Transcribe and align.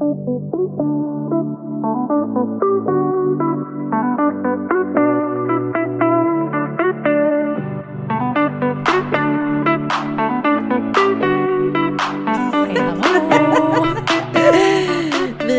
Vi 0.00 0.06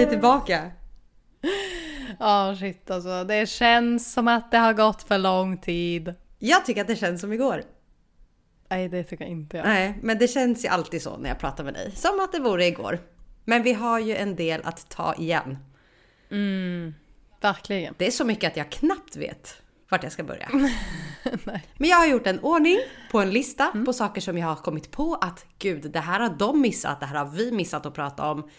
är 0.02 0.09
tillbaka. 0.09 0.71
Ja 2.20 2.55
shit 2.60 2.92
alltså, 2.92 3.23
det 3.23 3.50
känns 3.50 4.14
som 4.14 4.28
att 4.28 4.52
det 4.52 4.58
har 4.58 4.73
gått 4.73 5.04
för 5.04 5.18
lång 5.18 5.58
tid. 5.58 6.14
Jag 6.39 6.66
tycker 6.66 6.82
att 6.82 6.88
det 6.88 6.96
känns 6.96 7.21
som 7.21 7.34
igår. 7.34 7.64
Nej 8.70 8.89
det 8.89 9.04
tycker 9.04 9.23
jag 9.23 9.32
inte 9.32 9.58
jag. 9.58 9.66
Nej, 9.66 10.00
men 10.02 10.18
det 10.18 10.28
känns 10.28 10.66
ju 10.66 10.70
alltid 10.70 11.02
så 11.02 11.18
när 11.18 11.30
jag 11.30 11.39
pratar 11.39 11.64
med 11.64 11.73
dig. 11.73 11.92
Som 11.92 12.20
att 12.20 12.32
det 12.32 12.39
vore 12.39 12.66
igår. 12.66 13.00
Men 13.46 13.64
vi 13.64 13.73
har 13.73 14.00
ju 14.00 14.16
en 14.16 14.36
del 14.36 14.62
att 14.64 14.89
ta 14.89 15.16
igen. 15.16 15.58
Verkligen. 17.41 17.94
Det 17.98 18.08
är 18.08 18.12
så 18.12 18.26
mycket 18.26 18.52
att 18.52 18.58
jag 18.58 18.72
knappt 18.72 19.16
vet 19.16 19.62
vart 19.90 20.04
jag 20.04 20.12
ska 20.12 20.23
börja. 20.23 20.49
Men 21.77 21.90
jag 21.90 21.98
har 21.98 22.08
gjort 22.08 22.27
en 22.27 22.40
ordning 22.40 22.77
på 23.12 23.20
en 23.20 23.32
lista 23.32 23.72
på 23.85 23.94
saker 23.94 24.22
som 24.22 24.38
jag 24.38 24.48
har 24.48 24.55
kommit 24.55 24.91
på 24.91 25.16
att 25.16 25.46
gud, 25.59 25.91
det 25.91 25.99
här 25.99 26.20
har 26.20 26.30
de 26.30 26.62
missat, 26.62 26.99
det 26.99 27.05
här 27.05 27.16
har 27.16 27.32
vi 27.32 27.52
missat 27.52 27.85
att 27.85 27.94
prata 27.94 28.32
om. 28.32 28.49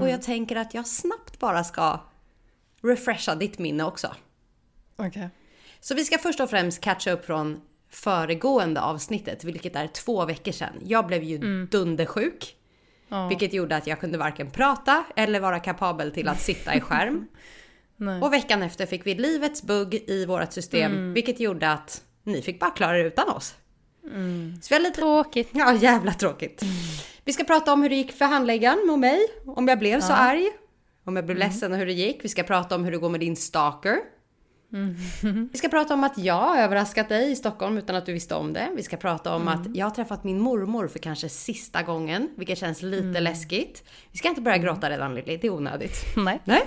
Och 0.00 0.08
jag 0.08 0.22
tänker 0.22 0.56
att 0.56 0.74
jag 0.74 0.86
snabbt 0.86 1.38
bara 1.38 1.64
ska 1.64 2.00
refresha 2.82 3.34
ditt 3.34 3.58
minne 3.58 3.84
också. 3.84 4.14
Okej. 4.96 5.30
Så 5.80 5.94
vi 5.94 6.04
ska 6.04 6.18
först 6.18 6.40
och 6.40 6.50
främst 6.50 6.80
catcha 6.80 7.10
upp 7.10 7.24
från 7.24 7.60
föregående 7.90 8.80
avsnittet, 8.80 9.44
vilket 9.44 9.76
är 9.76 9.86
två 9.86 10.24
veckor 10.24 10.52
sedan. 10.52 10.72
Jag 10.82 11.06
blev 11.06 11.22
ju 11.22 11.66
dundersjuk. 11.66 12.56
Ja. 13.08 13.28
Vilket 13.28 13.52
gjorde 13.52 13.76
att 13.76 13.86
jag 13.86 14.00
kunde 14.00 14.18
varken 14.18 14.50
prata 14.50 15.04
eller 15.16 15.40
vara 15.40 15.60
kapabel 15.60 16.12
till 16.12 16.28
att 16.28 16.40
sitta 16.40 16.74
i 16.74 16.80
skärm. 16.80 17.26
Och 18.22 18.32
veckan 18.32 18.62
efter 18.62 18.86
fick 18.86 19.06
vi 19.06 19.14
livets 19.14 19.62
bugg 19.62 19.94
i 19.94 20.26
vårt 20.26 20.52
system, 20.52 21.12
vilket 21.12 21.40
gjorde 21.40 21.70
att 21.70 22.02
ni 22.22 22.42
fick 22.42 22.60
bara 22.60 22.70
klara 22.70 22.98
er 22.98 23.04
utan 23.04 23.28
oss. 23.28 23.54
Så 24.62 24.74
vi 24.74 24.78
lite... 24.78 25.00
Tråkigt. 25.00 25.48
Ja, 25.52 25.74
jävla 25.74 26.12
tråkigt. 26.12 26.62
Vi 27.24 27.32
ska 27.32 27.44
prata 27.44 27.72
om 27.72 27.82
hur 27.82 27.88
det 27.88 27.96
gick 27.96 28.12
för 28.12 28.24
handläggaren 28.24 28.90
och 28.90 28.98
mig, 28.98 29.20
om 29.46 29.68
jag 29.68 29.78
blev 29.78 30.00
så 30.00 30.12
arg. 30.12 30.50
Om 31.04 31.16
jag 31.16 31.24
blev 31.24 31.38
ledsen 31.38 31.72
och 31.72 31.78
hur 31.78 31.86
det 31.86 31.92
gick. 31.92 32.24
Vi 32.24 32.28
ska 32.28 32.42
prata 32.42 32.74
om 32.74 32.84
hur 32.84 32.92
det 32.92 32.98
går 32.98 33.08
med 33.08 33.20
din 33.20 33.36
stalker. 33.36 33.96
Vi 35.52 35.58
ska 35.58 35.68
prata 35.68 35.94
om 35.94 36.04
att 36.04 36.18
jag 36.18 36.34
har 36.34 36.58
överraskat 36.58 37.08
dig 37.08 37.32
i 37.32 37.36
Stockholm 37.36 37.78
utan 37.78 37.96
att 37.96 38.06
du 38.06 38.12
visste 38.12 38.34
om 38.34 38.52
det. 38.52 38.68
Vi 38.76 38.82
ska 38.82 38.96
prata 38.96 39.36
om 39.36 39.48
att 39.48 39.76
jag 39.76 39.86
har 39.86 39.90
träffat 39.90 40.24
min 40.24 40.40
mormor 40.40 40.88
för 40.88 40.98
kanske 40.98 41.28
sista 41.28 41.82
gången, 41.82 42.30
vilket 42.36 42.58
känns 42.58 42.82
lite 42.82 43.20
läskigt. 43.20 43.84
Vi 44.12 44.18
ska 44.18 44.28
inte 44.28 44.40
börja 44.40 44.58
gråta 44.58 44.90
redan 44.90 45.14
Lilly, 45.14 45.36
det 45.36 45.46
är 45.46 45.52
onödigt. 45.52 46.04
Nej. 46.16 46.40
Nej. 46.44 46.62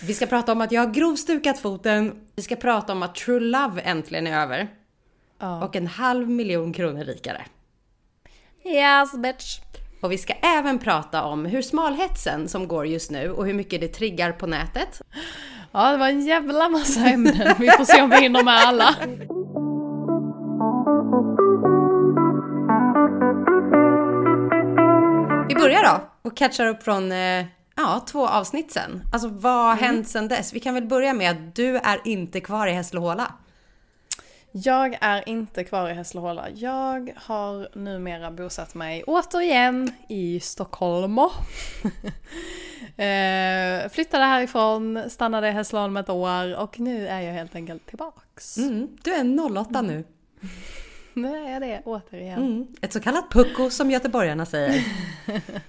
Vi 0.00 0.14
ska 0.14 0.26
prata 0.26 0.52
om 0.52 0.60
att 0.60 0.72
jag 0.72 0.86
har 0.86 0.94
grovstukat 0.94 1.58
foten. 1.58 2.20
Vi 2.36 2.42
ska 2.42 2.56
prata 2.56 2.92
om 2.92 3.02
att 3.02 3.14
True 3.14 3.40
Love 3.40 3.80
äntligen 3.80 4.26
är 4.26 4.42
över. 4.42 4.68
Ja. 5.38 5.64
Och 5.64 5.76
en 5.76 5.86
halv 5.86 6.30
miljon 6.30 6.72
kronor 6.72 7.04
rikare. 7.04 7.44
Yes 8.64 9.12
bitch. 9.12 9.58
Och 10.00 10.12
vi 10.12 10.18
ska 10.18 10.32
även 10.32 10.78
prata 10.78 11.24
om 11.24 11.46
hur 11.46 11.62
smalhetsen 11.62 12.48
som 12.48 12.68
går 12.68 12.86
just 12.86 13.10
nu 13.10 13.30
och 13.30 13.46
hur 13.46 13.54
mycket 13.54 13.80
det 13.80 13.88
triggar 13.88 14.32
på 14.32 14.46
nätet. 14.46 15.02
Ja 15.72 15.92
det 15.92 15.98
var 15.98 16.08
en 16.08 16.26
jävla 16.26 16.68
massa 16.68 17.00
ämnen. 17.00 17.54
Vi 17.58 17.70
får 17.70 17.84
se 17.84 18.02
om 18.02 18.10
vi 18.10 18.16
hinner 18.16 18.44
med 18.44 18.54
alla. 18.54 18.94
Vi 25.48 25.54
börjar 25.54 25.82
då 25.82 26.00
och 26.22 26.36
catchar 26.36 26.66
upp 26.66 26.82
från 26.82 27.12
eh, 27.12 27.44
ja, 27.76 28.04
två 28.06 28.28
avsnitt 28.28 28.72
sen. 28.72 29.02
Alltså 29.12 29.28
vad 29.28 29.64
har 29.64 29.74
hänt 29.74 30.08
sen 30.08 30.28
dess? 30.28 30.52
Vi 30.52 30.60
kan 30.60 30.74
väl 30.74 30.86
börja 30.86 31.12
med 31.12 31.30
att 31.30 31.54
du 31.56 31.76
är 31.76 32.00
inte 32.04 32.40
kvar 32.40 32.66
i 32.66 32.72
Hässleholm. 32.72 33.22
Jag 34.52 34.98
är 35.00 35.28
inte 35.28 35.64
kvar 35.64 35.90
i 35.90 35.92
Hässleholm. 35.92 36.40
Jag 36.54 37.12
har 37.16 37.78
numera 37.78 38.30
bosatt 38.30 38.74
mig 38.74 39.04
återigen 39.06 39.92
i 40.08 40.40
Stockholm. 40.40 41.18
eh, 42.96 43.88
flyttade 43.90 44.24
härifrån, 44.24 45.10
stannade 45.10 45.48
i 45.48 45.50
Hässleholm 45.50 45.96
ett 45.96 46.08
år 46.08 46.56
och 46.56 46.80
nu 46.80 47.08
är 47.08 47.20
jag 47.20 47.32
helt 47.32 47.54
enkelt 47.54 47.86
tillbaks. 47.86 48.56
Mm, 48.58 48.98
du 49.02 49.14
är 49.14 49.58
08 49.58 49.82
nu. 49.82 50.04
Nu 51.14 51.36
är 51.36 51.52
jag 51.52 51.62
det 51.62 51.82
återigen. 51.84 52.38
Mm. 52.38 52.66
Ett 52.80 52.92
så 52.92 53.00
kallat 53.00 53.30
pucko 53.30 53.70
som 53.70 53.90
göteborgarna 53.90 54.46
säger. 54.46 54.84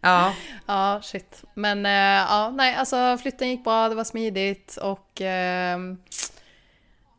Ja, 0.00 0.34
Ja, 0.66 1.00
shit. 1.02 1.44
Men 1.54 1.86
eh, 1.86 1.92
ja, 2.30 2.50
nej, 2.50 2.74
alltså 2.74 3.18
flytten 3.22 3.50
gick 3.50 3.64
bra, 3.64 3.88
det 3.88 3.94
var 3.94 4.04
smidigt 4.04 4.76
och 4.76 5.20
ehm, 5.20 5.98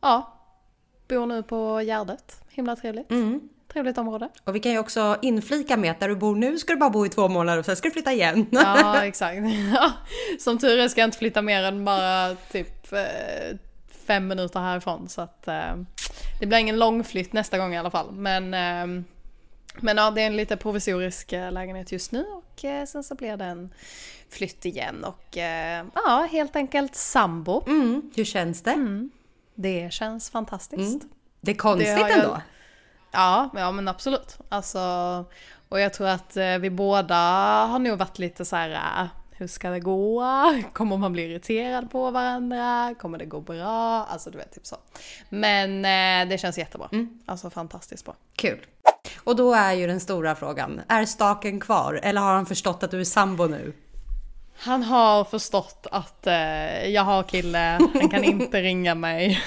ja, 0.02 0.37
bor 1.08 1.26
nu 1.26 1.44
på 1.44 1.82
Gärdet. 1.82 2.42
Himla 2.50 2.76
trevligt. 2.76 3.12
mm. 3.12 3.50
Trevligt 3.74 3.98
område. 3.98 4.30
och 4.44 4.56
vi 4.56 4.60
kan 4.60 4.72
ju 4.72 4.80
också 4.80 5.18
inflika 5.22 5.78
med 5.78 5.92
att 5.92 6.00
där 6.00 6.10
du 6.10 6.16
bor 6.16 6.36
nu 6.36 6.58
ska 6.58 6.74
du 6.74 6.80
bara 6.80 6.90
bo 6.90 7.06
i 7.06 7.10
två 7.10 7.28
månader 7.28 7.60
och 7.60 7.66
sen 7.66 7.76
ska 7.76 7.88
du 7.88 7.94
flytta 7.94 8.14
igen. 8.14 8.46
Ja, 8.52 9.04
exakt. 9.04 9.38
Ja, 9.74 9.94
Som 10.40 10.58
tur 10.58 10.80
är 10.80 10.88
ska 10.88 11.02
jag 11.02 11.08
inte 11.08 11.18
flytta 11.18 11.42
mer 11.42 11.64
än 11.64 11.86
bara 11.86 12.36
typ 12.52 12.94
eh, 12.94 13.58
fem 14.06 14.28
minuter 14.28 14.60
härifrån. 14.60 15.10
Så 15.10 15.22
att 15.22 15.48
eh, 15.48 15.76
det 16.40 16.46
blir 16.46 16.58
ingen 16.58 16.80
lång 16.80 17.04
flytt 17.04 17.34
nästa 17.34 17.58
gång 17.58 17.74
i 17.74 17.78
alla 17.78 17.92
fall. 17.92 18.12
Men, 18.12 18.54
eh, 18.54 19.04
men 19.80 19.98
ja, 19.98 20.12
det 20.12 20.22
är 20.22 20.28
en 20.28 20.38
lite 20.38 20.58
provisorisk 20.58 21.32
lägenhet 21.32 21.92
just 21.92 22.12
nu 22.12 22.26
och 22.26 22.66
sen 22.88 23.04
så 23.04 23.16
blir 23.16 23.38
det 23.38 23.46
en 23.46 23.74
flytt 24.30 24.66
igen. 24.66 25.04
Och 25.04 25.38
ja, 25.94 26.28
helt 26.32 26.56
enkelt 26.56 26.96
sambo. 26.96 27.64
Mm. 27.68 28.12
Hur 28.16 28.26
känns 28.26 28.62
det? 28.62 28.72
Det 29.58 29.94
känns 29.94 30.30
fantastiskt. 30.30 31.04
Mm. 31.04 31.10
Det 31.42 31.52
är 31.52 31.56
konstigt 31.56 31.96
Det 31.96 32.00
jag- 32.02 32.12
ändå. 32.12 32.42
Ja, 33.12 33.50
ja 33.56 33.72
men 33.72 33.88
absolut. 33.88 34.38
Alltså, 34.50 34.80
och 35.70 35.80
jag 35.80 35.94
tror 35.94 36.08
att 36.08 36.38
eh, 36.38 36.58
vi 36.58 36.70
båda 36.70 37.16
har 37.66 37.80
nog 37.80 37.98
varit 38.00 38.20
lite 38.20 38.46
så 38.46 38.56
här. 38.56 39.02
eh, 39.02 39.08
Hur 39.32 39.48
ska 39.48 39.70
det 39.70 39.80
gå? 39.80 40.24
Kommer 40.74 40.98
man 40.98 41.14
bli 41.14 41.24
irriterad 41.24 41.92
på 41.92 42.12
varandra? 42.12 42.96
Kommer 43.00 43.18
det 43.18 43.26
gå 43.26 43.42
bra? 43.42 44.06
Alltså 44.10 44.30
du 44.32 44.38
vet, 44.38 44.52
typ 44.54 44.66
så. 44.66 44.76
Men 45.30 45.86
eh, 45.86 46.30
det 46.30 46.38
känns 46.38 46.58
jättebra. 46.58 46.90
Alltså 47.26 47.50
fantastiskt 47.50 48.06
bra. 48.06 48.16
Kul. 48.36 48.66
Och 49.24 49.36
då 49.36 49.54
är 49.54 49.74
ju 49.74 49.88
den 49.88 50.00
stora 50.00 50.36
frågan, 50.36 50.82
är 50.88 51.06
staken 51.06 51.60
kvar 51.60 52.00
eller 52.04 52.22
har 52.22 52.34
han 52.34 52.46
förstått 52.46 52.84
att 52.84 52.92
du 52.92 53.00
är 53.00 53.04
sambo 53.04 53.46
nu? 53.48 53.74
Han 54.60 54.84
har 54.84 55.24
förstått 55.24 55.88
att 55.92 56.28
eh, 56.28 56.88
jag 56.88 57.04
har 57.04 57.24
kille, 57.24 57.80
han 57.94 58.10
kan 58.10 58.24
inte 58.24 58.62
ringa 58.62 58.96
mig. 58.96 59.42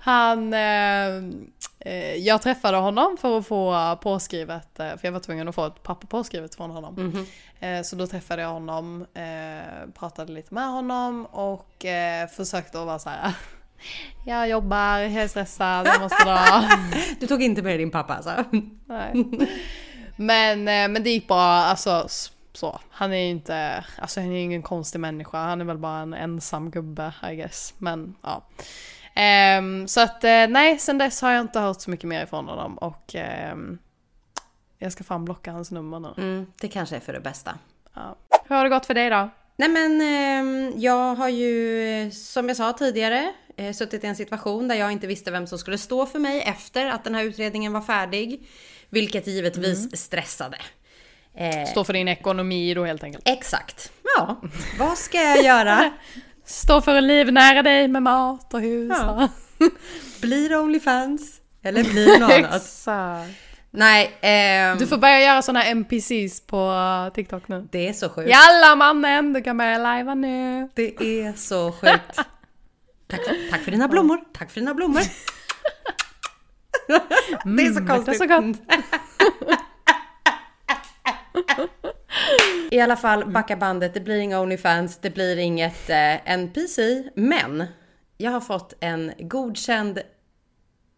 han, 0.00 0.52
eh, 0.54 1.06
eh, 1.80 2.14
jag 2.16 2.42
träffade 2.42 2.76
honom 2.76 3.16
för 3.20 3.38
att 3.38 3.46
få 3.46 3.96
påskrivet, 4.02 4.80
eh, 4.80 4.88
för 4.88 5.00
jag 5.02 5.12
var 5.12 5.20
tvungen 5.20 5.48
att 5.48 5.54
få 5.54 5.66
ett 5.66 5.82
papper 5.82 6.06
påskrivet 6.06 6.54
från 6.54 6.70
honom. 6.70 7.26
Eh, 7.60 7.82
så 7.82 7.96
då 7.96 8.06
träffade 8.06 8.42
jag 8.42 8.48
honom, 8.48 9.06
eh, 9.14 9.90
pratade 9.98 10.32
lite 10.32 10.54
med 10.54 10.68
honom 10.68 11.26
och 11.26 11.84
försökte 12.36 12.80
att 12.80 12.86
vara 12.86 12.98
så 12.98 13.08
här. 13.10 13.32
Jag 14.26 14.48
jobbar, 14.48 14.98
jag 14.98 15.12
är 15.12 15.28
stressad, 15.28 15.86
jag 15.86 16.00
måste 16.00 16.24
dra. 16.24 16.64
Du 17.20 17.26
tog 17.26 17.42
inte 17.42 17.62
med 17.62 17.78
din 17.78 17.90
pappa 17.90 18.14
alltså? 18.14 18.44
Nej. 18.86 19.24
Men, 20.16 20.64
men 20.64 21.02
det 21.02 21.10
gick 21.10 21.28
bra, 21.28 21.42
alltså 21.42 22.08
så. 22.56 22.80
Han 22.90 23.12
är 23.12 23.16
ju 23.16 23.28
inte, 23.28 23.84
alltså 23.98 24.20
han 24.20 24.32
är 24.32 24.42
ingen 24.42 24.62
konstig 24.62 24.98
människa, 24.98 25.38
han 25.38 25.60
är 25.60 25.64
väl 25.64 25.78
bara 25.78 25.98
en 25.98 26.14
ensam 26.14 26.70
gubbe 26.70 27.12
I 27.32 27.36
guess. 27.36 27.74
Men 27.78 28.14
ja. 28.22 28.42
Ehm, 29.14 29.88
så 29.88 30.00
att 30.00 30.24
eh, 30.24 30.46
nej, 30.48 30.78
sen 30.78 30.98
dess 30.98 31.22
har 31.22 31.32
jag 31.32 31.40
inte 31.40 31.60
hört 31.60 31.80
så 31.80 31.90
mycket 31.90 32.08
mer 32.08 32.24
ifrån 32.24 32.48
honom 32.48 32.78
och 32.78 33.14
ehm, 33.14 33.78
jag 34.78 34.92
ska 34.92 35.04
fan 35.04 35.24
blocka 35.24 35.52
hans 35.52 35.70
nummer 35.70 36.00
nu. 36.00 36.14
Mm, 36.16 36.46
det 36.60 36.68
kanske 36.68 36.96
är 36.96 37.00
för 37.00 37.12
det 37.12 37.20
bästa. 37.20 37.58
Ja. 37.94 38.16
Hur 38.44 38.56
har 38.56 38.64
det 38.64 38.70
gått 38.70 38.86
för 38.86 38.94
dig 38.94 39.10
då? 39.10 39.30
Nej 39.56 39.68
men 39.68 40.00
ehm, 40.00 40.72
jag 40.76 41.14
har 41.14 41.28
ju 41.28 42.10
som 42.10 42.48
jag 42.48 42.56
sa 42.56 42.72
tidigare 42.72 43.32
eh, 43.56 43.72
suttit 43.72 44.04
i 44.04 44.06
en 44.06 44.16
situation 44.16 44.68
där 44.68 44.74
jag 44.74 44.92
inte 44.92 45.06
visste 45.06 45.30
vem 45.30 45.46
som 45.46 45.58
skulle 45.58 45.78
stå 45.78 46.06
för 46.06 46.18
mig 46.18 46.40
efter 46.40 46.86
att 46.86 47.04
den 47.04 47.14
här 47.14 47.24
utredningen 47.24 47.72
var 47.72 47.80
färdig. 47.80 48.48
Vilket 48.88 49.26
givetvis 49.26 49.96
stressade. 49.96 50.58
Eh, 51.36 51.64
Stå 51.70 51.84
för 51.84 51.92
din 51.92 52.08
ekonomi 52.08 52.74
då 52.74 52.84
helt 52.84 53.04
enkelt. 53.04 53.28
exakt. 53.28 53.92
Ja, 54.16 54.40
vad 54.78 54.98
ska 54.98 55.18
jag 55.22 55.42
göra? 55.44 55.90
Stå 56.44 56.80
för 56.80 56.94
att 56.96 57.02
livnära 57.02 57.62
dig 57.62 57.88
med 57.88 58.02
mat 58.02 58.54
och 58.54 58.60
hus. 58.60 58.92
Ja. 59.00 59.28
Blir 60.20 60.48
det 60.48 60.56
Onlyfans? 60.56 61.40
Eller 61.62 61.84
blir 61.92 62.06
det 62.06 62.18
något 62.18 62.32
annat? 62.32 62.56
Exakt. 62.62 63.30
Nej, 63.70 64.16
ehm, 64.20 64.78
Du 64.78 64.86
får 64.86 64.96
börja 64.98 65.20
göra 65.20 65.42
såna 65.42 65.60
här 65.60 65.70
NPCs 65.70 66.40
på 66.46 66.70
uh, 66.70 67.14
TikTok 67.14 67.48
nu. 67.48 67.68
det 67.72 67.88
är 67.88 67.92
så 67.92 68.08
sjukt. 68.08 68.30
Jalla 68.30 68.76
mannen, 68.76 69.32
du 69.32 69.42
kan 69.42 69.58
börja 69.58 69.78
lajva 69.78 70.14
nu. 70.14 70.68
Det 70.74 70.96
är 71.02 71.32
så 71.36 71.72
sjukt. 71.72 72.16
Tack 73.08 73.24
för, 73.24 73.50
tack 73.50 73.60
för 73.60 73.70
dina 73.70 73.88
blommor. 73.88 74.20
Tack 74.32 74.50
för 74.50 74.60
dina 74.60 74.74
blommor. 74.74 75.00
det 76.86 77.62
är 77.62 77.72
så 77.72 77.78
Mm, 77.78 77.86
konstigt. 77.86 77.88
luktar 77.88 78.12
så 78.14 78.26
gott. 78.26 78.56
I 82.70 82.80
alla 82.80 82.96
fall, 82.96 83.30
backa 83.30 83.56
bandet. 83.56 83.94
Det 83.94 84.00
blir 84.00 84.18
inga 84.18 84.40
Onlyfans, 84.40 84.98
det 84.98 85.10
blir 85.10 85.36
inget 85.36 85.90
eh, 85.90 86.30
NPC. 86.32 87.02
Men 87.14 87.64
jag 88.16 88.30
har 88.30 88.40
fått 88.40 88.74
en 88.80 89.12
godkänd 89.18 89.98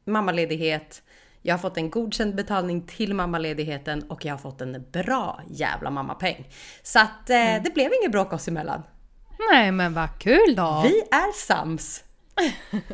mammaledighet. 0.07 1.03
Jag 1.43 1.53
har 1.55 1.59
fått 1.59 1.77
en 1.77 1.91
godkänd 1.91 2.35
betalning 2.35 2.83
till 2.87 3.15
mammaledigheten 3.15 4.03
och 4.03 4.25
jag 4.25 4.33
har 4.33 4.39
fått 4.39 4.61
en 4.61 4.85
bra 4.93 5.41
jävla 5.51 5.91
mammapeng. 5.91 6.49
Så 6.83 6.99
att 7.01 7.31
eh, 7.31 7.37
Mm. 7.51 7.63
det 7.63 7.75
blev 7.75 7.91
inget 8.01 8.13
bråk 8.13 8.33
oss 8.33 8.49
emellan. 8.49 8.83
Nej 9.53 9.73
men 9.73 9.95
vad 9.95 10.19
kul 10.19 10.55
då! 10.57 10.81
Vi 10.85 11.01
är 11.01 11.33
sams. 11.33 12.05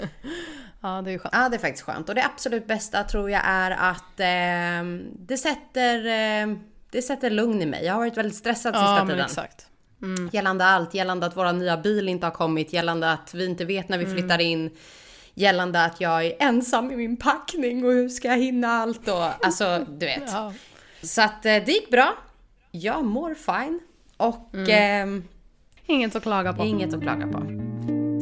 Ja 0.80 1.02
det 1.02 1.12
är 1.12 1.18
skönt. 1.18 1.34
Ja, 1.34 1.48
det 1.48 1.56
är 1.56 1.58
faktiskt 1.58 1.84
skönt. 1.84 2.08
Och 2.08 2.14
det 2.14 2.24
absolut 2.24 2.66
bästa 2.66 3.04
tror 3.04 3.30
jag 3.30 3.42
är 3.44 3.70
att 3.70 4.20
eh, 4.20 4.86
det 5.18 5.36
sätter 5.36 6.06
eh, 6.06 6.56
det 6.94 7.02
sätter 7.02 7.30
lugn 7.30 7.62
i 7.62 7.66
mig. 7.66 7.84
Jag 7.84 7.92
har 7.92 7.98
varit 8.00 8.16
väldigt 8.16 8.36
stressad 8.36 8.74
sista 8.74 8.96
Ja 8.98 9.06
tiden. 9.06 9.24
exakt. 9.24 9.66
Gällande 10.32 10.64
allt, 10.64 10.94
gällande 10.94 11.26
att 11.26 11.36
våra 11.36 11.52
nya 11.52 11.76
bil 11.76 12.08
inte 12.08 12.26
har 12.26 12.30
kommit, 12.30 12.72
gällande 12.72 13.12
att 13.12 13.34
vi 13.34 13.44
inte 13.46 13.64
vet 13.64 13.88
när 13.88 13.98
vi 13.98 14.06
flyttar 14.06 14.40
in, 14.40 14.70
gällande 15.34 15.84
att 15.84 16.00
jag 16.00 16.24
är 16.26 16.32
ensam 16.38 16.90
i 16.90 16.96
min 16.96 17.16
packning 17.16 17.84
och 17.84 17.92
hur 17.92 18.08
ska 18.08 18.28
jag 18.28 18.38
hinna 18.38 18.68
allt 18.68 19.08
och 19.08 19.46
alltså 19.46 19.86
du 19.88 20.06
vet. 20.06 20.22
Ja. 20.26 20.52
Så 21.02 21.22
att 21.22 21.46
eh, 21.46 21.52
det 21.66 21.68
gick 21.68 21.90
bra. 21.90 22.14
Jag 22.70 23.04
mår 23.04 23.34
fine 23.34 23.80
och 24.16 24.54
ehm, 24.68 25.24
Inget 25.86 26.16
att 26.16 26.22
klaga 26.22 26.52
på. 26.52 26.64
inget 26.64 26.94
att 26.94 27.02
klaga 27.02 27.26
på. 27.26 27.38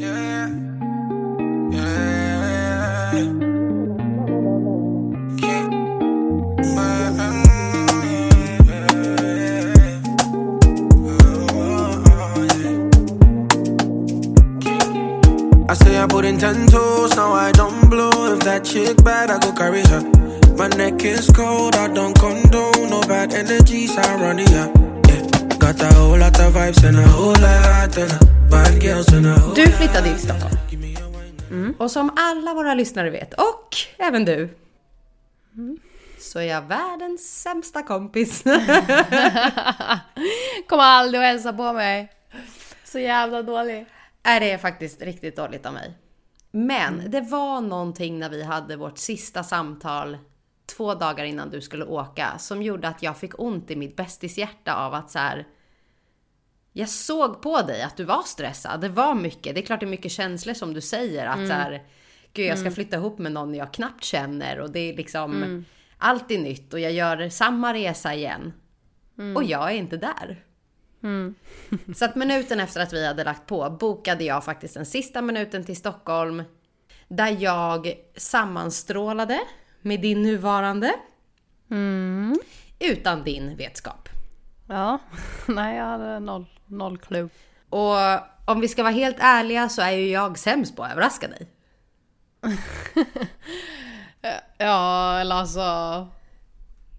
Yeah. 0.00 0.50
Yeah. 1.74 3.51
I 15.72 15.74
say 15.74 15.98
I 15.98 16.06
put 16.06 16.24
in 16.26 16.36
ten 16.36 16.66
toes, 16.66 17.16
now 17.16 17.32
I 17.32 17.50
don't 17.50 17.88
blow. 17.88 18.10
If 18.34 18.40
that 18.40 18.62
chick 18.62 19.02
bad, 19.02 19.30
I 19.30 19.38
go 19.38 19.52
carry 19.52 19.80
her. 19.88 20.02
My 20.54 20.68
neck 20.68 21.02
is 21.02 21.30
cold, 21.30 21.76
I 21.76 21.88
don't 21.88 22.12
condone 22.12 22.90
no 22.90 23.00
bad 23.08 23.32
energies 23.32 23.96
around 23.96 24.40
here. 24.40 24.70
Yeah. 25.08 25.22
Got 25.56 25.80
a 25.80 25.86
whole 25.94 26.18
lot 26.18 26.38
of 26.38 26.52
vibes 26.52 26.84
and 26.84 26.98
a 26.98 27.08
whole 27.08 27.32
lot 27.40 27.96
of 27.96 28.10
bad 28.50 28.82
girls 28.82 29.10
and 29.14 29.24
a 29.26 29.32
whole 29.32 29.54
Du 29.54 29.66
flyttade 29.66 30.08
till 30.08 30.18
Stockholm. 30.18 30.58
Wine. 30.70 31.74
Och 31.78 31.90
som 31.90 32.10
alla 32.16 32.54
våra 32.54 32.74
lyssnare 32.74 33.10
vet, 33.10 33.34
och 33.34 33.76
även 33.98 34.24
du, 34.24 34.48
så 36.20 36.38
är 36.38 36.44
jag 36.44 36.62
världens 36.62 37.42
sämsta 37.42 37.82
kompis. 37.82 38.42
Kommer 40.68 40.84
aldrig 40.84 41.22
att 41.22 41.28
hälsa 41.28 41.52
på 41.52 41.72
mig. 41.72 42.12
Så 42.84 42.98
jävla 42.98 43.42
dålig. 43.42 43.86
Är 44.22 44.40
det 44.40 44.50
är 44.50 44.58
faktiskt 44.58 45.02
riktigt 45.02 45.36
dåligt 45.36 45.66
av 45.66 45.72
mig. 45.72 45.98
Men 46.50 47.10
det 47.10 47.20
var 47.20 47.60
någonting 47.60 48.18
när 48.18 48.30
vi 48.30 48.42
hade 48.42 48.76
vårt 48.76 48.98
sista 48.98 49.42
samtal 49.42 50.18
två 50.66 50.94
dagar 50.94 51.24
innan 51.24 51.50
du 51.50 51.60
skulle 51.60 51.84
åka 51.84 52.38
som 52.38 52.62
gjorde 52.62 52.88
att 52.88 53.02
jag 53.02 53.18
fick 53.18 53.40
ont 53.40 53.70
i 53.70 53.76
mitt 53.76 53.96
bästishjärta 53.96 54.74
av 54.74 54.94
att 54.94 55.10
så 55.10 55.18
här. 55.18 55.46
Jag 56.72 56.88
såg 56.88 57.42
på 57.42 57.62
dig 57.62 57.82
att 57.82 57.96
du 57.96 58.04
var 58.04 58.22
stressad. 58.22 58.80
Det 58.80 58.88
var 58.88 59.14
mycket. 59.14 59.54
Det 59.54 59.60
är 59.60 59.66
klart 59.66 59.80
det 59.80 59.86
är 59.86 59.90
mycket 59.90 60.12
känslor 60.12 60.54
som 60.54 60.74
du 60.74 60.80
säger 60.80 61.26
att 61.26 61.48
så 61.48 61.54
här. 61.54 61.82
Gud, 62.32 62.46
jag 62.46 62.58
ska 62.58 62.70
flytta 62.70 62.96
ihop 62.96 63.18
med 63.18 63.32
någon 63.32 63.54
jag 63.54 63.72
knappt 63.72 64.04
känner 64.04 64.60
och 64.60 64.70
det 64.70 64.80
är 64.80 64.96
liksom 64.96 65.64
allt 65.98 66.30
är 66.30 66.38
nytt 66.38 66.72
och 66.72 66.80
jag 66.80 66.92
gör 66.92 67.28
samma 67.28 67.74
resa 67.74 68.14
igen. 68.14 68.52
Och 69.36 69.44
jag 69.44 69.70
är 69.70 69.74
inte 69.74 69.96
där. 69.96 70.44
Så 71.94 72.04
att 72.04 72.16
minuten 72.16 72.60
efter 72.60 72.80
att 72.80 72.92
vi 72.92 73.06
hade 73.06 73.24
lagt 73.24 73.46
på 73.46 73.70
bokade 73.70 74.24
jag 74.24 74.44
faktiskt 74.44 74.74
den 74.74 74.86
sista 74.86 75.22
minuten 75.22 75.64
till 75.64 75.76
Stockholm. 75.76 76.42
Där 77.08 77.36
jag 77.40 77.92
sammanstrålade 78.16 79.40
med 79.80 80.00
din 80.00 80.22
nuvarande. 80.22 80.94
Utan 82.78 83.24
din 83.24 83.56
vetskap. 83.56 84.08
Ja, 84.68 84.98
nej 85.46 85.76
jag 85.76 85.84
hade 85.84 86.20
noll, 86.20 86.46
noll 86.66 86.98
clue. 86.98 87.28
Och 87.68 87.96
om 88.44 88.60
vi 88.60 88.68
ska 88.68 88.82
vara 88.82 88.92
helt 88.92 89.16
ärliga 89.20 89.68
så 89.68 89.82
är 89.82 89.90
ju 89.90 90.10
jag 90.10 90.38
sämst 90.38 90.76
på 90.76 90.82
att 90.82 90.92
överraska 90.92 91.28
dig. 91.28 91.46
Ja, 94.58 95.18
eller 95.18 95.36
alltså... 95.36 96.08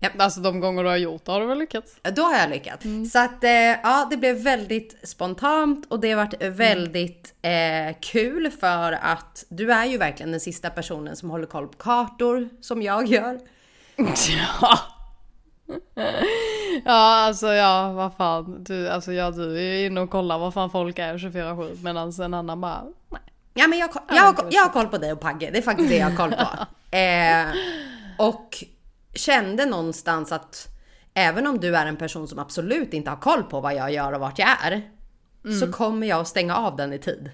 Ja. 0.03 0.09
Alltså 0.17 0.39
de 0.41 0.59
gånger 0.59 0.83
du 0.83 0.89
har 0.89 0.97
gjort 0.97 1.25
det 1.25 1.31
har 1.31 1.39
du 1.39 1.45
väl 1.45 1.59
lyckats? 1.59 1.95
Då 2.01 2.21
har 2.21 2.37
jag 2.37 2.49
lyckats. 2.49 2.85
Så 3.11 3.19
att 3.19 3.43
eh, 3.43 3.51
ja, 3.51 4.07
det 4.09 4.17
blev 4.17 4.35
väldigt 4.35 5.09
spontant 5.09 5.85
och 5.89 5.99
det 5.99 6.11
har 6.11 6.17
varit 6.17 6.43
väldigt 6.43 7.33
eh, 7.41 7.95
kul 8.01 8.51
för 8.51 8.91
att 8.91 9.45
du 9.49 9.71
är 9.71 9.85
ju 9.85 9.97
verkligen 9.97 10.31
den 10.31 10.39
sista 10.39 10.69
personen 10.69 11.15
som 11.15 11.29
håller 11.29 11.45
koll 11.45 11.67
på 11.67 11.77
kartor 11.77 12.49
som 12.61 12.81
jag 12.81 13.07
gör. 13.07 13.39
Ja. 13.95 14.79
Ja, 16.85 17.25
alltså 17.25 17.47
ja, 17.47 17.93
vad 17.93 18.13
fan. 18.13 18.63
Du, 18.63 18.89
alltså 18.89 19.13
ja, 19.13 19.31
du 19.31 19.57
är 19.57 19.61
ju 19.61 19.85
inne 19.85 20.01
och 20.01 20.09
kollar 20.09 20.39
vad 20.39 20.53
fan 20.53 20.69
folk 20.69 20.99
är 20.99 21.17
24-7 21.17 21.83
medan 21.83 22.11
en 22.11 22.33
annan 22.33 22.61
bara... 22.61 22.83
Nej. 23.09 23.21
Ja 23.53 23.67
men 23.67 23.79
jag, 23.79 23.89
jag, 24.07 24.17
jag, 24.17 24.23
har, 24.23 24.45
jag 24.49 24.61
har 24.61 24.69
koll 24.69 24.87
på 24.87 24.97
dig 24.97 25.11
och 25.11 25.19
Pagge, 25.19 25.49
det 25.51 25.57
är 25.57 25.61
faktiskt 25.61 25.89
det 25.89 25.97
jag 25.97 26.09
har 26.09 26.15
koll 26.15 26.31
på. 26.31 26.47
Eh, 26.97 27.45
och 28.17 28.63
kände 29.13 29.65
någonstans 29.65 30.31
att 30.31 30.67
även 31.13 31.47
om 31.47 31.59
du 31.59 31.75
är 31.75 31.85
en 31.85 31.97
person 31.97 32.27
som 32.27 32.39
absolut 32.39 32.93
inte 32.93 33.09
har 33.09 33.17
koll 33.17 33.43
på 33.43 33.61
vad 33.61 33.75
jag 33.75 33.91
gör 33.93 34.13
och 34.13 34.19
vart 34.19 34.39
jag 34.39 34.49
är, 34.65 34.81
så 35.59 35.71
kommer 35.71 36.07
jag 36.07 36.19
att 36.21 36.27
stänga 36.27 36.55
av 36.55 36.75
den 36.75 36.93
i 36.93 36.99
tid. 36.99 37.31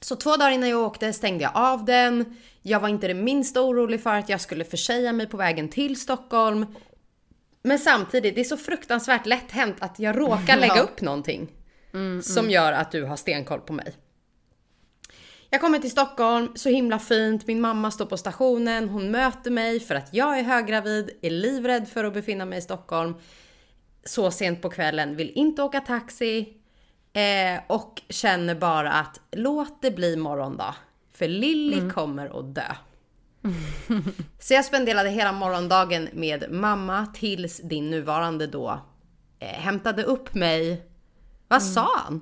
Så 0.00 0.16
två 0.16 0.36
dagar 0.36 0.50
innan 0.50 0.68
jag 0.68 0.80
åkte 0.80 1.12
stängde 1.12 1.44
jag 1.44 1.52
av 1.54 1.84
den. 1.84 2.36
Jag 2.62 2.80
var 2.80 2.88
inte 2.88 3.08
det 3.08 3.14
minsta 3.14 3.62
orolig 3.62 4.02
för 4.02 4.14
att 4.14 4.28
jag 4.28 4.40
skulle 4.40 4.64
försäga 4.64 5.12
mig 5.12 5.26
på 5.26 5.36
vägen 5.36 5.68
till 5.68 6.00
Stockholm. 6.00 6.66
Men 7.62 7.78
samtidigt, 7.78 8.34
det 8.34 8.40
är 8.40 8.44
så 8.44 8.56
fruktansvärt 8.56 9.26
lätt 9.26 9.50
hänt 9.50 9.76
att 9.78 9.98
jag 9.98 10.18
råkar 10.18 10.56
lägga 10.60 10.80
upp 10.80 11.00
någonting. 11.00 11.52
som 12.22 12.50
gör 12.50 12.72
att 12.72 12.90
du 12.92 13.04
har 13.04 13.16
stenkoll 13.16 13.60
på 13.60 13.72
mig. 13.72 13.94
Jag 15.54 15.60
kommer 15.60 15.78
till 15.78 15.90
Stockholm, 15.90 16.48
så 16.54 16.68
himla 16.68 16.98
fint. 16.98 17.46
Min 17.46 17.60
mamma 17.60 17.90
står 17.90 18.06
på 18.06 18.16
stationen, 18.16 18.88
hon 18.88 19.10
möter 19.10 19.50
mig 19.50 19.80
för 19.80 19.94
att 19.94 20.14
jag 20.14 20.38
är 20.38 20.42
höggravid, 20.42 21.10
är 21.22 21.30
livrädd 21.30 21.88
för 21.88 22.04
att 22.04 22.14
befinna 22.14 22.44
mig 22.44 22.58
i 22.58 22.62
Stockholm. 22.62 23.14
Så 24.04 24.30
sent 24.30 24.62
på 24.62 24.70
kvällen, 24.70 25.16
vill 25.16 25.32
inte 25.34 25.62
åka 25.62 25.80
taxi. 25.80 26.56
Eh, 27.12 27.60
och 27.66 28.02
känner 28.08 28.54
bara 28.54 28.92
att 28.92 29.20
låt 29.32 29.82
det 29.82 29.90
bli 29.90 30.16
morgondag. 30.16 30.74
För 31.12 31.28
Lilly 31.28 31.90
kommer 31.90 32.38
att 32.38 32.54
dö. 32.54 32.74
Så 34.38 34.54
jag 34.54 34.64
spenderade 34.64 35.10
hela 35.10 35.32
morgondagen 35.32 36.08
med 36.12 36.52
mamma 36.52 37.06
tills 37.06 37.60
din 37.60 37.90
nuvarande 37.90 38.46
då 38.46 38.80
eh, 39.38 39.48
hämtade 39.48 40.02
upp 40.02 40.34
mig. 40.34 40.86
Vad 41.48 41.62
sa 41.62 41.88
han? 42.04 42.20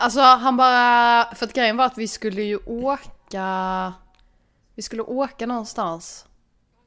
Alltså 0.00 0.20
han 0.20 0.56
bara, 0.56 1.34
för 1.34 1.46
att 1.46 1.52
grejen 1.52 1.76
var 1.76 1.84
att 1.84 1.98
vi 1.98 2.08
skulle 2.08 2.42
ju 2.42 2.58
åka, 2.66 3.92
vi 4.74 4.82
skulle 4.82 5.02
åka 5.02 5.46
någonstans. 5.46 6.24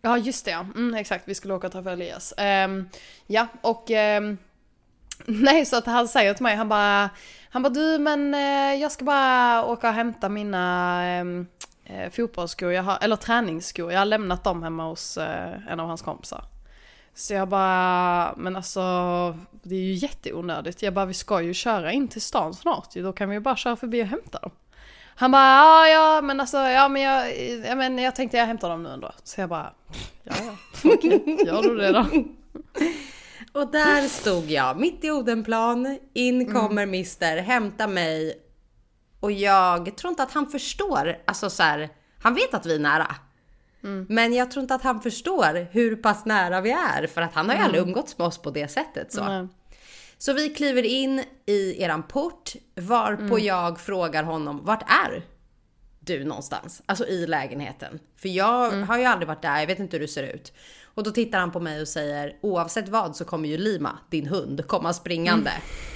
Ja 0.02 0.18
just 0.18 0.46
det 0.46 0.52
ja, 0.52 0.60
mm, 0.76 0.96
exakt 0.96 1.28
vi 1.28 1.36
skulle 1.36 1.54
åka 1.54 1.68
och 1.68 1.74
träffa 1.74 1.92
Elias. 1.92 2.34
Um, 2.66 2.90
ja 3.28 3.48
och 3.62 3.90
um, 3.90 4.38
nej 5.26 5.66
så 5.66 5.78
att 5.78 5.86
han 5.86 6.08
säger 6.08 6.34
till 6.34 6.44
mig, 6.44 6.56
han 6.56 6.70
bara, 6.70 7.10
han 7.50 7.64
bara 7.64 7.74
du 7.74 8.00
men 8.00 8.34
eh, 8.34 8.82
jag 8.82 8.92
ska 8.92 9.06
bara 9.06 9.66
åka 9.66 9.90
och 9.90 9.96
hämta 9.96 10.30
mina 10.30 11.04
ehm, 11.06 11.48
eh, 11.86 12.10
fotbollsskor, 12.12 12.72
jag 12.72 12.84
har, 12.84 12.98
eller 13.02 13.16
träningsskor, 13.16 13.92
jag 13.92 14.00
har 14.00 14.06
lämnat 14.06 14.44
dem 14.44 14.64
hemma 14.64 14.84
hos 14.84 15.18
eh, 15.18 15.72
en 15.72 15.80
av 15.80 15.88
hans 15.88 16.02
kompisar. 16.02 16.51
Så 17.14 17.34
jag 17.34 17.48
bara, 17.48 18.34
men 18.38 18.56
alltså 18.56 18.82
det 19.64 19.76
är 19.76 19.80
ju 19.80 19.94
jätteonödigt. 19.94 20.82
Jag 20.82 20.94
bara, 20.94 21.06
vi 21.06 21.14
ska 21.14 21.42
ju 21.42 21.54
köra 21.54 21.92
in 21.92 22.08
till 22.08 22.22
stan 22.22 22.54
snart. 22.54 22.94
Då 22.94 23.14
kan 23.14 23.30
vi 23.30 23.36
ju 23.36 23.40
bara 23.40 23.56
köra 23.56 23.76
förbi 23.76 24.04
och 24.04 24.08
hämta 24.08 24.40
dem. 24.40 24.52
Han 25.16 25.32
bara, 25.32 25.42
ja, 25.42 25.88
ja, 25.88 26.22
men 26.22 26.40
alltså, 26.40 26.58
ja, 26.58 26.90
men 26.90 27.02
jag, 27.02 27.40
ja, 27.66 27.76
men 27.76 27.98
jag 27.98 28.16
tänkte 28.16 28.38
jag 28.38 28.46
hämtar 28.46 28.70
dem 28.70 28.84
nu 28.84 28.90
ändå. 28.90 29.12
Så 29.24 29.42
jag 29.42 29.50
bara, 29.50 29.74
ja, 30.24 30.34
ja, 30.46 30.56
okej, 30.94 31.38
gör 31.46 31.62
du 31.62 31.78
det 31.78 31.92
då? 31.92 32.06
Och 33.62 33.72
där 33.72 34.08
stod 34.08 34.52
jag, 34.52 34.80
mitt 34.80 35.04
i 35.04 35.12
Odenplan. 35.12 36.00
In 36.14 36.54
kommer 36.54 36.86
Mister, 36.86 37.38
hämta 37.38 37.88
mig. 37.88 38.40
Och 39.20 39.32
jag 39.32 39.98
tror 39.98 40.10
inte 40.10 40.24
att 40.24 40.32
han 40.32 40.48
förstår, 40.48 41.18
alltså 41.26 41.50
så 41.50 41.64
här, 41.64 41.90
han 42.22 42.36
vet 42.36 42.54
att 42.54 42.66
vi 42.66 42.76
är 42.76 42.80
nära. 42.80 43.16
Men 44.10 44.34
jag 44.34 44.52
tror 44.52 44.62
inte 44.62 44.76
att 44.76 44.84
han 44.84 45.02
förstår 45.02 45.68
hur 45.72 45.96
pass 45.96 46.26
nära 46.26 46.62
vi 46.62 46.72
är. 46.72 47.08
För 47.08 47.22
att 47.22 47.34
han 47.34 47.50
har 47.50 47.56
ju 47.56 47.62
aldrig 47.62 47.84
umgåtts 47.84 48.18
med 48.18 48.28
oss 48.28 48.38
på 48.38 48.52
det 48.52 48.68
sättet. 48.68 49.14
Så. 49.14 49.24
Nej. 49.24 49.48
Så 50.18 50.34
vi 50.34 50.50
kliver 50.50 50.84
in 50.84 51.24
i 51.46 51.84
eran 51.84 52.04
port, 52.04 52.54
varpå 52.76 53.40
jag 53.40 53.80
frågar 53.80 54.24
honom, 54.24 54.62
vart 54.64 54.84
är 54.92 55.26
du 56.00 56.24
någonstans? 56.24 56.82
Alltså 56.86 57.08
i 57.08 57.28
lägenheten. 57.28 58.00
För 58.18 58.30
jag 58.30 58.72
har 58.72 58.98
ju 58.98 59.06
aldrig 59.06 59.28
varit 59.28 59.42
där, 59.42 59.60
jag 59.60 59.68
vet 59.68 59.80
inte 59.80 59.98
hur 59.98 60.02
det 60.02 60.08
ser 60.08 60.24
ut. 60.24 60.54
Och 60.94 61.04
då 61.04 61.12
tittar 61.12 61.40
han 61.40 61.52
på 61.52 61.60
mig 61.60 61.82
och 61.82 61.88
säger 61.88 62.36
oavsett 62.42 62.90
vad 62.90 63.16
så 63.16 63.26
kommer 63.26 63.50
ju 63.50 63.58
Lima, 63.58 63.98
din 64.10 64.28
hund, 64.28 64.68
komma 64.68 64.94
springande. 64.94 65.52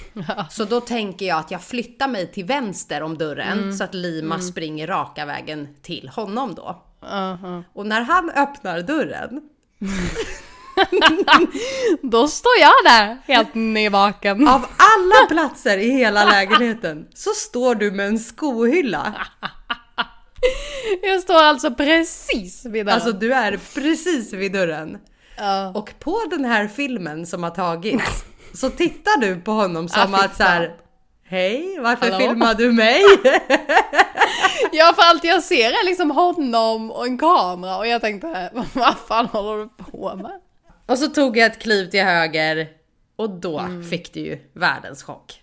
Så 0.50 0.64
då 0.64 0.80
tänker 0.80 1.26
jag 1.26 1.38
att 1.38 1.50
jag 1.50 1.62
flyttar 1.62 2.08
mig 2.08 2.32
till 2.32 2.44
vänster 2.44 3.02
om 3.02 3.18
dörren 3.18 3.76
så 3.76 3.84
att 3.84 3.94
Lima 3.94 4.38
springer 4.40 4.86
raka 4.86 5.26
vägen 5.26 5.68
till 5.82 6.08
honom 6.08 6.54
då. 6.54 6.82
Uh-huh. 7.06 7.64
Och 7.72 7.86
när 7.86 8.00
han 8.00 8.30
öppnar 8.30 8.80
dörren 8.82 9.40
Då 12.02 12.28
står 12.28 12.52
jag 12.60 12.72
där 12.84 13.18
helt 13.26 13.54
nyvaken. 13.54 14.48
Av 14.48 14.66
alla 14.76 15.26
platser 15.28 15.78
i 15.78 15.90
hela 15.90 16.24
lägenheten 16.24 17.06
så 17.14 17.30
står 17.30 17.74
du 17.74 17.90
med 17.90 18.06
en 18.06 18.18
skohylla. 18.18 19.26
Jag 21.02 21.20
står 21.20 21.42
alltså 21.42 21.74
precis 21.74 22.66
vid 22.66 22.86
dörren. 22.86 22.94
Alltså 22.94 23.12
du 23.12 23.34
är 23.34 23.60
precis 23.74 24.32
vid 24.32 24.52
dörren. 24.52 24.98
Ja. 25.36 25.72
Och 25.74 25.94
på 26.00 26.22
den 26.30 26.44
här 26.44 26.68
filmen 26.68 27.26
som 27.26 27.42
har 27.42 27.50
tagits 27.50 28.24
så 28.54 28.70
tittar 28.70 29.20
du 29.20 29.40
på 29.40 29.52
honom 29.52 29.88
som 29.88 30.14
Ah, 30.14 30.24
att 30.24 30.36
så 30.36 30.42
här. 30.42 30.76
Hej, 31.28 31.78
varför 31.80 32.10
Hallå?" 32.10 32.18
filmar 32.28 32.54
du 32.54 32.72
mig? 32.72 33.02
Ja 34.72 34.92
för 34.96 35.02
allt 35.02 35.24
jag 35.24 35.42
ser 35.42 35.70
är 35.70 35.84
liksom 35.84 36.10
honom 36.10 36.90
och 36.90 37.06
en 37.06 37.18
kamera 37.18 37.78
och 37.78 37.86
jag 37.86 38.00
tänkte 38.00 38.50
vad 38.74 38.96
fan 39.08 39.26
håller 39.26 39.58
du 39.62 39.84
på 39.84 40.16
med? 40.16 40.40
och 40.86 40.98
så 40.98 41.06
tog 41.08 41.36
jag 41.36 41.46
ett 41.46 41.58
kliv 41.58 41.90
till 41.90 42.02
höger 42.02 42.68
och 43.16 43.30
då 43.30 43.58
Mm. 43.58 43.84
fick 43.84 44.12
du 44.12 44.20
ju 44.20 44.38
världens 44.52 45.02
chock. 45.02 45.42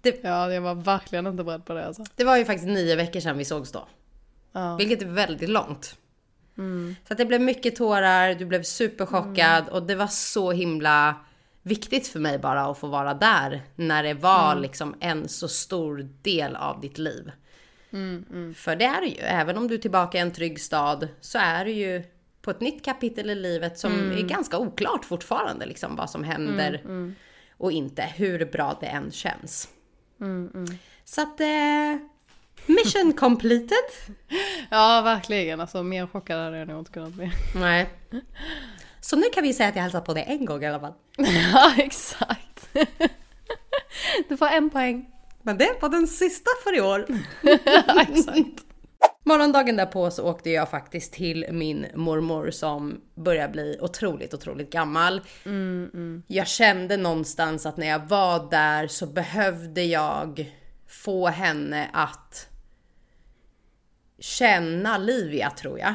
Det, 0.00 0.20
Ja 0.24 0.52
jag 0.52 0.60
var 0.60 0.74
verkligen 0.74 1.26
inte 1.26 1.44
beredd 1.44 1.64
på 1.64 1.72
det 1.74 1.86
alltså. 1.86 2.04
det 2.16 2.24
var 2.24 2.36
ju 2.36 2.44
faktiskt 2.44 2.68
nio 2.68 2.96
veckor 2.96 3.20
sedan 3.20 3.38
vi 3.38 3.44
sågs 3.44 3.72
då. 3.72 3.88
Ja. 4.52 4.76
Vilket 4.76 5.02
är 5.02 5.06
väldigt 5.06 5.48
långt. 5.48 5.96
Så 7.08 7.12
att 7.12 7.18
det 7.18 7.24
blev 7.24 7.40
mycket 7.40 7.76
tårar, 7.76 8.34
du 8.34 8.44
blev 8.46 8.62
superchockad 8.62 9.68
och 9.68 9.82
det 9.82 9.94
var 9.94 10.06
så 10.06 10.52
himla 10.52 11.14
viktigt 11.64 12.08
för 12.08 12.20
mig 12.20 12.38
bara 12.38 12.62
att 12.62 12.78
få 12.78 12.86
vara 12.86 13.14
där 13.14 13.62
när 13.76 14.02
det 14.02 14.14
var 14.14 14.54
liksom 14.54 14.94
en 15.00 15.28
så 15.28 15.48
stor 15.48 16.08
del 16.22 16.56
av 16.56 16.80
ditt 16.80 16.98
liv. 16.98 17.32
För 18.54 18.76
det 18.76 18.84
är 18.84 19.00
det 19.00 19.06
ju, 19.06 19.20
även 19.20 19.58
om 19.58 19.68
du 19.68 19.74
är 19.74 19.78
tillbaka 19.78 20.18
i 20.18 20.20
en 20.20 20.32
trygg 20.32 20.60
stad 20.60 21.08
så 21.20 21.38
är 21.38 21.64
du 21.64 21.70
ju 21.70 22.02
på 22.42 22.50
ett 22.50 22.60
nytt 22.60 22.84
kapitel 22.84 23.30
i 23.30 23.34
livet 23.34 23.78
som 23.78 23.92
är 24.12 24.22
ganska 24.22 24.58
oklart 24.58 25.04
fortfarande 25.04 25.66
liksom 25.66 25.96
vad 25.96 26.10
som 26.10 26.24
händer 26.24 26.82
och 27.56 27.72
inte, 27.72 28.02
hur 28.02 28.44
bra 28.44 28.78
det 28.80 28.86
än 28.86 29.10
känns. 29.10 29.68
Så 31.04 31.22
att 31.22 31.40
eh, 31.40 31.96
mission 32.66 33.12
completed. 33.16 33.84
ja 34.70 35.02
verkligen 35.04 35.60
alltså 35.60 35.82
mer 35.82 36.06
chockad 36.06 36.38
hade 36.40 36.58
jag 36.58 36.68
nog 36.68 36.78
inte 36.78 36.92
kunnat 36.92 37.12
bli. 37.12 37.32
Nej. 37.54 37.88
Så 39.04 39.16
nu 39.16 39.26
kan 39.34 39.42
vi 39.42 39.52
säga 39.52 39.68
att 39.68 39.76
jag 39.76 39.82
hälsar 39.82 40.00
på 40.00 40.14
dig 40.14 40.24
en 40.28 40.44
gång 40.44 40.62
i 40.62 40.66
alla 40.66 40.80
fall. 40.80 40.92
Ja 41.52 41.74
exakt. 41.78 42.68
Du 44.28 44.36
får 44.36 44.46
en 44.46 44.70
poäng. 44.70 45.10
Men 45.42 45.58
det 45.58 45.76
var 45.80 45.88
den 45.88 46.06
sista 46.06 46.50
för 46.64 46.76
i 46.76 46.80
år. 46.80 47.06
Ja, 47.86 48.02
exakt. 48.02 48.64
Morgondagen 49.24 49.76
därpå 49.76 50.10
så 50.10 50.24
åkte 50.24 50.50
jag 50.50 50.70
faktiskt 50.70 51.12
till 51.12 51.46
min 51.50 51.86
mormor 51.94 52.50
som 52.50 53.00
börjar 53.14 53.48
bli 53.48 53.78
otroligt, 53.80 54.34
otroligt 54.34 54.70
gammal. 54.70 55.20
Jag 56.26 56.46
kände 56.46 56.96
någonstans 56.96 57.66
att 57.66 57.76
när 57.76 57.86
jag 57.86 58.06
var 58.06 58.50
där 58.50 58.86
så 58.86 59.06
behövde 59.06 59.82
jag 59.82 60.52
få 60.88 61.28
henne 61.28 61.90
att 61.92 62.48
känna 64.18 64.98
Livia 64.98 65.50
tror 65.50 65.78
jag. 65.78 65.94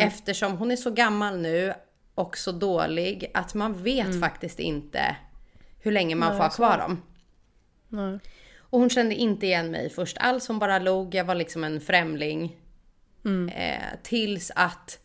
Eftersom 0.00 0.56
hon 0.56 0.70
är 0.70 0.76
så 0.76 0.90
gammal 0.90 1.38
nu 1.38 1.74
och 2.14 2.38
så 2.38 2.52
dålig 2.52 3.30
att 3.34 3.54
man 3.54 3.82
vet 3.82 4.20
faktiskt 4.20 4.60
inte 4.60 5.16
hur 5.80 5.92
länge 5.92 6.14
man 6.14 6.36
får 6.36 6.42
ha 6.42 6.50
kvar 6.50 6.78
dem. 6.78 7.02
Nej. 7.88 8.18
Och 8.58 8.78
hon 8.78 8.90
kände 8.90 9.14
inte 9.14 9.46
igen 9.46 9.70
mig 9.70 9.90
först 9.90 10.16
alls. 10.18 10.48
Hon 10.48 10.58
bara 10.58 10.78
log. 10.78 11.14
Jag 11.14 11.24
var 11.24 11.34
liksom 11.34 11.64
en 11.64 11.80
främling. 11.80 12.56
Eh, 13.48 13.98
tills 14.02 14.52
att 14.54 14.98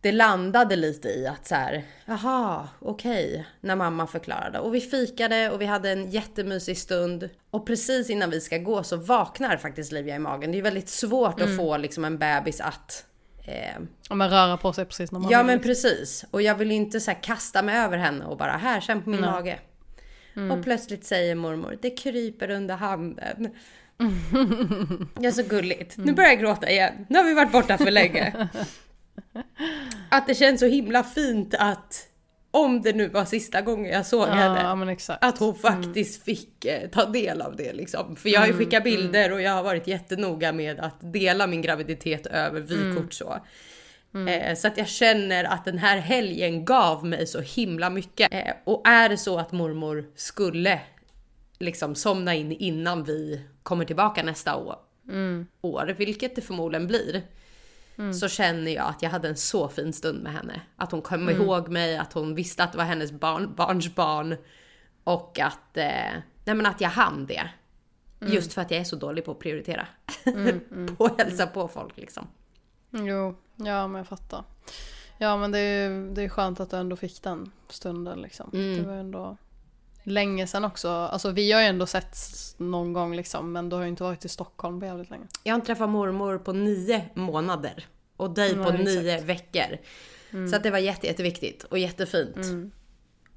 det 0.00 0.12
landade 0.12 0.76
lite 0.76 1.08
i 1.08 1.26
att 1.26 1.46
så 1.46 1.54
här, 1.54 1.84
jaha, 2.06 2.68
okej, 2.78 3.46
när 3.60 3.76
mamma 3.76 4.06
förklarade. 4.06 4.58
Och 4.58 4.74
vi 4.74 4.80
fikade 4.80 5.50
och 5.50 5.60
vi 5.60 5.66
hade 5.66 5.90
en 5.90 6.10
jättemysig 6.10 6.78
stund. 6.78 7.30
Och 7.50 7.66
precis 7.66 8.10
innan 8.10 8.30
vi 8.30 8.40
ska 8.40 8.58
gå 8.58 8.82
så 8.82 8.96
vaknar 8.96 9.56
faktiskt 9.56 9.92
Livia 9.92 10.16
i 10.16 10.18
magen. 10.18 10.52
Det 10.52 10.58
är 10.58 10.62
väldigt 10.62 10.88
svårt 10.88 11.40
att 11.40 11.56
få 11.56 11.76
liksom 11.76 12.04
en 12.04 12.18
bebis 12.18 12.60
att 12.60 13.06
eh, 13.44 13.82
Om 14.08 14.18
man 14.18 14.30
röra 14.30 14.56
på 14.56 14.72
sig 14.72 14.84
precis 14.84 15.12
när 15.12 15.18
man 15.20 15.30
Ja 15.30 15.38
vill. 15.38 15.46
men 15.46 15.60
precis. 15.60 16.24
Och 16.30 16.42
jag 16.42 16.54
vill 16.54 16.70
inte 16.70 17.00
så 17.00 17.10
här 17.10 17.22
kasta 17.22 17.62
mig 17.62 17.76
över 17.78 17.98
henne 17.98 18.24
och 18.24 18.36
bara 18.36 18.52
här, 18.52 18.80
känn 18.80 19.02
på 19.02 19.10
min 19.10 19.20
mage. 19.20 19.58
Och 20.52 20.64
plötsligt 20.64 21.04
säger 21.04 21.34
mormor, 21.34 21.78
det 21.82 21.90
kryper 21.90 22.50
under 22.50 22.76
handen. 22.76 23.48
Ja 25.20 25.32
så 25.32 25.42
gulligt. 25.42 25.96
Nu 25.96 26.12
börjar 26.12 26.30
jag 26.30 26.40
gråta 26.40 26.70
igen. 26.70 27.06
Nu 27.08 27.18
har 27.18 27.24
vi 27.24 27.34
varit 27.34 27.52
borta 27.52 27.78
för 27.78 27.90
länge. 27.90 28.48
Att 30.08 30.26
det 30.26 30.34
känns 30.34 30.60
så 30.60 30.66
himla 30.66 31.02
fint 31.04 31.54
att 31.58 32.08
om 32.54 32.82
det 32.82 32.92
nu 32.92 33.08
var 33.08 33.24
sista 33.24 33.60
gången 33.60 33.92
jag 33.92 34.06
såg 34.06 34.28
Ja, 34.28 34.32
henne. 34.32 34.60
Att 35.20 35.38
hon 35.38 35.54
faktiskt 35.54 36.24
fick 36.24 36.64
eh, 36.64 36.88
ta 36.90 37.04
del 37.04 37.42
av 37.42 37.56
det 37.56 37.72
liksom. 37.72 38.16
För 38.16 38.28
jag 38.28 38.40
har 38.40 38.46
ju 38.46 38.52
skickat 38.52 38.84
bilder 38.84 39.32
och 39.32 39.42
jag 39.42 39.52
har 39.52 39.62
varit 39.62 39.86
jättenoga 39.86 40.52
med 40.52 40.80
att 40.80 41.12
dela 41.12 41.46
min 41.46 41.62
graviditet 41.62 42.26
över 42.26 42.60
vykort 42.60 43.12
så. 43.12 43.36
Eh, 44.28 44.54
så 44.56 44.68
att 44.68 44.76
jag 44.76 44.88
känner 44.88 45.44
att 45.44 45.64
den 45.64 45.78
här 45.78 45.98
helgen 45.98 46.64
gav 46.64 47.06
mig 47.06 47.26
så 47.26 47.40
himla 47.40 47.90
mycket. 47.90 48.34
Eh, 48.34 48.52
och 48.64 48.88
är 48.88 49.08
det 49.08 49.16
så 49.16 49.38
att 49.38 49.52
mormor 49.52 50.04
skulle 50.14 50.80
liksom 51.58 51.94
somna 51.94 52.34
in 52.34 52.52
innan 52.52 53.04
vi 53.04 53.40
kommer 53.62 53.84
tillbaka 53.84 54.22
nästa 54.22 54.56
år, 54.56 54.76
år 55.60 55.94
vilket 55.98 56.36
det 56.36 56.42
förmodligen 56.42 56.86
blir. 56.86 57.22
Så 58.20 58.28
känner 58.28 58.72
jag 58.72 58.88
att 58.88 59.02
jag 59.02 59.10
hade 59.10 59.28
en 59.28 59.36
så 59.36 59.68
fin 59.68 59.92
stund 59.92 60.22
med 60.22 60.32
henne. 60.32 60.60
Att 60.76 60.92
hon 60.92 61.02
kom 61.02 61.30
ihåg 61.30 61.68
mig, 61.68 61.96
att 61.96 62.12
hon 62.12 62.34
visste 62.34 62.64
att 62.64 62.72
det 62.72 62.78
var 62.78 62.84
hennes 62.84 63.12
barn, 63.12 63.54
barns 63.54 63.94
barn. 63.94 64.36
Och 65.04 65.38
att, 65.38 65.76
eh, 65.76 66.12
nej 66.44 66.54
men 66.54 66.66
att 66.66 66.80
jag 66.80 66.88
hann 66.88 67.26
det. 67.26 67.50
Just 68.20 68.52
för 68.52 68.62
att 68.62 68.70
jag 68.70 68.80
är 68.80 68.84
så 68.84 68.96
dålig 68.96 69.24
på 69.24 69.30
att 69.30 69.38
prioritera. 69.38 69.86
på 70.96 71.04
att 71.04 71.20
hälsa 71.20 71.46
på 71.46 71.68
folk 71.68 71.96
liksom. 71.96 72.26
Jo, 72.90 73.36
ja 73.56 73.86
men 73.86 73.98
jag 73.98 74.06
fattar. 74.06 74.44
Ja 75.18 75.36
men 75.36 75.52
det 75.52 75.58
är 75.58 76.14
det 76.14 76.22
är 76.22 76.28
skönt 76.28 76.60
att 76.60 76.70
du 76.70 76.76
ändå 76.76 76.96
fick 76.96 77.22
den 77.22 77.52
stunden 77.68 78.20
liksom. 78.20 78.50
Mm. 78.52 78.78
Det 78.78 78.88
var 78.88 78.94
ändå 78.94 79.36
länge 80.02 80.46
sedan 80.46 80.64
också. 80.64 80.88
Alltså 80.88 81.30
vi 81.30 81.52
har 81.52 81.60
ju 81.60 81.66
ändå 81.66 81.86
sett 81.86 82.16
någon 82.56 82.92
gång 82.92 83.16
liksom 83.16 83.52
men 83.52 83.68
du 83.68 83.76
har 83.76 83.82
ju 83.82 83.88
inte 83.88 84.02
varit 84.02 84.24
i 84.24 84.28
Stockholm 84.28 84.80
på 84.80 84.86
jävligt 84.86 85.10
länge. 85.10 85.24
Jag 85.42 85.52
har 85.52 85.56
inte 85.56 85.66
träffat 85.66 85.88
mormor 85.88 86.38
på 86.38 86.52
nio 86.52 87.04
månader. 87.14 87.86
Och 88.16 88.34
dig 88.34 88.54
på 88.54 88.70
Nej, 88.70 88.84
nio 88.84 89.20
veckor. 89.20 89.78
Så 90.50 90.56
att 90.56 90.62
det 90.62 90.70
var 90.70 90.78
jätte, 90.78 91.06
jätteviktigt 91.06 91.64
och 91.64 91.78
jättefint. 91.78 92.36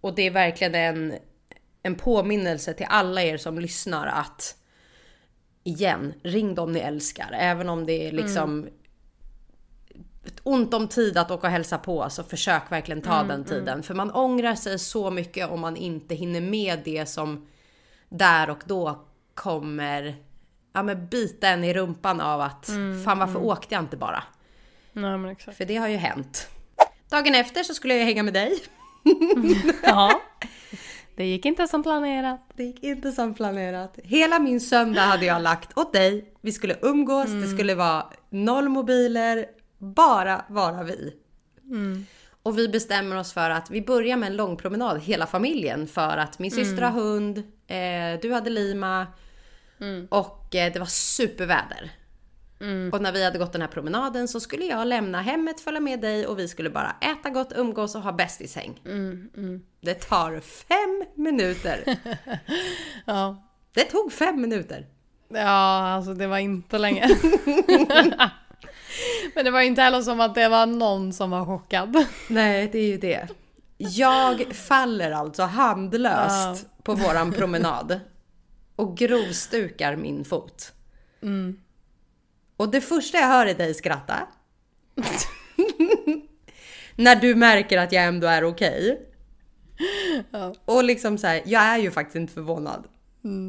Och 0.02 0.16
det 0.16 0.22
är 0.22 0.32
verkligen 0.32 0.76
en, 0.76 1.14
en 1.84 1.96
påminnelse 1.96 2.74
till 2.74 2.86
alla 2.90 3.24
er 3.24 3.38
som 3.38 3.60
lyssnar 3.60 4.08
att 4.08 4.56
igen, 5.64 6.14
ring 6.24 6.56
dem 6.56 6.72
ni 6.72 6.80
älskar. 6.80 7.36
Även 7.40 7.70
om 7.70 7.86
det 7.86 8.08
är 8.08 8.12
liksom 8.12 8.64
ett 8.64 8.85
ont 10.44 10.74
om 10.74 10.88
tid 10.88 11.18
att 11.18 11.32
åka 11.32 11.48
och 11.48 11.54
hälsa 11.54 11.78
på 11.78 12.10
så 12.10 12.24
försök 12.24 12.72
verkligen 12.72 13.02
ta 13.02 13.24
den 13.24 13.46
tiden. 13.46 13.84
För 13.84 13.94
man 13.94 14.12
ångrar 14.12 14.56
sig 14.56 14.80
så 14.80 15.12
mycket 15.12 15.50
om 15.50 15.60
man 15.60 15.78
inte 15.78 16.16
hinner 16.16 16.42
med 16.42 16.82
det 16.86 17.06
som 17.06 17.48
där 18.10 18.50
och 18.50 18.64
då 18.66 19.06
kommer 19.34 20.16
ja, 20.74 20.84
men 20.84 21.08
bita 21.08 21.48
en 21.48 21.64
i 21.64 21.74
rumpan 21.74 22.22
av 22.22 22.42
att 22.42 22.66
fan 23.06 23.20
varför 23.20 23.44
åkte 23.44 23.76
jag 23.76 23.84
inte 23.84 23.98
bara? 23.98 24.24
Nej 24.94 25.18
men 25.18 25.32
exakt. 25.32 25.58
För 25.58 25.66
det 25.66 25.76
har 25.76 25.88
ju 25.88 25.98
hänt. 25.98 26.48
Dagen 27.10 27.36
efter 27.36 27.64
så 27.64 27.74
skulle 27.74 27.96
jag 27.96 28.06
hänga 28.06 28.24
med 28.24 28.34
dig. 28.34 28.64
Ja. 29.84 30.22
Det 31.16 31.26
gick 31.26 31.46
inte 31.46 31.68
som 31.68 31.84
planerat. 31.84 32.42
Det 32.56 32.64
gick 32.64 32.84
inte 32.84 33.12
som 33.12 33.34
planerat. 33.34 34.00
Hela 34.04 34.40
min 34.40 34.62
söndag 34.62 35.02
hade 35.02 35.26
jag 35.26 35.42
lagt 35.42 35.78
åt 35.78 35.94
dig. 35.94 36.34
Vi 36.42 36.52
skulle 36.52 36.76
umgås, 36.82 37.30
det 37.30 37.48
skulle 37.48 37.76
vara 37.76 38.06
noll 38.30 38.70
mobiler, 38.70 39.46
bara 39.78 40.46
vara 40.50 40.84
vi. 40.84 41.14
Och 42.44 42.58
vi 42.58 42.68
bestämmer 42.68 43.16
oss 43.16 43.34
för 43.34 43.50
att 43.50 43.70
vi 43.72 43.82
börjar 43.82 44.18
med 44.18 44.28
en 44.28 44.36
lång 44.36 44.58
promenad, 44.58 45.02
hela 45.02 45.28
familjen. 45.28 45.88
För 45.88 46.18
att 46.18 46.40
min 46.40 46.52
syster 46.52 46.82
har 46.82 46.92
hund, 46.92 47.38
eh, 47.68 48.20
du 48.22 48.34
hade 48.34 48.50
Lima 48.50 49.08
och 50.10 50.56
eh, 50.56 50.74
det 50.74 50.80
var 50.80 50.86
superväder. 50.86 51.92
Och 52.94 53.02
när 53.02 53.12
vi 53.12 53.24
hade 53.24 53.38
gått 53.40 53.52
den 53.52 53.62
här 53.62 53.68
promenaden 53.68 54.28
så 54.28 54.40
skulle 54.40 54.66
jag 54.66 54.88
lämna 54.88 55.22
hemmet, 55.22 55.60
följa 55.60 55.80
med 55.80 56.02
dig 56.02 56.28
och 56.28 56.40
vi 56.40 56.48
skulle 56.48 56.70
bara 56.70 56.96
äta 57.02 57.30
gott, 57.30 57.54
umgås 57.56 57.96
och 57.96 58.02
ha 58.02 58.12
bästisäng. 58.12 58.82
Det 59.82 59.94
tar 59.94 60.40
fem 60.40 61.04
minuter. 61.16 61.84
Ja. 63.06 63.44
Det 63.74 63.84
tog 63.84 64.12
fem 64.14 64.42
minuter. 64.42 64.86
Ja, 65.30 65.80
alltså 65.96 66.14
det 66.14 66.28
var 66.28 66.38
inte 66.38 66.78
länge. 66.78 67.08
Men 69.36 69.46
det 69.46 69.52
var 69.52 69.62
inte 69.62 69.82
heller 69.82 70.02
som 70.02 70.20
att 70.20 70.36
det 70.36 70.50
var 70.50 70.66
någon 70.66 71.14
som 71.14 71.30
var 71.30 71.46
chockad. 71.46 72.06
Nej, 72.28 72.70
det 72.72 72.80
är 72.80 72.88
ju 72.88 72.98
det. 72.98 73.28
Jag 73.78 74.56
faller 74.56 75.12
alltså 75.12 75.44
handlöst 75.44 76.66
på 76.84 76.94
våran 76.94 77.32
promenad 77.32 78.00
och 78.76 78.98
grovstukar 78.98 79.96
min 79.96 80.26
fot. 80.26 80.74
Och 82.58 82.70
det 82.70 82.82
första 82.82 83.18
jag 83.18 83.28
hör 83.28 83.46
är 83.46 83.54
dig 83.54 83.74
skratta. 83.74 84.16
När 86.96 87.16
du 87.16 87.36
märker 87.36 87.78
att 87.78 87.92
jag 87.92 88.04
ändå 88.04 88.28
är 88.28 88.44
okej. 88.44 89.02
Ja. 90.32 90.56
Och 90.66 90.84
liksom 90.84 91.18
så 91.18 91.28
här, 91.28 91.42
jag 91.46 91.64
är 91.64 91.78
ju 91.78 91.92
faktiskt 91.92 92.16
inte 92.16 92.34
förvånad 92.34 92.88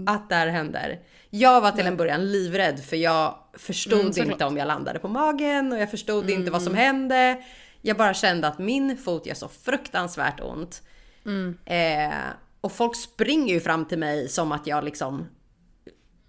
att 0.06 0.28
det 0.28 0.34
här 0.34 0.46
händer. 0.46 1.00
Jag 1.38 1.60
var 1.60 1.70
till 1.72 1.86
en 1.86 1.96
början 1.96 2.32
livrädd 2.32 2.84
för 2.84 2.96
jag 2.96 3.38
förstod 3.54 4.18
Mm, 4.18 4.30
inte 4.30 4.44
om 4.44 4.56
jag 4.56 4.66
landade 4.66 4.98
på 4.98 5.08
magen 5.08 5.72
och 5.72 5.78
jag 5.78 5.90
förstod 5.90 6.30
inte 6.30 6.50
vad 6.50 6.62
som 6.62 6.74
hände. 6.74 7.42
Jag 7.82 7.96
bara 7.96 8.14
kände 8.14 8.48
att 8.48 8.58
min 8.58 8.96
fot 8.96 9.26
gör 9.26 9.34
så 9.34 9.48
fruktansvärt 9.48 10.40
ont. 10.40 10.82
Mm. 11.26 11.58
Eh, 11.64 12.18
och 12.60 12.72
folk 12.72 12.96
springer 12.96 13.54
ju 13.54 13.60
fram 13.60 13.84
till 13.84 13.98
mig 13.98 14.28
som 14.28 14.52
att 14.52 14.66
jag 14.66 14.84
liksom 14.84 15.26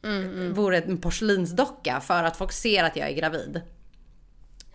Mm, 0.03 0.53
vore 0.53 0.77
en 0.77 0.97
porslinsdocka 0.97 1.99
för 1.99 2.23
att 2.23 2.37
folk 2.37 2.51
ser 2.51 2.83
att 2.83 2.95
jag 2.95 3.09
är 3.09 3.13
gravid. 3.13 3.61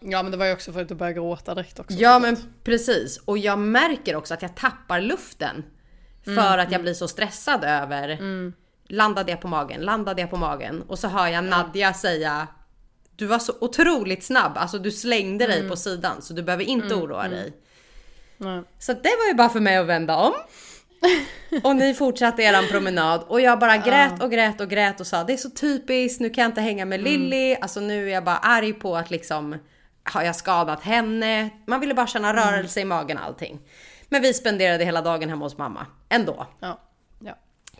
Ja 0.01 0.23
men 0.23 0.33
det 0.33 0.39
var 0.39 0.47
ju 0.47 0.53
också 0.53 0.73
för 0.73 0.83
att 0.83 0.89
du 0.89 0.95
började 0.95 1.15
gråta 1.15 1.55
direkt 1.55 1.81
också. 1.81 1.97
Ja 1.97 2.19
men 2.19 2.37
precis. 2.65 3.19
Och 3.25 3.39
jag 3.39 3.59
märker 3.59 4.17
också 4.17 4.35
att 4.35 4.43
jag 4.43 4.57
tappar 4.57 5.01
luften. 5.01 5.65
För 6.25 6.59
att 6.59 6.73
jag 6.73 6.83
blir 6.83 6.95
så 6.95 7.09
stressad 7.09 7.65
över 7.65 8.09
Landade 8.93 9.31
jag 9.31 9.41
på 9.41 9.49
magen? 9.49 9.81
Landade 9.81 10.21
jag 10.21 10.31
på 10.31 10.37
magen? 10.37 10.83
Och 10.89 10.99
så 10.99 11.09
hör 11.09 11.27
jag 11.27 11.45
Nadja 11.45 11.95
säga 11.95 12.49
Du 13.17 13.27
var 13.27 13.39
så 13.39 13.53
otroligt 13.61 14.25
snabb, 14.25 14.53
alltså 14.57 14.79
du 14.79 14.91
slängde 14.91 15.47
dig 15.47 15.69
på 15.69 15.77
sidan 15.77 16.23
så 16.23 16.35
du 16.35 16.43
behöver 16.43 16.65
inte 16.65 16.95
oroa 16.95 17.29
dig. 17.29 17.53
Nej. 18.37 18.63
Så 18.79 18.93
det 18.93 19.17
var 19.19 19.29
ju 19.29 19.35
bara 19.35 19.49
för 19.49 19.61
mig 19.61 19.77
att 19.77 19.87
vända 19.87 20.17
om. 20.17 20.33
Och 21.65 21.77
ni 21.77 21.95
fortsatte 21.95 22.43
eran 22.43 22.65
promenad 22.67 23.25
och 23.29 23.41
jag 23.41 23.59
bara 23.59 23.77
grät 23.77 24.23
och 24.23 24.31
grät 24.31 24.61
och 24.61 24.71
grät 24.71 25.01
och 25.01 25.07
sa 25.07 25.25
det 25.25 25.33
är 25.33 25.37
så 25.37 25.51
typiskt, 25.51 26.21
nu 26.21 26.31
kan 26.31 26.43
jag 26.43 26.51
inte 26.51 26.61
hänga 26.61 26.85
med 26.85 27.03
Lilly. 27.03 27.55
Alltså 27.55 27.81
nu 27.81 28.09
är 28.09 28.13
jag 28.13 28.25
bara 28.25 28.37
arg 28.37 28.73
på 28.73 28.97
att 28.97 29.11
liksom 29.11 29.59
har 30.05 30.23
jag 30.23 30.37
skadat 30.37 30.83
henne? 30.83 31.51
Man 31.67 31.81
ville 31.81 31.95
bara 31.95 32.07
känna 32.07 32.35
rörelse 32.35 32.81
i 32.81 32.85
magen 32.85 33.19
och 33.19 33.25
allting. 33.25 33.61
Men 34.09 34.23
vi 34.23 34.35
spenderade 34.35 34.85
hela 34.85 35.03
dagen 35.03 35.29
hemma 35.29 35.45
hos 35.45 35.59
mamma 35.59 35.87
ändå. 36.09 36.47
Ja. 36.61 36.81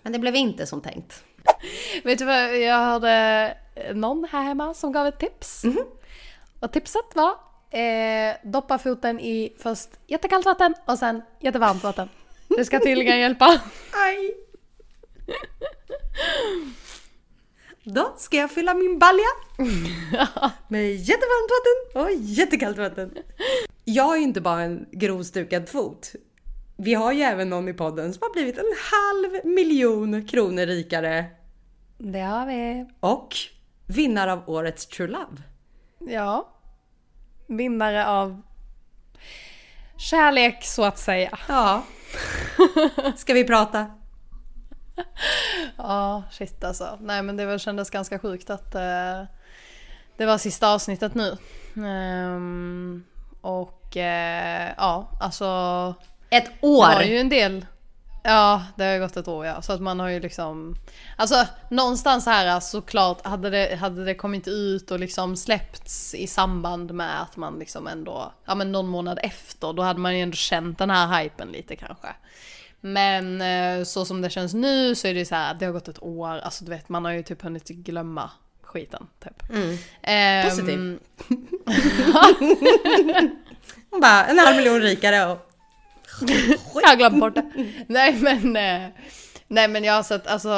Men 0.03 0.13
det 0.13 0.19
blev 0.19 0.37
inte 0.37 0.67
som 0.67 0.81
tänkt. 0.81 1.25
Vet 2.05 2.19
du 2.19 2.25
vad, 2.25 2.59
jag 2.59 2.79
hörde 2.79 3.57
någon 3.95 4.27
här 4.33 4.43
hemma 4.43 4.75
som 4.75 4.93
gav 4.93 5.07
ett 5.07 5.19
tips. 5.19 5.63
Och 6.61 6.73
tipset 6.73 7.15
var 7.15 7.31
eh, 7.71 8.35
doppa 8.43 8.79
foten 8.79 9.21
i 9.21 9.57
först 9.59 9.89
jättekallt 10.07 10.47
vatten 10.47 10.75
och 10.85 10.99
sen 10.99 11.23
jättevarmt 11.41 11.83
vatten. 11.83 12.09
Det 12.49 12.65
ska 12.65 12.81
tydligen 12.81 13.21
hjälpa. 13.21 13.61
Aj. 13.93 14.35
Då 17.85 18.15
ska 18.17 18.37
jag 18.37 18.51
fylla 18.51 18.75
min 18.75 18.99
balja 18.99 19.27
med 20.69 20.95
jättevarmt 20.95 21.51
vatten 21.51 22.03
och 22.03 22.11
jättekallt 22.21 22.79
vatten. 22.79 23.19
Jag 23.85 24.05
har 24.05 24.17
ju 24.17 24.23
inte 24.23 24.41
bara 24.41 24.63
en 24.63 24.87
grovstukad 24.93 25.69
fot. 25.69 26.13
Vi 26.85 26.95
har 26.95 27.13
ju 27.13 27.23
även 27.23 27.51
någon 27.51 27.69
i 27.69 27.73
podden 27.73 28.13
som 28.13 28.23
har 28.23 28.33
blivit 28.33 28.59
en 28.59 28.75
halv 28.93 29.55
miljon 29.55 30.27
kronor 30.27 30.67
rikare 30.67 31.27
Det 31.99 32.21
har 32.21 32.47
vi. 32.47 32.87
och 33.01 33.37
vinnare 33.87 34.33
av 34.33 34.43
årets 34.47 34.87
True 34.87 35.09
Love. 35.09 35.43
Ja. 35.99 36.49
Vinnare 37.47 38.07
av 38.07 38.43
kärlek 39.97 40.65
så 40.65 40.85
att 40.85 40.99
säga. 40.99 41.39
Ja. 41.49 41.83
Ska 43.17 43.35
vi 43.35 43.45
prata? 43.45 43.87
Ja, 45.77 46.23
shit 46.31 46.65
alltså. 46.65 46.99
Nej 47.01 47.23
men 47.23 47.37
det 47.37 47.59
kändes 47.59 47.91
ganska 47.91 48.19
sjukt 48.19 48.51
att 48.51 48.75
eh, 48.75 49.23
det 50.17 50.27
var 50.27 50.39
sista 50.39 50.75
avsnittet 50.75 51.15
nu. 51.15 51.37
Ehm, 51.87 53.05
och 53.41 53.97
eh, 53.97 54.73
ja, 54.77 55.19
alltså 55.21 55.47
Ett 56.33 56.45
det 56.45 56.67
år! 56.67 56.95
var 56.95 57.03
ju 57.03 57.19
en 57.19 57.29
del. 57.29 57.67
Ja, 58.25 58.65
det 58.77 58.85
har 58.85 58.93
ju 58.93 59.01
gått 59.01 59.17
ett 59.17 59.29
år 59.29 59.47
ja. 59.47 59.63
Så 59.63 59.73
att 59.73 59.81
man 59.81 60.01
har 60.01 60.09
ju 60.09 60.21
liksom... 60.21 60.75
Alltså 61.17 61.47
någonstans 61.71 62.27
här 62.27 62.61
såklart 62.61 63.27
hade 63.27 63.51
det, 63.51 63.77
hade 63.77 64.05
det 64.05 64.15
kommit 64.15 64.49
ut 64.49 64.91
och 64.91 65.01
liksom 65.01 65.37
släppts 65.37 66.15
i 66.15 66.27
samband 66.27 66.95
med 66.95 67.23
att 67.23 67.37
man 67.37 67.59
liksom 67.59 67.87
ändå, 67.87 68.33
ja 68.45 68.55
men 68.55 68.73
någon 68.73 68.89
månad 68.89 69.19
efter, 69.23 69.73
då 69.73 69.83
hade 69.83 70.01
man 70.01 70.17
ju 70.17 70.23
ändå 70.23 70.37
känt 70.37 70.79
den 70.79 70.91
här 70.91 71.23
hypen 71.23 71.49
lite 71.49 71.77
kanske. 71.77 72.09
Men 72.81 73.41
eh, 73.41 73.85
så 73.85 74.05
som 74.05 74.23
det 74.23 74.31
känns 74.31 74.55
nu 74.55 74.95
så 74.95 75.09
är 75.09 75.15
det 75.15 75.25
så 75.25 75.35
här, 75.35 75.55
det 75.55 75.65
har 75.65 75.73
gått 75.73 75.89
ett 75.89 76.03
år, 76.03 76.39
alltså 76.39 76.65
du 76.65 76.71
vet 76.71 76.89
man 76.89 77.05
har 77.05 77.13
ju 77.13 77.23
typ 77.23 77.43
hunnit 77.43 77.69
glömma 77.69 78.31
skiten 78.63 79.07
typ. 79.25 79.43
Ehm, 80.03 80.51
Positiv. 80.51 80.99
Hon 83.91 84.01
bara 84.01 84.27
en 84.27 84.39
halv 84.39 84.57
miljon 84.57 84.81
rikare 84.81 85.27
och... 85.27 85.52
Jag 86.75 86.89
har 86.89 86.97
glömt 86.97 87.21
bort 87.21 87.35
det. 87.35 87.51
Nej 87.87 88.13
men, 88.21 88.57
eh, 88.57 88.89
nej 89.49 89.69
men 89.69 89.85
jag 89.85 89.95
har 89.95 90.03
sett, 90.03 90.27
alltså, 90.27 90.49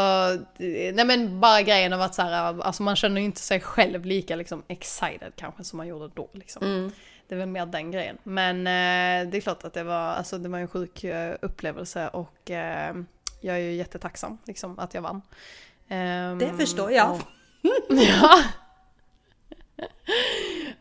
nej 0.95 1.05
men 1.05 1.40
bara 1.40 1.62
grejen 1.62 1.93
av 1.93 2.01
att 2.01 2.14
så 2.14 2.23
här, 2.23 2.62
alltså 2.62 2.83
man 2.83 2.97
känner 2.97 3.21
ju 3.21 3.25
inte 3.25 3.40
sig 3.40 3.61
själv 3.61 4.05
lika 4.05 4.37
liksom 4.37 4.62
excited 4.69 5.33
kanske 5.37 5.64
som 5.64 5.77
man 5.77 5.87
gjorde 5.87 6.09
då 6.14 6.29
liksom. 6.33 6.93
Det 7.29 7.35
är 7.35 7.38
väl 7.38 7.49
mer 7.49 7.67
den 7.67 7.90
grejen. 7.90 8.19
Men 8.23 8.57
eh, 8.67 9.31
det 9.31 9.37
är 9.37 9.40
klart 9.40 9.64
att 9.64 9.73
det 9.75 9.83
var, 9.85 9.95
alltså 10.14 10.38
det 10.38 10.49
var 10.49 10.59
en 10.59 10.69
sjuk 10.69 11.05
eh, 11.05 11.35
upplevelse 11.43 12.09
och 12.09 12.51
jag 13.40 13.57
är 13.57 13.61
ju 13.61 13.73
jättetacksam 13.73 14.38
liksom 14.47 14.79
att 14.79 14.95
jag 14.95 15.03
vann. 15.03 15.23
Ehm, 15.88 16.38
Det 16.38 16.53
förstår 16.59 16.90
jag. 16.93 17.11
och- 17.11 17.21
ja. 17.88 18.43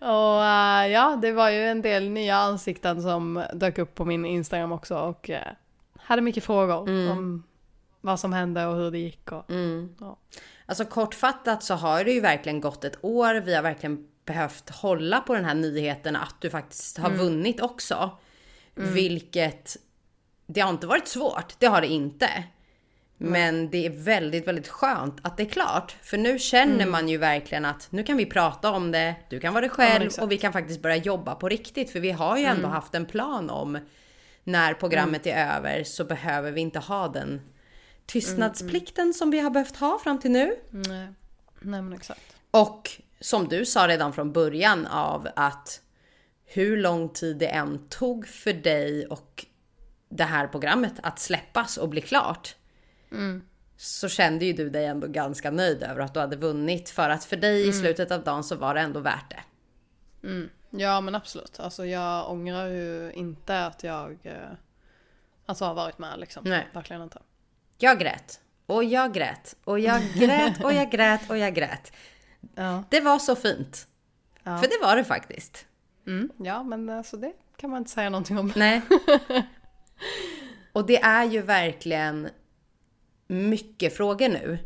Och 0.04 0.46
eh, 0.46 0.88
ja, 0.88 1.20
det 1.22 1.32
var 1.32 1.50
ju 1.50 1.68
en 1.68 1.82
del 1.82 2.10
nya 2.10 2.36
ansikten 2.36 3.02
som 3.02 3.44
dök 3.54 3.78
upp 3.78 3.96
på 3.96 4.06
min 4.06 4.26
Instagram 4.26 4.72
också 4.72 4.98
och 4.98 5.30
eh, 5.30 5.48
hade 5.98 6.22
mycket 6.22 6.44
frågor 6.44 6.76
om 7.12 7.44
vad 8.02 8.20
som 8.20 8.34
hände 8.34 8.66
och 8.66 8.76
hur 8.76 8.92
det 8.92 8.98
gick. 8.98 9.32
Och, 9.32 9.46
ja. 10.00 10.18
Alltså 10.66 10.86
kortfattat 10.86 11.64
så 11.64 11.74
har 11.74 12.04
det 12.04 12.12
ju 12.12 12.22
verkligen 12.22 12.62
gått 12.62 12.84
ett 12.84 12.98
år. 13.02 13.36
Vi 13.36 13.56
har 13.56 13.64
verkligen 13.64 14.08
behövt 14.26 14.70
hålla 14.70 15.20
på 15.20 15.36
den 15.36 15.46
här 15.46 15.54
nyheten 15.54 16.16
att 16.16 16.36
du 16.40 16.50
faktiskt 16.50 16.98
har 16.98 17.10
vunnit 17.10 17.62
också. 17.62 18.12
Vilket, 18.76 19.78
det 20.46 20.62
har 20.62 20.70
inte 20.70 20.88
varit 20.88 21.08
svårt, 21.08 21.60
det 21.60 21.66
har 21.66 21.82
det 21.82 21.88
inte. 21.88 22.44
Men 23.32 23.70
det 23.70 23.86
är 23.86 23.90
väldigt, 23.90 24.48
väldigt 24.48 24.68
skönt 24.68 25.18
att 25.22 25.38
det 25.38 25.44
är 25.44 25.50
klart. 25.50 25.96
För 26.02 26.18
nu 26.18 26.40
känner 26.40 26.86
man 26.86 27.10
ju 27.10 27.18
verkligen 27.18 27.66
att 27.66 27.88
nu 27.90 28.04
kan 28.04 28.18
vi 28.18 28.26
prata 28.26 28.72
om 28.72 28.92
det, 28.92 29.16
du 29.30 29.40
kan 29.40 29.54
vara 29.54 29.62
dig 29.62 29.70
själv 29.70 30.06
exakt. 30.06 30.24
och 30.24 30.32
vi 30.32 30.38
kan 30.38 30.54
faktiskt 30.54 30.82
börja 30.82 30.96
jobba 30.96 31.36
på 31.36 31.50
riktigt. 31.50 31.92
För 31.92 32.00
vi 32.00 32.12
har 32.12 32.38
ju 32.38 32.44
ändå 32.44 32.68
haft 32.68 32.96
en 32.96 33.06
plan 33.06 33.50
om 33.50 33.80
när 34.44 34.74
programmet 34.74 35.28
är 35.28 35.56
över 35.56 35.84
så 35.84 36.06
behöver 36.06 36.52
vi 36.52 36.62
inte 36.62 36.80
ha 36.80 37.08
den 37.08 37.42
tystnadsplikten 38.06 39.14
som 39.14 39.32
vi 39.32 39.40
har 39.40 39.50
behövt 39.50 39.76
ha 39.76 40.00
fram 40.00 40.20
till 40.20 40.32
nu. 40.32 40.56
Nej. 40.70 41.08
Nej 41.60 41.82
men 41.82 41.94
exakt. 41.94 42.36
Och 42.52 42.90
som 43.20 43.48
du 43.48 43.66
sa 43.66 43.88
redan 43.88 44.14
från 44.14 44.32
början 44.32 44.86
av 44.86 45.28
att 45.36 45.82
hur 46.46 46.78
lång 46.78 47.10
tid 47.10 47.38
det 47.38 47.48
än 47.48 47.88
tog 47.90 48.28
för 48.28 48.54
dig 48.54 49.08
och 49.08 49.46
det 50.10 50.24
här 50.24 50.48
programmet 50.48 50.94
att 51.04 51.20
släppas 51.20 51.78
och 51.78 51.90
bli 51.90 52.02
klart. 52.02 52.56
Så 53.78 54.10
kände 54.10 54.46
ju 54.46 54.54
du 54.54 54.70
dig 54.70 54.86
ändå 54.86 55.08
ganska 55.08 55.52
nöjd 55.52 55.84
över 55.84 56.02
att 56.02 56.14
du 56.14 56.20
hade 56.20 56.36
vunnit. 56.36 56.90
För 56.90 57.10
att 57.10 57.26
för 57.26 57.38
dig 57.38 57.68
i 57.68 57.74
slutet 57.74 58.12
av 58.12 58.24
dagen 58.24 58.44
så 58.44 58.56
var 58.56 58.76
det 58.76 58.82
ändå 58.82 59.00
värt 59.00 59.30
det. 59.30 59.44
Ja 60.70 61.02
men 61.02 61.16
absolut. 61.16 61.60
Alltså 61.60 61.86
jag 61.86 62.32
ångrar 62.32 62.68
ju 62.68 63.12
inte 63.14 63.66
att 63.66 63.84
jag 63.84 64.18
eh, 64.24 64.34
alltså 65.46 65.66
har 65.66 65.74
varit 65.74 65.98
med 65.98 66.20
liksom. 66.20 66.44
Nej. 66.46 66.68
Verkligen 66.74 67.02
inte. 67.02 67.20
Jag 67.78 68.00
grät. 68.00 68.42
Och 68.66 68.84
jag 68.84 69.14
grät. 69.14 69.56
Och 69.64 69.80
jag 69.80 70.02
grät 70.02 70.64
och 70.64 70.74
jag 70.74 70.92
grät 70.92 71.30
och 71.30 71.38
jag 71.38 71.56
grät. 71.56 71.94
Ja. 72.56 72.84
Det 72.90 73.02
var 73.02 73.20
så 73.20 73.36
fint. 73.36 73.88
Ja. 74.44 74.58
För 74.58 74.68
det 74.68 74.78
var 74.82 74.96
det 74.96 75.04
faktiskt. 75.04 75.66
Mm. 76.08 76.30
Ja 76.38 76.64
men 76.64 76.90
alltså 76.90 77.18
det 77.18 77.34
kan 77.58 77.70
man 77.70 77.78
inte 77.78 77.92
säga 77.92 78.10
någonting 78.10 78.38
om. 78.38 78.54
Nej. 78.56 78.82
Och 80.74 80.86
det 80.86 81.02
är 81.02 81.24
ju 81.24 81.42
verkligen 81.42 82.30
mycket 83.28 83.98
frågor 83.98 84.30
nu. 84.30 84.58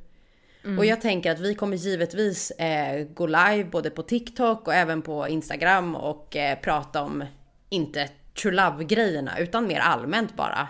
Och 0.78 0.86
jag 0.86 1.02
tänker 1.02 1.32
att 1.32 1.40
vi 1.40 1.56
kommer 1.56 1.78
givetvis 1.78 2.52
eh, 2.52 3.04
gå 3.08 3.28
live 3.28 3.64
både 3.64 3.90
på 3.90 4.04
TikTok 4.04 4.68
och 4.68 4.74
även 4.74 5.02
på 5.02 5.28
Instagram 5.28 5.96
och 5.96 6.36
eh, 6.36 6.60
prata 6.60 7.02
om, 7.02 7.24
inte 7.70 8.10
true 8.42 8.54
love-grejerna, 8.56 9.40
utan 9.40 9.68
mer 9.68 9.80
allmänt 9.80 10.36
bara 10.36 10.68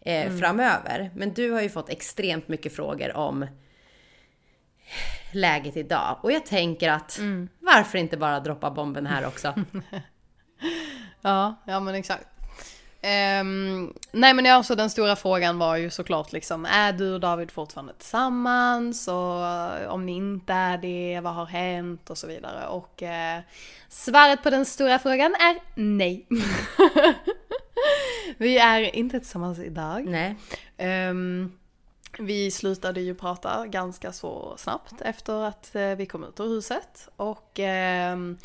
eh, 0.00 0.36
framöver. 0.38 1.10
Men 1.14 1.32
du 1.34 1.50
har 1.50 1.60
ju 1.60 1.68
fått 1.68 1.88
extremt 1.88 2.48
mycket 2.48 2.76
frågor 2.76 3.16
om 3.16 3.46
läget 5.32 5.76
idag. 5.76 6.18
Och 6.22 6.32
jag 6.32 6.46
tänker 6.46 6.90
att 6.90 7.18
Mm. 7.18 7.48
varför 7.58 7.98
inte 7.98 8.16
bara 8.16 8.40
droppa 8.40 8.70
bomben 8.70 9.06
här 9.06 9.26
också? 9.26 9.54
Ja, 11.22 11.62
ja 11.66 11.80
men 11.80 11.94
exakt. 11.94 12.26
Ehm, 13.02 13.92
nej 14.12 14.34
men 14.34 14.46
alltså 14.46 14.74
den 14.74 14.90
stora 14.90 15.16
frågan 15.16 15.58
var 15.58 15.76
ju 15.76 15.90
såklart 15.90 16.32
liksom, 16.32 16.64
är 16.64 16.92
du 16.92 17.14
och 17.14 17.20
David 17.20 17.50
fortfarande 17.50 17.94
tillsammans? 17.94 19.08
Och 19.08 19.46
eh, 19.46 19.88
om 19.88 20.06
ni 20.06 20.12
inte 20.12 20.52
är 20.52 20.78
det, 20.78 21.20
vad 21.20 21.34
har 21.34 21.46
hänt? 21.46 22.10
Och 22.10 22.18
så 22.18 22.26
vidare. 22.26 22.66
Och 22.66 23.02
eh, 23.02 23.40
svaret 23.88 24.42
på 24.42 24.50
den 24.50 24.64
stora 24.64 24.98
frågan 24.98 25.34
är 25.34 25.58
nej. 25.74 26.26
Vi 28.36 28.58
är 28.58 28.96
inte 28.96 29.20
tillsammans 29.20 29.58
idag. 29.58 30.06
Nej. 30.06 30.36
Ehm, 30.76 31.52
vi 32.18 32.50
slutade 32.50 33.00
ju 33.00 33.14
prata 33.14 33.66
ganska 33.66 34.12
så 34.12 34.54
snabbt 34.58 35.00
efter 35.00 35.42
att 35.42 35.74
eh, 35.74 35.94
vi 35.94 36.06
kom 36.06 36.24
ut 36.24 36.40
ur 36.40 36.48
huset. 36.48 37.08
Och 37.16 37.58
ehm, 37.58 38.38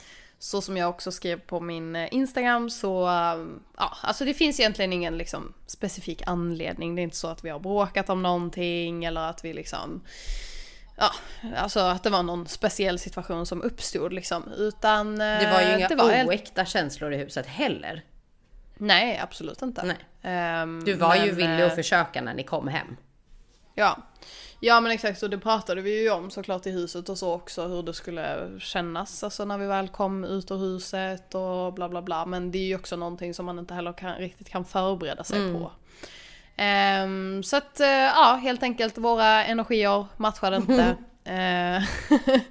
så 0.45 0.61
som 0.61 0.77
jag 0.77 0.89
också 0.89 1.11
skrev 1.11 1.39
på 1.39 1.59
min 1.59 1.95
eh, 1.95 2.07
Instagram 2.11 2.69
så, 2.69 3.07
ehm, 3.07 3.63
ja, 3.77 3.97
alltså 4.01 4.25
det 4.25 4.33
finns 4.33 4.59
egentligen 4.59 4.93
ingen 4.93 5.17
liksom 5.17 5.53
specifik 5.65 6.21
anledning. 6.25 6.95
Det 6.95 7.01
är 7.01 7.03
inte 7.03 7.15
så 7.15 7.27
att 7.27 7.43
vi 7.43 7.49
har 7.49 7.59
bråkat 7.59 8.09
om 8.09 8.23
någonting 8.23 9.05
eller 9.05 9.21
att 9.21 9.45
vi 9.45 9.53
liksom, 9.53 10.03
ja, 10.97 11.11
alltså 11.57 11.79
att 11.79 12.03
det 12.03 12.09
var 12.09 12.23
någon 12.23 12.47
speciell 12.47 12.99
situation 12.99 13.45
som 13.45 13.61
uppstod 13.61 14.13
liksom. 14.13 14.51
Utan 14.57 15.15
Det 15.15 15.49
var 15.53 15.61
ju 15.61 15.67
eh, 15.67 15.77
inga 15.77 15.87
det 15.87 15.95
var 15.95 16.25
oäkta 16.25 16.65
känslor 16.65 17.13
i 17.13 17.17
huset 17.17 17.45
heller. 17.45 18.03
Nej, 18.77 19.19
absolut 19.23 19.61
inte. 19.61 19.83
Nej. 19.83 19.97
Ehm, 20.21 20.83
Du 20.85 20.93
var 20.93 21.15
ju 21.15 21.25
men, 21.25 21.35
villig 21.35 21.59
eh, 21.59 21.67
att 21.67 21.75
försöka 21.75 22.21
när 22.21 22.33
ni 22.33 22.43
kom 22.43 22.67
hem. 22.67 22.97
Ja. 23.75 23.97
Ja 24.65 24.81
men 24.81 24.91
exakt, 24.91 25.19
så 25.19 25.27
det 25.27 25.37
pratade 25.37 25.81
vi 25.81 26.01
ju 26.01 26.09
om 26.09 26.31
såklart 26.31 26.65
i 26.65 26.71
huset 26.71 27.09
och 27.09 27.17
så 27.17 27.33
också 27.33 27.67
hur 27.67 27.83
det 27.83 27.93
skulle 27.93 28.51
kännas 28.59 29.23
alltså 29.23 29.45
när 29.45 29.57
vi 29.57 29.65
väl 29.65 29.87
kom 29.87 30.23
ut 30.23 30.51
ur 30.51 30.57
huset 30.57 31.35
och 31.35 31.73
bla 31.73 31.89
bla 31.89 32.01
bla. 32.01 32.25
Men 32.25 32.51
det 32.51 32.57
är 32.57 32.65
ju 32.65 32.75
också 32.75 32.95
någonting 32.95 33.33
som 33.33 33.45
man 33.45 33.59
inte 33.59 33.73
heller 33.73 33.93
kan, 33.93 34.15
riktigt 34.15 34.49
kan 34.49 34.65
förbereda 34.65 35.23
sig 35.23 35.53
på. 35.53 35.71
Ehm, 36.55 37.43
så 37.43 37.57
att 37.57 37.79
eh, 37.79 37.87
ja, 37.87 38.39
helt 38.41 38.63
enkelt 38.63 38.97
våra 38.97 39.45
energier 39.45 40.05
matchade 40.17 40.55
inte. 40.57 40.95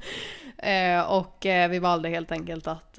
Eh, 0.59 1.01
och 1.01 1.47
eh, 1.47 1.71
vi 1.71 1.79
valde 1.79 2.09
helt 2.09 2.33
enkelt 2.33 2.67
att 2.67 2.99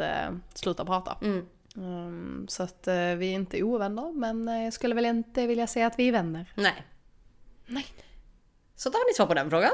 sluta 0.54 0.86
prata. 0.86 1.18
Mm. 1.22 1.46
Ehm, 1.76 2.46
så 2.50 2.64
att 2.64 2.88
vi 2.88 3.32
är 3.32 3.34
inte 3.34 3.64
ovänner 3.64 4.12
men 4.12 4.48
jag 4.64 4.74
skulle 4.74 4.96
väl 4.96 5.06
inte 5.06 5.48
vilja 5.48 5.68
säga 5.68 5.88
att 5.88 6.00
vi 6.00 6.08
är 6.08 6.12
vänner. 6.12 6.46
Nej. 6.56 6.86
Nej. 7.66 7.86
Så 8.76 8.90
då 8.90 8.98
har 8.98 9.12
ni 9.12 9.14
svar 9.14 9.26
på 9.26 9.34
den 9.34 9.50
frågan. 9.50 9.72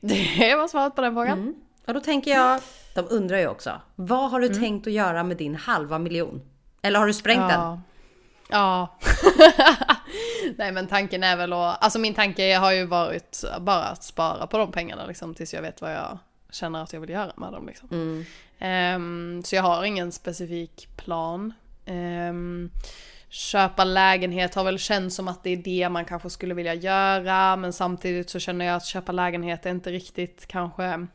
Det 0.00 0.54
var 0.56 0.68
svaret 0.68 0.94
på 0.94 1.02
den 1.02 1.14
frågan. 1.14 1.38
Mm. 1.38 1.54
Och 1.86 1.94
då 1.94 2.00
tänker 2.00 2.30
jag, 2.30 2.60
de 2.94 3.06
undrar 3.10 3.38
ju 3.38 3.48
också, 3.48 3.80
vad 3.94 4.30
har 4.30 4.40
du 4.40 4.48
tänkt 4.48 4.86
att 4.86 4.92
göra 4.92 5.22
med 5.22 5.36
din 5.36 5.54
halva 5.54 5.98
miljon? 5.98 6.42
Eller 6.82 6.98
har 6.98 7.06
du 7.06 7.14
sprängt 7.14 7.48
den? 7.48 7.60
Ja. 7.60 7.80
Ja. 8.48 8.98
Nej 10.56 10.72
men 10.72 10.86
tanken 10.86 11.22
är 11.22 11.36
väl 11.36 11.52
att, 11.52 11.84
alltså 11.84 11.98
min 11.98 12.14
tanke 12.14 12.56
har 12.56 12.72
ju 12.72 12.84
varit 12.84 13.44
bara 13.60 13.84
att 13.84 14.04
spara 14.04 14.46
på 14.46 14.58
de 14.58 14.72
pengarna 14.72 15.06
liksom 15.06 15.34
tills 15.34 15.54
jag 15.54 15.62
vet 15.62 15.80
vad 15.80 15.92
jag 15.92 16.18
känner 16.50 16.82
att 16.82 16.92
jag 16.92 17.00
vill 17.00 17.10
göra 17.10 17.32
med 17.36 17.52
dem 17.52 17.66
liksom. 17.66 17.88
Mm. 17.92 18.24
Ehm, 18.58 19.42
så 19.44 19.56
jag 19.56 19.62
har 19.62 19.84
ingen 19.84 20.12
specifik 20.12 20.88
plan. 20.96 21.52
Ehm, 21.86 22.70
köpa 23.28 23.84
lägenhet 23.84 24.54
har 24.54 24.64
väl 24.64 24.78
känts 24.78 25.16
som 25.16 25.28
att 25.28 25.42
det 25.44 25.50
är 25.50 25.56
det 25.56 25.88
man 25.88 26.04
kanske 26.04 26.30
skulle 26.30 26.54
vilja 26.54 26.74
göra 26.74 27.56
men 27.56 27.72
samtidigt 27.72 28.30
så 28.30 28.38
känner 28.38 28.64
jag 28.64 28.76
att 28.76 28.86
köpa 28.86 29.12
lägenhet 29.12 29.66
är 29.66 29.70
inte 29.70 29.92
riktigt 29.92 30.46
kanske 30.46 31.06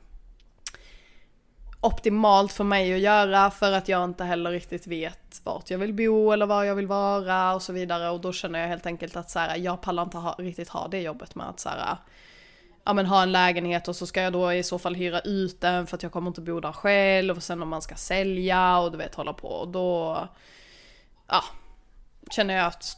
optimalt 1.82 2.52
för 2.52 2.63
mig 2.63 2.93
att 2.93 3.00
göra 3.00 3.52
för 3.52 3.71
att 3.71 3.88
jag 3.88 4.04
inte 4.04 4.24
heller 4.24 4.52
riktigt 4.52 4.88
vet 4.88 5.41
vart 5.43 5.69
jag 5.69 5.78
vill 5.78 5.93
bo 5.93 6.32
eller 6.32 6.45
var 6.45 6.63
jag 6.63 6.76
vill 6.76 6.88
vara 6.88 7.56
och 7.56 7.62
så 7.62 7.74
vidare. 7.74 8.10
Och 8.10 8.21
då 8.21 8.34
känner 8.34 8.60
jag 8.60 8.67
helt 8.67 8.86
enkelt 8.86 9.15
att 9.15 9.30
så 9.30 9.39
här, 9.39 9.58
jag 9.58 9.82
pallar 9.82 10.04
inte 10.04 10.17
ha, 10.17 10.36
riktigt 10.39 10.69
ha 10.69 10.88
det 10.88 11.02
jobbet 11.02 11.36
med 11.36 11.50
att 11.50 11.60
så 11.60 11.69
här, 11.69 11.97
ja 12.84 12.93
men 12.93 13.06
ha 13.06 13.24
en 13.24 13.32
lägenhet 13.32 13.88
och 13.88 13.95
så 13.95 14.08
ska 14.08 14.21
jag 14.21 14.34
då 14.34 14.54
i 14.54 14.63
så 14.63 14.80
fall 14.80 14.95
hyra 14.95 15.19
ut 15.19 15.62
den 15.62 15.88
för 15.88 15.95
att 15.95 16.04
jag 16.04 16.12
kommer 16.12 16.28
inte 16.28 16.41
bo 16.41 16.60
där 16.60 16.71
själv 16.71 17.38
och 17.38 17.43
sen 17.43 17.62
om 17.62 17.69
man 17.69 17.82
ska 17.82 17.95
sälja 17.95 18.78
och 18.78 18.91
du 18.91 18.97
vet 18.97 19.15
hålla 19.15 19.34
på. 19.34 19.47
Och 19.47 19.67
då 19.67 20.17
ja 21.28 21.43
känner 22.29 22.53
jag 22.53 22.65
att 22.65 22.97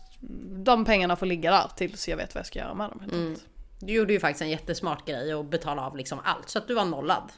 de 0.64 0.86
pengarna 0.86 1.16
får 1.16 1.26
ligga 1.26 1.52
där 1.52 1.72
tills 1.76 2.08
jag 2.08 2.18
vet 2.18 2.36
vad 2.36 2.40
jag 2.40 2.48
ska 2.48 2.60
göra 2.60 2.74
med 2.74 2.90
dem 2.90 3.00
enkelt. 3.04 3.46
Du 3.80 3.94
gjorde 3.94 4.14
ju 4.14 4.20
faktiskt 4.20 4.42
en 4.42 4.50
jättesmart 4.50 5.08
grej 5.08 5.36
och 5.36 5.46
betala 5.46 5.86
av 5.86 5.98
liksom 5.98 6.20
allt 6.24 6.50
så 6.50 6.60
att 6.60 6.68
du 6.68 6.74
var 6.74 6.86
nollad. 6.86 7.32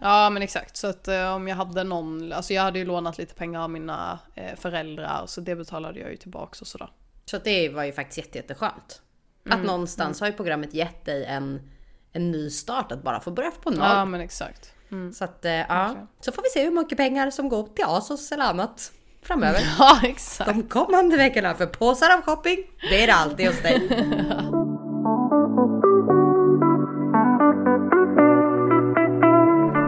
Ja 0.00 0.30
men 0.30 0.42
exakt, 0.42 0.76
så 0.76 0.86
att 0.86 1.08
eh, 1.08 1.34
om 1.34 1.48
jag 1.48 1.56
hade 1.56 1.84
någon, 1.84 2.32
alltså 2.32 2.54
jag 2.54 2.62
hade 2.62 2.78
ju 2.78 2.84
lånat 2.84 3.18
lite 3.18 3.34
pengar 3.34 3.60
av 3.60 3.70
mina 3.70 4.18
eh, 4.34 4.56
föräldrar 4.56 5.26
så 5.26 5.40
det 5.40 5.56
betalade 5.56 6.00
jag 6.00 6.10
ju 6.10 6.16
tillbaks 6.16 6.60
och 6.60 6.66
sådär. 6.66 6.90
Så 7.24 7.36
att 7.36 7.44
det 7.44 7.68
var 7.68 7.84
ju 7.84 7.92
faktiskt 7.92 8.18
jätte, 8.18 8.38
jätteskönt. 8.38 9.02
Att 9.50 9.64
någonstans 9.64 10.20
har 10.20 10.26
ju 10.26 10.32
programmet 10.32 10.74
gett 10.74 11.04
dig 11.04 11.24
en, 11.24 11.70
en 12.12 12.30
ny 12.30 12.50
start 12.50 12.92
att 12.92 13.02
bara 13.02 13.20
få 13.20 13.30
börja 13.30 13.50
på 13.50 13.70
noll. 13.70 13.80
Ja 13.80 14.04
men 14.04 14.20
exakt. 14.20 14.74
Så 15.14 15.24
att 15.24 15.44
eh, 15.44 15.52
ja, 15.52 15.96
så 16.20 16.32
får 16.32 16.42
vi 16.42 16.48
se 16.48 16.64
hur 16.64 16.70
mycket 16.70 16.98
pengar 16.98 17.30
som 17.30 17.48
går 17.48 17.62
till 17.62 17.84
Asos 17.84 18.32
eller 18.32 18.44
annat 18.44 18.92
framöver. 19.26 19.60
Ja 19.78 20.00
exakt. 20.04 20.50
De 20.50 20.62
kommande 20.62 21.16
veckorna 21.16 21.54
för 21.54 21.66
påsar 21.66 22.10
av 22.10 22.22
shopping, 22.22 22.58
det 22.90 23.02
är 23.02 23.06
det 23.06 23.14
alltid 23.14 23.46
hos 23.46 23.62
dig. 23.62 23.88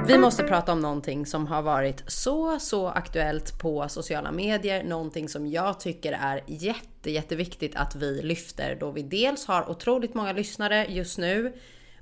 Vi 0.06 0.18
måste 0.18 0.42
prata 0.42 0.72
om 0.72 0.80
någonting 0.80 1.26
som 1.26 1.46
har 1.46 1.62
varit 1.62 2.02
så, 2.06 2.58
så 2.58 2.88
aktuellt 2.88 3.58
på 3.58 3.88
sociala 3.88 4.32
medier. 4.32 4.84
Någonting 4.84 5.28
som 5.28 5.46
jag 5.46 5.80
tycker 5.80 6.12
är 6.12 6.42
jätte, 6.46 7.10
jätteviktigt 7.10 7.76
att 7.76 7.96
vi 7.96 8.22
lyfter 8.22 8.76
då 8.80 8.90
vi 8.90 9.02
dels 9.02 9.46
har 9.46 9.70
otroligt 9.70 10.14
många 10.14 10.32
lyssnare 10.32 10.86
just 10.88 11.18
nu 11.18 11.52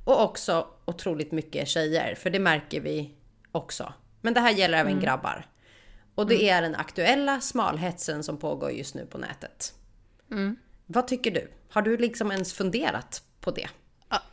och 0.04 0.22
också 0.22 0.66
otroligt 0.84 1.32
mycket 1.32 1.68
tjejer, 1.68 2.14
för 2.14 2.30
det 2.30 2.38
märker 2.38 2.80
vi 2.80 3.14
också. 3.52 3.92
Men 4.20 4.34
det 4.34 4.40
här 4.40 4.52
gäller 4.52 4.78
även 4.78 5.00
grabbar. 5.00 5.46
Och 6.14 6.26
det 6.26 6.48
är 6.48 6.62
den 6.62 6.74
aktuella 6.74 7.40
smalhetsen 7.40 8.24
som 8.24 8.36
pågår 8.36 8.70
just 8.70 8.94
nu 8.94 9.06
på 9.06 9.18
nätet. 9.18 9.74
Vad 10.86 11.08
tycker 11.08 11.30
du? 11.30 11.50
Har 11.68 11.82
du 11.82 11.96
liksom 11.96 12.32
ens 12.32 12.52
funderat 12.52 13.22
på 13.40 13.50
det? 13.50 13.68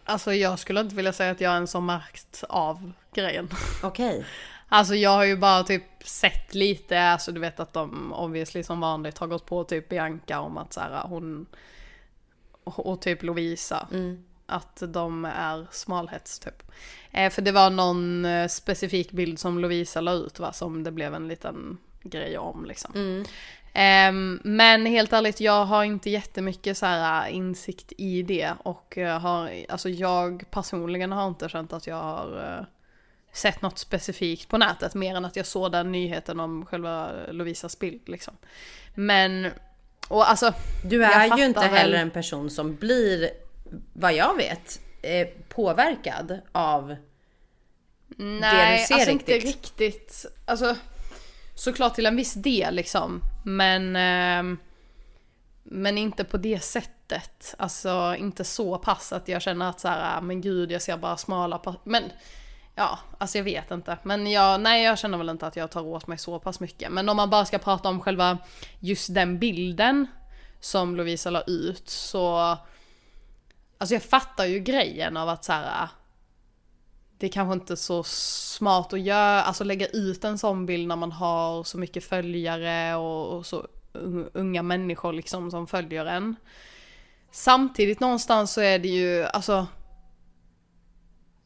Alltså 0.05 0.33
jag 0.33 0.59
skulle 0.59 0.79
inte 0.79 0.95
vilja 0.95 1.13
säga 1.13 1.31
att 1.31 1.41
jag 1.41 1.53
ens 1.53 1.73
har 1.73 1.81
märkt 1.81 2.43
av 2.49 2.91
grejen. 3.13 3.49
Okej. 3.83 4.25
Alltså 4.69 4.95
jag 4.95 5.09
har 5.09 5.23
ju 5.23 5.37
bara 5.37 5.63
typ 5.63 5.83
sett 6.05 6.55
lite, 6.55 7.01
alltså 7.01 7.31
du 7.31 7.39
vet 7.39 7.59
att 7.59 7.73
de 7.73 8.13
obviously 8.13 8.63
som 8.63 8.79
vanligt 8.79 9.17
har 9.17 9.27
gått 9.27 9.45
på 9.45 9.63
typ 9.63 9.89
Bianca 9.89 10.39
om 10.39 10.57
att 10.57 10.73
så 10.73 10.79
här, 10.79 11.07
hon 11.07 11.45
och 12.63 13.01
typ 13.01 13.23
Lovisa. 13.23 13.87
Att 14.51 14.83
de 14.87 15.25
är 15.25 15.67
smalhets 15.71 16.39
typ. 16.39 16.63
Eh, 17.11 17.29
för 17.29 17.41
det 17.41 17.51
var 17.51 17.69
någon 17.69 18.25
eh, 18.25 18.47
specifik 18.47 19.11
bild 19.11 19.39
som 19.39 19.59
Lovisa 19.59 20.01
la 20.01 20.11
ut 20.11 20.39
va, 20.39 20.53
som 20.53 20.83
det 20.83 20.91
blev 20.91 21.13
en 21.13 21.27
liten 21.27 21.77
grej 22.03 22.37
om 22.37 22.65
liksom. 22.65 23.23
Ehm, 23.73 24.39
men 24.43 24.85
helt 24.85 25.13
ärligt, 25.13 25.39
jag 25.39 25.65
har 25.65 25.83
inte 25.83 26.09
jättemycket 26.09 26.77
så 26.77 26.85
här 26.85 27.27
äh, 27.27 27.35
insikt 27.35 27.93
i 27.97 28.23
det 28.23 28.53
och 28.63 28.93
jag 28.97 29.19
har, 29.19 29.51
alltså 29.69 29.89
jag 29.89 30.43
personligen 30.51 31.11
har 31.11 31.27
inte 31.27 31.49
känt 31.49 31.73
att 31.73 31.87
jag 31.87 31.95
har 31.95 32.57
eh, 32.59 32.65
sett 33.33 33.61
något 33.61 33.79
specifikt 33.79 34.49
på 34.49 34.57
nätet 34.57 34.93
mer 34.93 35.15
än 35.15 35.25
att 35.25 35.35
jag 35.35 35.45
såg 35.45 35.71
den 35.71 35.91
nyheten 35.91 36.39
om 36.39 36.65
själva 36.65 37.09
Lovisas 37.31 37.79
bild 37.79 38.09
liksom. 38.09 38.33
Men, 38.95 39.47
och 40.07 40.29
alltså, 40.29 40.53
Du 40.83 41.03
är 41.03 41.37
ju 41.37 41.45
inte 41.45 41.59
heller 41.59 41.97
en 41.97 42.11
person 42.11 42.49
som 42.49 42.75
blir, 42.75 43.29
vad 43.93 44.13
jag 44.13 44.37
vet, 44.37 44.81
eh, 45.01 45.27
påverkad 45.49 46.41
av 46.51 46.95
nej, 48.17 48.85
ser 48.85 48.95
alltså 48.95 49.11
riktigt. 49.11 49.35
inte 49.35 49.47
riktigt, 49.47 50.25
alltså 50.45 50.75
såklart 51.55 51.95
till 51.95 52.05
en 52.05 52.15
viss 52.15 52.33
del 52.33 52.75
liksom, 52.75 53.21
men 53.45 53.95
ehm, 53.95 54.57
men 55.63 55.97
inte 55.97 56.23
på 56.23 56.37
det 56.37 56.63
sättet. 56.63 57.55
Alltså 57.57 58.15
inte 58.17 58.43
så 58.43 58.77
pass 58.77 59.13
att 59.13 59.27
jag 59.27 59.41
känner 59.41 59.69
att 59.69 59.79
så 59.79 59.87
här, 59.87 60.17
"Ah, 60.17 60.21
men 60.21 60.41
gud 60.41 60.71
jag 60.71 60.81
ser 60.81 60.97
bara 60.97 61.17
smala 61.17 61.57
pa-" 61.57 61.75
Men 61.83 62.03
ja, 62.75 62.99
alltså 63.17 63.37
jag 63.37 63.45
vet 63.45 63.71
inte. 63.71 63.97
Men 64.03 64.31
jag, 64.31 64.61
nej 64.61 64.83
jag 64.83 64.99
känner 64.99 65.17
väl 65.17 65.29
inte 65.29 65.47
att 65.47 65.55
jag 65.55 65.71
tar 65.71 65.81
åt 65.81 66.07
mig 66.07 66.17
så 66.17 66.39
pass 66.39 66.59
mycket. 66.59 66.91
Men 66.91 67.09
om 67.09 67.17
man 67.17 67.29
bara 67.29 67.45
ska 67.45 67.57
prata 67.57 67.89
om 67.89 68.01
själva 68.01 68.37
just 68.79 69.13
den 69.13 69.39
bilden 69.39 70.07
som 70.59 70.95
Lovisa 70.95 71.29
la 71.29 71.41
ut 71.41 71.89
så 71.89 72.57
Alltså 73.81 73.95
jag 73.95 74.03
fattar 74.03 74.45
ju 74.45 74.59
grejen 74.59 75.17
av 75.17 75.29
att 75.29 75.43
så 75.43 75.51
här. 75.53 75.89
Det 77.17 77.25
är 77.25 77.31
kanske 77.31 77.53
inte 77.53 77.77
så 77.77 78.03
smart 78.03 78.93
att 78.93 78.99
göra, 79.01 79.43
alltså 79.43 79.63
lägga 79.63 79.87
ut 79.87 80.23
en 80.23 80.37
sån 80.37 80.65
bild 80.65 80.87
när 80.87 80.95
man 80.95 81.11
har 81.11 81.63
så 81.63 81.77
mycket 81.77 82.03
följare 82.03 82.95
och, 82.95 83.37
och 83.37 83.45
så 83.45 83.67
un- 83.93 84.29
unga 84.33 84.63
människor 84.63 85.13
liksom 85.13 85.51
som 85.51 85.67
följer 85.67 86.05
en. 86.05 86.35
Samtidigt 87.31 87.99
någonstans 87.99 88.53
så 88.53 88.61
är 88.61 88.79
det 88.79 88.87
ju, 88.87 89.23
alltså 89.23 89.67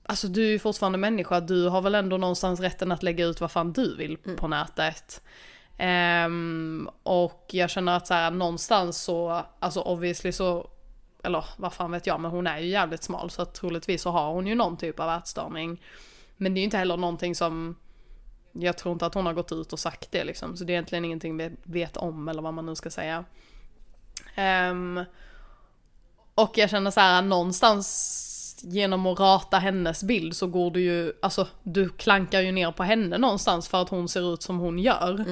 alltså 0.03 0.27
du 0.27 0.45
är 0.45 0.51
ju 0.51 0.59
fortfarande 0.59 0.97
människa, 0.97 1.39
du 1.39 1.69
har 1.69 1.81
väl 1.81 1.95
ändå 1.95 2.17
någonstans 2.17 2.59
rätten 2.59 2.91
att 2.91 3.03
lägga 3.03 3.25
ut 3.25 3.41
vad 3.41 3.51
fan 3.51 3.73
du 3.73 3.95
vill 3.95 4.17
på 4.17 4.47
nätet. 4.47 5.21
Ehm, 5.77 6.89
och 7.03 7.45
jag 7.51 7.69
känner 7.69 7.97
att 7.97 8.07
så 8.07 8.13
här, 8.13 8.31
någonstans 8.31 9.03
så, 9.03 9.45
alltså 9.59 9.81
obviously 9.81 10.31
så, 10.31 10.69
eller 11.25 11.45
vad 11.57 11.73
fan 11.73 11.91
vet 11.91 12.07
jag, 12.07 12.19
men 12.19 12.31
hon 12.31 12.47
är 12.47 12.59
ju 12.59 12.67
jävligt 12.67 13.03
smal 13.03 13.29
så 13.29 13.41
att 13.41 13.53
troligtvis 13.53 14.01
så 14.01 14.11
har 14.11 14.31
hon 14.31 14.47
ju 14.47 14.55
någon 14.55 14.77
typ 14.77 14.99
av 14.99 15.09
ätstörning. 15.09 15.81
Men 16.37 16.53
det 16.53 16.57
är 16.57 16.61
ju 16.61 16.65
inte 16.65 16.77
heller 16.77 16.97
någonting 16.97 17.35
som, 17.35 17.75
jag 18.51 18.77
tror 18.77 18.93
inte 18.93 19.05
att 19.05 19.13
hon 19.13 19.25
har 19.25 19.33
gått 19.33 19.51
ut 19.51 19.73
och 19.73 19.79
sagt 19.79 20.11
det 20.11 20.23
liksom, 20.23 20.57
så 20.57 20.63
det 20.63 20.71
är 20.71 20.73
egentligen 20.73 21.05
ingenting 21.05 21.37
vi 21.37 21.51
vet 21.63 21.97
om 21.97 22.27
eller 22.27 22.41
vad 22.41 22.53
man 22.53 22.65
nu 22.65 22.75
ska 22.75 22.89
säga. 22.89 23.25
Ehm, 24.35 25.03
och 26.35 26.57
jag 26.57 26.69
känner 26.69 26.91
så 26.91 26.99
här 26.99 27.21
någonstans 27.21 28.31
genom 28.61 29.05
att 29.05 29.19
rata 29.19 29.57
hennes 29.57 30.03
bild 30.03 30.35
så 30.35 30.47
går 30.47 30.71
du 30.71 30.81
ju, 30.81 31.13
alltså 31.21 31.47
du 31.63 31.89
klankar 31.89 32.41
ju 32.41 32.51
ner 32.51 32.71
på 32.71 32.83
henne 32.83 33.17
någonstans 33.17 33.67
för 33.67 33.81
att 33.81 33.89
hon 33.89 34.09
ser 34.09 34.33
ut 34.33 34.41
som 34.41 34.59
hon 34.59 34.79
gör. 34.79 35.25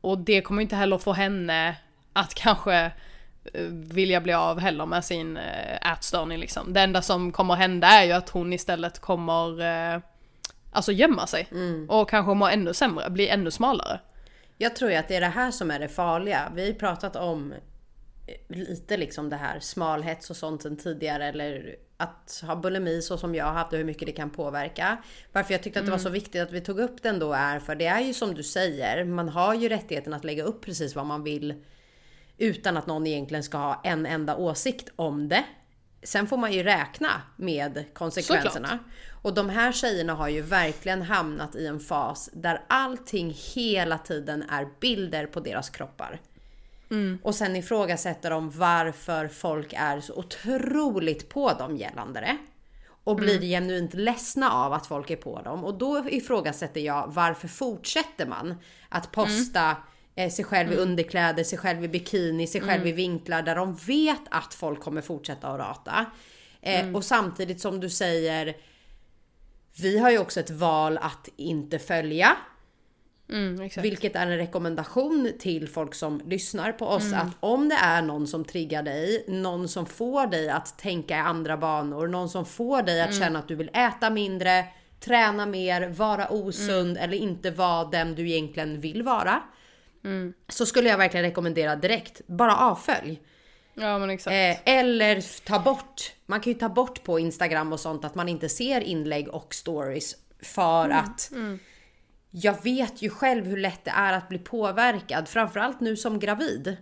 Och 0.00 0.18
det 0.18 0.42
kommer 0.42 0.62
inte 0.62 0.76
heller 0.76 0.98
få 0.98 1.12
henne 1.12 1.76
att 2.12 2.34
kanske 2.34 2.92
vilja 3.70 4.20
bli 4.20 4.32
av 4.32 4.58
heller 4.58 4.86
med 4.86 5.04
sin 5.04 5.36
eh, 5.36 5.92
ätstörning 5.92 6.38
liksom. 6.38 6.72
Det 6.72 6.80
enda 6.80 7.02
som 7.02 7.32
kommer 7.32 7.54
hända 7.54 7.86
är 7.86 8.04
ju 8.04 8.12
att 8.12 8.28
hon 8.28 8.52
istället 8.52 8.98
kommer 8.98 9.60
eh, 9.94 10.00
alltså 10.72 10.92
gömma 10.92 11.26
sig. 11.26 11.48
Och 11.88 12.10
kanske 12.10 12.34
må 12.34 12.46
ännu 12.46 12.74
sämre, 12.74 13.10
bli 13.10 13.28
ännu 13.28 13.50
smalare. 13.50 14.00
Jag 14.58 14.76
tror 14.76 14.90
ju 14.90 14.96
att 14.96 15.08
det 15.08 15.16
är 15.16 15.20
det 15.20 15.26
här 15.26 15.50
som 15.50 15.70
är 15.70 15.78
det 15.78 15.88
farliga. 15.88 16.52
Vi 16.54 16.66
har 16.66 16.72
pratat 16.72 17.16
om 17.16 17.52
eh, 17.52 18.56
lite 18.56 18.96
liksom 18.96 19.30
det 19.30 19.36
här 19.36 19.60
smalhets 19.60 20.30
och 20.30 20.36
sånt 20.36 20.62
sen 20.62 20.76
tidigare 20.76 21.28
eller 21.28 21.76
att 21.96 22.42
ha 22.46 22.56
bulimi 22.56 23.02
så 23.02 23.18
som 23.18 23.34
jag 23.34 23.44
har 23.44 23.52
haft 23.52 23.72
och 23.72 23.78
hur 23.78 23.84
mycket 23.84 24.06
det 24.06 24.12
kan 24.12 24.30
påverka. 24.30 24.96
Varför 25.32 25.54
jag 25.54 25.62
tyckte 25.62 25.80
att 25.80 25.86
det 25.86 25.92
var 25.92 25.98
så 25.98 26.08
viktigt 26.08 26.42
att 26.42 26.52
vi 26.52 26.60
tog 26.60 26.78
upp 26.78 27.02
den 27.02 27.18
då 27.18 27.32
är 27.32 27.58
för 27.58 27.74
det 27.74 27.86
är 27.86 28.00
ju 28.00 28.14
som 28.14 28.34
du 28.34 28.42
säger, 28.42 29.04
man 29.04 29.28
har 29.28 29.54
ju 29.54 29.68
rättigheten 29.68 30.14
att 30.14 30.24
lägga 30.24 30.44
upp 30.44 30.64
precis 30.64 30.96
vad 30.96 31.06
man 31.06 31.22
vill 31.22 31.54
utan 32.40 32.76
att 32.76 32.86
någon 32.86 33.06
egentligen 33.06 33.42
ska 33.44 33.58
ha 33.58 33.80
en 33.84 34.06
enda 34.06 34.36
åsikt 34.36 34.88
om 34.96 35.28
det. 35.28 35.44
Sen 36.02 36.26
får 36.26 36.36
man 36.36 36.52
ju 36.52 36.62
räkna 36.62 37.22
med 37.36 37.84
konsekvenserna. 37.94 38.78
Och 39.22 39.34
de 39.34 39.48
här 39.48 39.72
tjejerna 39.72 40.14
har 40.14 40.28
ju 40.28 40.42
verkligen 40.42 41.02
hamnat 41.02 41.56
i 41.56 41.66
en 41.66 41.80
fas 41.80 42.30
där 42.32 42.62
allting 42.68 43.34
hela 43.54 43.98
tiden 43.98 44.42
är 44.50 44.68
bilder 44.80 45.26
på 45.26 45.40
deras 45.40 45.70
kroppar. 45.70 46.20
Och 47.22 47.34
sen 47.34 47.56
ifrågasätter 47.56 48.30
de 48.30 48.50
varför 48.50 49.28
folk 49.28 49.72
är 49.76 50.00
så 50.00 50.14
otroligt 50.14 51.28
på 51.28 51.52
dem 51.52 51.76
gällande 51.76 52.20
det. 52.20 52.36
Och 53.04 53.16
blir 53.16 53.40
genuint 53.40 53.94
ledsna 53.94 54.50
av 54.52 54.72
att 54.72 54.86
folk 54.86 55.10
är 55.10 55.16
på 55.16 55.42
dem. 55.42 55.64
Och 55.64 55.78
då 55.78 56.04
ifrågasätter 56.10 56.80
jag 56.80 57.12
varför 57.14 57.48
fortsätter 57.48 58.26
man 58.26 58.54
att 58.88 59.12
posta 59.12 59.70
eh, 59.70 59.76
sig 60.30 60.44
själv 60.44 60.72
i 60.72 60.76
underkläder, 60.76 61.44
sig 61.44 61.58
själv 61.58 61.84
i 61.84 61.88
bikini, 61.88 62.46
sig 62.46 62.60
själv 62.60 62.86
i 62.86 62.92
vinklar 62.92 63.42
där 63.42 63.54
de 63.54 63.74
vet 63.74 64.22
att 64.30 64.54
folk 64.54 64.80
kommer 64.80 65.00
fortsätta 65.00 65.48
att 65.48 65.60
rata. 65.60 66.06
Eh, 66.62 66.94
Och 66.94 67.04
samtidigt 67.04 67.60
som 67.60 67.80
du 67.80 67.90
säger, 67.90 68.56
vi 69.80 69.98
har 69.98 70.10
ju 70.10 70.18
också 70.18 70.40
ett 70.40 70.50
val 70.50 70.98
att 70.98 71.28
inte 71.36 71.78
följa. 71.78 72.36
Mm. 73.32 73.68
Vilket 73.82 74.16
är 74.16 74.26
en 74.26 74.36
rekommendation 74.36 75.32
till 75.38 75.68
folk 75.68 75.94
som 75.94 76.22
lyssnar 76.26 76.72
på 76.72 76.86
oss 76.86 77.12
att 77.12 77.36
om 77.40 77.68
det 77.68 77.74
är 77.74 78.02
någon 78.02 78.26
som 78.26 78.44
triggar 78.44 78.82
dig, 78.82 79.24
någon 79.28 79.68
som 79.68 79.86
får 79.86 80.26
dig 80.26 80.48
att 80.48 80.78
tänka 80.78 81.16
i 81.16 81.20
andra 81.20 81.56
banor, 81.56 82.08
någon 82.08 82.28
som 82.28 82.46
får 82.46 82.82
dig 82.82 83.00
att 83.00 83.18
känna 83.18 83.38
att 83.38 83.48
du 83.48 83.54
vill 83.54 83.70
äta 83.74 84.10
mindre, 84.10 84.64
träna 85.00 85.46
mer, 85.46 85.88
vara 85.88 86.28
osund 86.28 86.98
eller 86.98 87.16
inte 87.16 87.50
vara 87.50 87.84
den 87.84 88.14
du 88.14 88.30
egentligen 88.30 88.80
vill 88.80 89.02
vara. 89.02 89.42
Så 90.48 90.66
skulle 90.66 90.88
jag 90.88 90.98
verkligen 90.98 91.26
rekommendera 91.26 91.76
direkt, 91.76 92.20
bara 92.26 92.56
avfölj. 92.56 93.20
Ja 93.74 93.98
men 93.98 94.10
exakt. 94.10 94.32
Eh, 94.32 94.74
eller 94.74 95.44
ta 95.44 95.58
bort, 95.58 96.12
man 96.26 96.40
kan 96.40 96.52
ju 96.52 96.58
ta 96.58 96.68
bort 96.68 97.04
på 97.04 97.18
Instagram 97.18 97.72
och 97.72 97.80
sånt 97.80 98.04
att 98.04 98.14
man 98.14 98.28
inte 98.28 98.48
ser 98.48 98.80
inlägg 98.80 99.28
och 99.28 99.54
stories 99.54 100.16
för 100.42 100.88
att 100.88 101.30
jag 102.30 102.62
vet 102.62 103.02
ju 103.02 103.10
själv 103.10 103.46
hur 103.46 103.56
lätt 103.56 103.84
det 103.84 103.90
är 103.90 104.12
att 104.12 104.28
bli 104.28 104.38
påverkad, 104.38 105.28
framförallt 105.28 105.80
nu 105.80 105.96
som 105.96 106.18
gravid. 106.18 106.76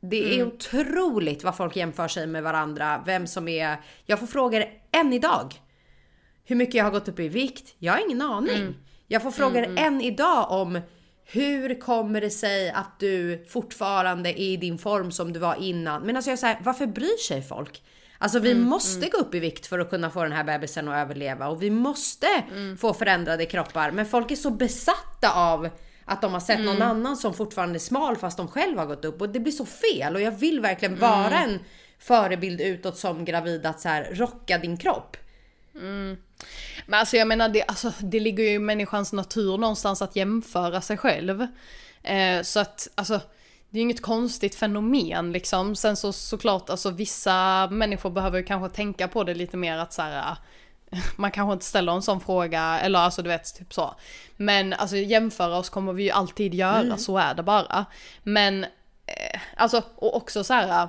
Det 0.00 0.38
är 0.38 0.46
otroligt 0.46 1.44
vad 1.44 1.56
folk 1.56 1.76
jämför 1.76 2.08
sig 2.08 2.26
med 2.26 2.42
varandra, 2.42 3.02
vem 3.06 3.26
som 3.26 3.48
är... 3.48 3.76
Jag 4.06 4.20
får 4.20 4.26
frågor 4.26 4.64
än 4.92 5.12
idag. 5.12 5.54
Hur 6.44 6.56
mycket 6.56 6.74
jag 6.74 6.84
har 6.84 6.90
gått 6.90 7.08
upp 7.08 7.20
i 7.20 7.28
vikt? 7.28 7.74
Jag 7.78 7.92
har 7.92 8.00
ingen 8.06 8.22
aning. 8.22 8.74
Jag 9.06 9.22
får 9.22 9.30
frågor 9.30 9.78
än 9.78 10.00
idag 10.00 10.50
om 10.50 10.80
hur 11.32 11.80
kommer 11.80 12.20
det 12.20 12.30
sig 12.30 12.70
att 12.70 12.98
du 12.98 13.44
fortfarande 13.48 14.40
är 14.40 14.42
i 14.42 14.56
din 14.56 14.78
form 14.78 15.12
som 15.12 15.32
du 15.32 15.40
var 15.40 15.54
innan? 15.62 16.02
Men 16.02 16.16
alltså 16.16 16.30
jag 16.30 16.38
säger, 16.38 16.58
varför 16.62 16.86
bryr 16.86 17.18
sig 17.18 17.42
folk? 17.42 17.82
Alltså 18.18 18.38
vi 18.38 18.54
måste 18.54 19.08
gå 19.08 19.18
upp 19.18 19.34
i 19.34 19.40
vikt 19.40 19.66
för 19.66 19.78
att 19.78 19.90
kunna 19.90 20.10
få 20.10 20.22
den 20.22 20.32
här 20.32 20.44
bebisen 20.44 20.88
att 20.88 20.94
överleva 20.94 21.48
och 21.48 21.62
vi 21.62 21.70
måste 21.70 22.26
få 22.78 22.94
förändrade 22.94 23.46
kroppar. 23.46 23.90
Men 23.90 24.06
folk 24.06 24.30
är 24.30 24.36
så 24.36 24.50
besatta 24.50 25.32
av 25.34 25.68
att 26.04 26.22
de 26.22 26.32
har 26.32 26.40
sett 26.40 26.60
någon 26.60 26.82
annan 26.82 27.16
som 27.16 27.34
fortfarande 27.34 27.76
är 27.76 27.80
smal 27.80 28.16
fast 28.16 28.36
de 28.36 28.48
själva 28.48 28.82
har 28.82 28.86
gått 28.86 29.04
upp 29.04 29.20
och 29.20 29.28
det 29.28 29.40
blir 29.40 29.52
så 29.52 29.66
fel 29.66 30.14
och 30.14 30.20
jag 30.20 30.32
vill 30.32 30.60
verkligen 30.60 30.98
vara 30.98 31.38
en 31.38 31.58
förebild 31.98 32.60
utåt 32.60 32.96
som 32.96 33.24
gravid 33.24 33.66
att 33.66 33.80
så 33.80 33.88
här 33.88 34.08
rocka 34.14 34.58
din 34.58 34.76
kropp. 34.76 35.16
Men 36.86 37.00
alltså 37.00 37.16
jag 37.16 37.28
menar, 37.28 37.48
det, 37.48 37.62
alltså, 37.62 37.92
det 37.98 38.20
ligger 38.20 38.44
ju 38.44 38.50
i 38.50 38.58
människans 38.58 39.12
natur 39.12 39.58
någonstans 39.58 40.02
att 40.02 40.16
jämföra 40.16 40.80
sig 40.80 40.96
själv. 40.96 41.46
Eh, 42.02 42.42
så 42.42 42.60
att, 42.60 42.88
alltså, 42.94 43.20
det 43.70 43.78
är 43.78 43.80
ju 43.80 43.82
inget 43.82 44.02
konstigt 44.02 44.54
fenomen 44.54 45.32
liksom. 45.32 45.76
Sen 45.76 45.96
så 45.96 46.12
såklart, 46.12 46.70
alltså 46.70 46.90
vissa 46.90 47.68
människor 47.70 48.10
behöver 48.10 48.38
ju 48.38 48.44
kanske 48.44 48.76
tänka 48.76 49.08
på 49.08 49.24
det 49.24 49.34
lite 49.34 49.56
mer 49.56 49.78
att 49.78 49.92
så 49.92 50.02
här, 50.02 50.36
man 51.16 51.30
kanske 51.30 51.52
inte 51.52 51.64
ställer 51.64 51.92
en 51.92 52.02
sån 52.02 52.20
fråga, 52.20 52.80
eller 52.80 52.98
alltså 52.98 53.22
du 53.22 53.28
vet, 53.28 53.54
typ 53.54 53.74
så. 53.74 53.94
Men 54.36 54.72
alltså 54.72 54.96
jämföra 54.96 55.56
oss 55.56 55.68
kommer 55.68 55.92
vi 55.92 56.02
ju 56.02 56.10
alltid 56.10 56.54
göra, 56.54 56.96
så 56.96 57.18
är 57.18 57.34
det 57.34 57.42
bara. 57.42 57.84
Men, 58.22 58.64
eh, 59.06 59.40
alltså, 59.56 59.82
och 59.96 60.16
också 60.16 60.44
så 60.44 60.54
här 60.54 60.88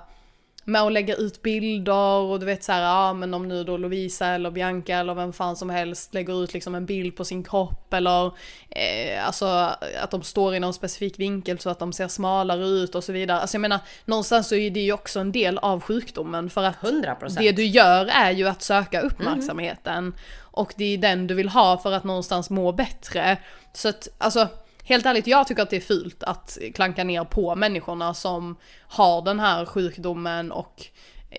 med 0.64 0.82
att 0.82 0.92
lägga 0.92 1.16
ut 1.16 1.42
bilder 1.42 2.18
och 2.18 2.40
du 2.40 2.46
vet 2.46 2.64
så 2.64 2.72
här, 2.72 2.82
ja 2.82 3.14
men 3.14 3.34
om 3.34 3.48
nu 3.48 3.64
då 3.64 3.78
Lovisa 3.78 4.28
eller 4.28 4.52
Bianca 4.52 4.98
eller 4.98 5.14
vem 5.14 5.34
fan 5.34 5.56
som 5.56 5.70
helst 5.70 6.14
lägger 6.14 6.44
ut 6.44 6.54
liksom 6.54 6.76
en 6.76 6.86
bild 6.86 7.16
på 7.16 7.26
sin 7.26 7.44
kropp 7.44 7.94
eller 7.94 8.26
eh, 8.70 9.26
alltså 9.26 9.46
att 10.02 10.12
de 10.12 10.24
står 10.24 10.56
i 10.56 10.60
någon 10.60 10.74
specifik 10.74 11.20
vinkel 11.20 11.60
så 11.60 11.70
att 11.70 11.80
de 11.80 11.94
ser 11.94 12.08
smalare 12.08 12.66
ut 12.66 12.96
och 12.96 13.04
så 13.04 13.14
vidare. 13.14 13.40
Alltså 13.40 13.56
jag 13.56 13.62
menar, 13.62 13.80
någonstans 14.06 14.48
så 14.48 14.56
är 14.56 14.72
det 14.72 14.80
ju 14.80 14.94
också 14.94 15.20
en 15.20 15.32
del 15.32 15.58
av 15.58 15.82
sjukdomen 15.82 16.50
för 16.50 16.64
att 16.64 16.78
100%. 16.78 17.40
det 17.40 17.52
du 17.52 17.66
gör 17.66 18.06
är 18.06 18.32
ju 18.32 18.48
att 18.48 18.62
söka 18.62 19.02
uppmärksamheten 19.02 20.14
och 20.52 20.74
det 20.78 20.94
är 20.94 20.98
den 20.98 21.28
du 21.28 21.34
vill 21.34 21.50
ha 21.50 21.78
för 21.78 21.92
att 21.92 22.04
någonstans 22.04 22.50
må 22.50 22.72
bättre. 22.72 23.38
Så 23.74 23.90
att 23.90 24.08
alltså 24.18 24.48
Helt 24.92 25.06
ärligt, 25.06 25.28
jag 25.28 25.48
tycker 25.48 25.62
att 25.62 25.70
det 25.70 25.76
är 25.76 25.82
fult 25.82 26.24
att 26.24 26.58
klanka 26.76 27.04
ner 27.04 27.24
på 27.24 27.56
människorna 27.56 28.14
som 28.14 28.56
har 28.88 29.22
den 29.22 29.40
här 29.40 29.66
sjukdomen 29.66 30.52
och 30.52 30.86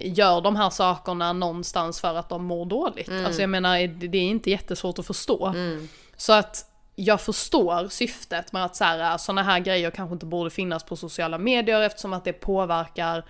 gör 0.00 0.40
de 0.40 0.56
här 0.56 0.70
sakerna 0.70 1.32
någonstans 1.32 2.00
för 2.00 2.14
att 2.14 2.28
de 2.28 2.44
mår 2.44 2.64
dåligt. 2.66 3.10
Alltså 3.26 3.40
jag 3.40 3.50
menar, 3.50 3.86
det 4.08 4.18
är 4.18 4.22
inte 4.22 4.50
jättesvårt 4.50 4.98
att 4.98 5.06
förstå. 5.06 5.54
Så 6.16 6.32
att 6.32 6.66
jag 6.96 7.20
förstår 7.20 7.88
syftet 7.88 8.52
med 8.52 8.64
att 8.64 8.76
så 8.76 8.84
här, 8.84 9.42
här 9.42 9.58
grejer 9.58 9.90
kanske 9.90 10.12
inte 10.12 10.26
borde 10.26 10.50
finnas 10.50 10.84
på 10.84 10.96
sociala 10.96 11.38
medier 11.38 11.80
eftersom 11.80 12.12
att 12.12 12.24
det 12.24 12.32
påverkar 12.32 13.24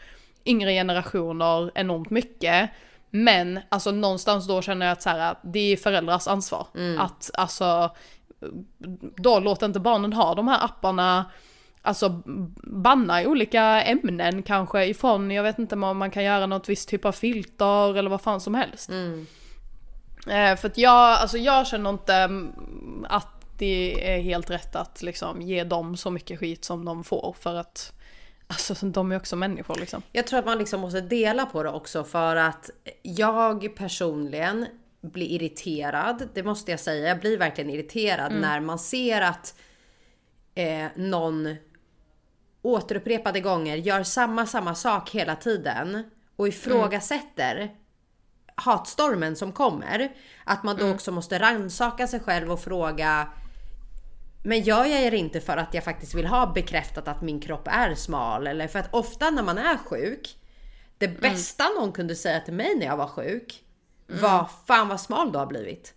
yngre 0.45 0.73
generationer 0.73 1.71
enormt 1.75 2.11
mycket. 2.11 2.71
Men 3.11 3.61
alltså 3.69 3.91
någonstans 3.91 4.47
då 4.47 4.63
känner 4.63 4.87
jag 4.87 4.93
att 4.93 5.03
så 5.03 5.11
här, 5.11 5.35
det 5.43 5.73
är 5.73 5.77
föräldrars 5.77 6.29
ansvar. 6.29 6.67
Att 6.99 7.31
alltså 7.35 7.91
då 9.17 9.41
låt 9.41 9.63
inte 9.63 9.81
barnen 9.81 10.13
ha 10.13 10.35
de 10.35 10.49
här 10.49 10.65
apparna, 10.65 11.31
alltså 11.83 12.23
banna 12.63 13.23
olika 13.23 13.83
ämnen 13.83 14.43
kanske 14.43 14.85
ifrån, 14.85 15.31
jag 15.31 15.43
vet 15.43 15.59
inte 15.59 15.75
om 15.75 15.99
man 15.99 16.11
kan 16.11 16.25
göra 16.25 16.47
något 16.47 16.69
visst 16.69 16.89
typ 16.89 17.05
av 17.05 17.13
filter 17.13 17.97
eller 17.97 18.11
vad 18.11 18.21
fan 18.21 18.41
som 18.41 18.55
helst. 18.55 18.91
Eh, 20.27 20.57
för 20.57 20.67
att 20.67 20.79
jag, 20.79 21.19
alltså 21.19 21.39
jag 21.39 21.67
känner 21.67 21.91
inte 21.91 22.15
mm, 22.15 23.07
att 23.09 23.29
det 23.59 24.15
är 24.15 24.21
helt 24.21 24.51
rätt 24.51 24.77
att 24.77 25.03
liksom 25.03 25.43
ge 25.43 25.65
dem 25.65 25.97
så 25.97 26.11
mycket 26.11 26.39
skit 26.39 26.65
som 26.65 26.85
de 26.85 27.05
får 27.05 27.37
för 27.39 27.55
att 27.55 27.93
Alltså 28.47 28.87
de 28.87 29.13
är 29.13 29.17
också 29.17 29.37
människor 29.37 29.77
liksom. 29.81 30.03
Jag 30.13 30.27
tror 30.27 30.39
att 30.39 30.45
man 30.45 30.59
liksom 30.59 30.81
måste 30.81 31.01
dela 31.01 31.47
på 31.47 31.63
det 31.63 31.71
också 31.71 32.05
för 32.05 32.37
att 32.37 32.71
jag 33.03 33.77
personligen 33.77 34.67
blir 35.03 35.27
irriterad. 35.27 36.29
Det 36.35 36.43
måste 36.43 36.71
jag 36.71 36.81
säga. 36.81 37.09
Jag 37.09 37.21
blir 37.21 37.39
verkligen 37.39 37.71
irriterad 37.71 38.33
när 38.33 38.61
man 38.61 38.79
ser 38.79 39.21
att 39.21 39.55
eh, 40.55 40.87
någon 40.95 41.57
återupprepade 42.63 43.41
gånger 43.41 43.77
gör 43.77 44.03
samma, 44.03 44.47
samma 44.47 44.75
sak 44.75 45.11
hela 45.11 45.37
tiden 45.37 46.03
och 46.37 46.49
ifrågasätter 46.49 47.75
hatstormen 48.55 49.37
som 49.37 49.53
kommer. 49.53 50.13
Att 50.45 50.63
man 50.63 50.77
då 50.77 50.91
också 50.91 51.13
måste 51.13 51.39
rannsaka 51.39 52.07
sig 52.07 52.21
själv 52.21 52.53
och 52.53 52.61
fråga 52.61 53.29
men 54.45 54.61
gör 54.61 54.85
jag 54.85 55.13
det 55.13 55.17
inte 55.17 55.41
för 55.41 55.57
att 55.57 55.75
jag 55.75 55.85
faktiskt 55.85 56.15
vill 56.15 56.27
ha 56.27 56.53
bekräftat 56.53 57.09
att 57.09 57.23
min 57.23 57.41
kropp 57.41 57.69
är 57.71 57.95
smal? 57.95 58.47
Eller 58.47 58.69
för 58.69 58.79
att 58.79 58.95
ofta 58.95 59.31
när 59.31 59.43
man 59.43 59.59
är 59.59 59.77
sjuk, 59.77 60.39
det 60.99 61.09
bästa 61.09 61.65
någon 61.81 61.93
kunde 61.93 62.17
säga 62.17 62.41
till 62.41 62.55
mig 62.55 62.75
när 62.77 62.87
jag 62.87 62.97
var 62.97 63.07
sjuk 63.07 63.65
var 64.21 64.49
fan 64.67 64.89
vad 64.89 65.01
smal 65.01 65.33
du 65.33 65.39
har 65.39 65.47
blivit. 65.47 65.95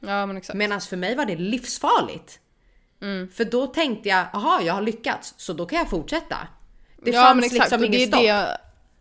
Ja 0.00 0.26
men 0.26 0.36
exakt. 0.36 0.56
Medan 0.56 0.80
för 0.80 0.96
mig 0.96 1.14
var 1.14 1.24
det 1.24 1.36
livsfarligt. 1.36 2.40
För 3.34 3.44
då 3.44 3.66
tänkte 3.66 4.08
jag, 4.08 4.26
jaha 4.32 4.62
jag 4.62 4.74
har 4.74 4.82
lyckats 4.82 5.34
så 5.36 5.52
då 5.52 5.66
kan 5.66 5.78
jag 5.78 5.90
fortsätta. 5.90 6.36
Det 7.02 7.10
ja, 7.10 7.22
fanns 7.22 7.34
men 7.34 7.44
exakt. 7.44 7.80
liksom 7.80 7.94
är 7.94 8.06
stopp. 8.06 8.20
det, 8.20 8.58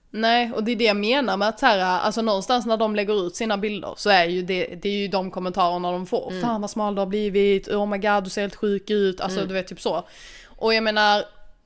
Nej, 0.10 0.52
och 0.52 0.64
det 0.64 0.72
är 0.72 0.76
det 0.76 0.84
jag 0.84 0.98
menar 0.98 1.38
med 1.38 1.48
att 1.48 1.60
så 1.60 1.66
här, 1.66 1.80
alltså 1.80 2.22
någonstans 2.22 2.66
när 2.66 2.78
de 2.78 2.96
lägger 2.96 3.28
ut 3.28 3.36
sina 3.36 3.58
bilder 3.58 3.94
så 3.98 4.10
är 4.10 4.26
ju 4.26 4.42
det, 4.42 4.76
det 4.82 4.90
är 4.90 4.94
ju 4.98 5.08
de 5.08 5.32
kommentarerna 5.32 5.92
de 5.92 6.06
får. 6.06 6.32
Mm. 6.32 6.42
Fan 6.42 6.62
vad 6.62 6.70
smal 6.70 6.96
du 6.96 7.02
har 7.02 7.06
blivit, 7.06 7.68
oh 7.68 7.86
my 7.88 7.98
god 7.98 8.24
du 8.24 8.30
ser 8.30 8.42
helt 8.42 8.56
sjuk 8.56 8.90
ut, 8.90 9.22
alltså 9.22 9.40
Mm. 9.40 9.48
du 9.48 9.54
vet 9.54 9.68
typ 9.68 9.82
så. 9.82 10.08
Och 10.46 10.74
jag 10.74 10.84
menar, 10.84 11.24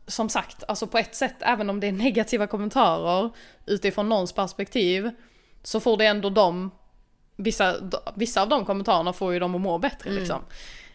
som 0.08 0.30
sagt, 0.30 0.64
alltså 0.68 0.88
på 0.88 0.98
ett 0.98 1.16
sätt, 1.16 1.36
även 1.40 1.70
om 1.70 1.80
det 1.80 1.88
är 1.88 1.92
negativa 2.08 2.48
kommentarer 2.48 3.30
utifrån 3.66 4.10
någons 4.10 4.34
perspektiv, 4.34 5.12
så 5.64 5.80
får 5.80 5.98
det 5.98 6.06
ändå 6.06 6.30
dem, 6.30 6.72
vissa, 7.44 7.76
vissa 8.16 8.42
av 8.42 8.50
de 8.50 8.66
kommentarerna 8.66 9.14
får 9.14 9.34
ju 9.34 9.40
dem 9.40 9.56
att 9.56 9.62
må 9.62 9.78
bättre 9.78 10.10
Mm. 10.10 10.20
liksom. 10.20 10.42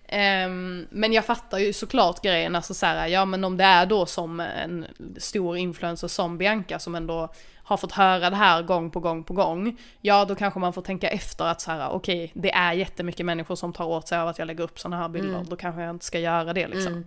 Ehm, 0.09 0.87
men 0.91 1.13
jag 1.13 1.25
fattar 1.25 1.59
ju 1.59 1.73
såklart 1.73 2.23
grejen, 2.23 2.57
alltså 2.57 2.75
så 2.75 2.87
här, 2.87 3.07
ja 3.07 3.25
men 3.25 3.45
om 3.45 3.57
det 3.57 3.65
är 3.65 3.87
då 3.87 4.07
som 4.07 4.41
en 4.41 4.87
stor 5.19 5.57
influencer 5.57 6.09
som 6.09 6.39
Bianca 6.39 6.79
som 6.79 6.95
ändå 6.95 7.29
har 7.67 7.77
fått 7.77 7.93
höra 7.93 8.31
det 8.31 8.37
här 8.37 8.63
gång 8.63 8.91
på 8.91 9.01
gång 9.01 9.25
på 9.25 9.35
gång, 9.35 9.77
ja 10.01 10.25
då 10.25 10.35
kanske 10.35 10.61
man 10.61 10.73
får 10.73 10.83
tänka 10.83 11.09
efter 11.09 11.45
att 11.45 11.61
så 11.61 11.71
här, 11.71 11.89
okej 11.91 12.31
det 12.35 12.51
är 12.53 12.73
jättemycket 12.73 13.27
människor 13.27 13.57
som 13.57 13.73
tar 13.73 13.85
åt 13.85 14.09
sig 14.09 14.19
av 14.19 14.29
att 14.29 14.39
jag 14.39 14.47
lägger 14.47 14.65
upp 14.65 14.79
sådana 14.81 14.97
här 15.03 15.09
bilder, 15.09 15.35
Mm. 15.35 15.49
då 15.49 15.57
kanske 15.57 15.81
jag 15.83 15.91
inte 15.91 16.05
ska 16.05 16.19
göra 16.19 16.53
det 16.53 16.69
liksom. 16.69 17.05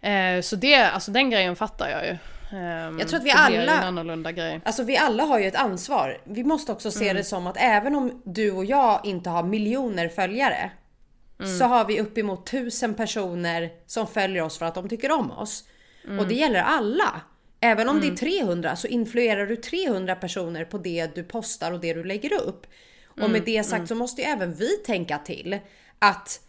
Eh, 0.00 0.40
så 0.42 0.56
det, 0.56 0.74
alltså 0.90 1.10
den 1.10 1.30
grejen 1.30 1.56
fattar 1.56 1.88
jag 1.88 2.06
ju. 2.06 2.16
Ehm, 2.54 2.98
Jag 2.98 3.08
tror 3.08 3.18
att 3.18 3.24
vi 3.26 3.30
alla-. 3.30 3.72
Alltså 4.64 4.82
vi 4.82 4.96
alla 4.96 5.22
har 5.24 5.38
ju 5.38 5.46
ett 5.46 5.54
ansvar. 5.54 6.18
Vi 6.24 6.44
måste 6.44 6.72
också 6.72 6.90
se 6.90 7.12
det 7.12 7.24
som 7.24 7.46
att 7.46 7.56
även 7.60 7.94
om 7.94 8.22
du 8.24 8.50
och 8.50 8.64
jag 8.64 9.00
inte 9.04 9.30
har 9.30 9.42
miljoner 9.42 10.08
följare 10.08 10.70
så 11.58 11.64
har 11.64 11.84
vi 11.84 12.00
uppemot 12.00 12.46
tusen 12.50 12.94
personer 12.94 13.70
som 13.86 14.06
följer 14.06 14.42
oss 14.42 14.58
för 14.58 14.66
att 14.66 14.74
de 14.74 14.88
tycker 14.88 15.10
om 15.10 15.30
oss. 15.30 15.64
Och 16.20 16.28
det 16.28 16.34
gäller 16.34 16.60
alla. 16.62 17.20
Även 17.60 17.88
om 17.88 18.00
det 18.00 18.06
är 18.06 18.16
300 18.16 18.76
så 18.76 18.86
influerar 18.86 19.46
du 19.46 19.56
300 19.56 20.14
personer 20.14 20.64
på 20.64 20.78
det 20.78 21.14
du 21.14 21.24
postar 21.24 21.72
och 21.72 21.80
det 21.80 21.92
du 21.94 22.04
lägger 22.04 22.32
upp. 22.42 22.66
Och 23.06 23.30
med 23.30 23.42
det 23.44 23.64
sagt 23.64 23.88
så 23.88 23.94
måste 23.94 24.22
ju 24.22 24.28
även 24.28 24.54
vi 24.54 24.68
tänka 24.86 25.18
till 25.18 25.58
att 25.98 26.40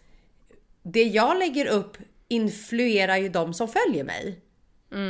det 0.83 1.03
jag 1.03 1.37
lägger 1.39 1.65
upp 1.65 1.97
influerar 2.27 3.17
ju 3.17 3.29
de 3.29 3.53
som 3.53 3.67
följer 3.67 4.03
mig. 4.03 4.39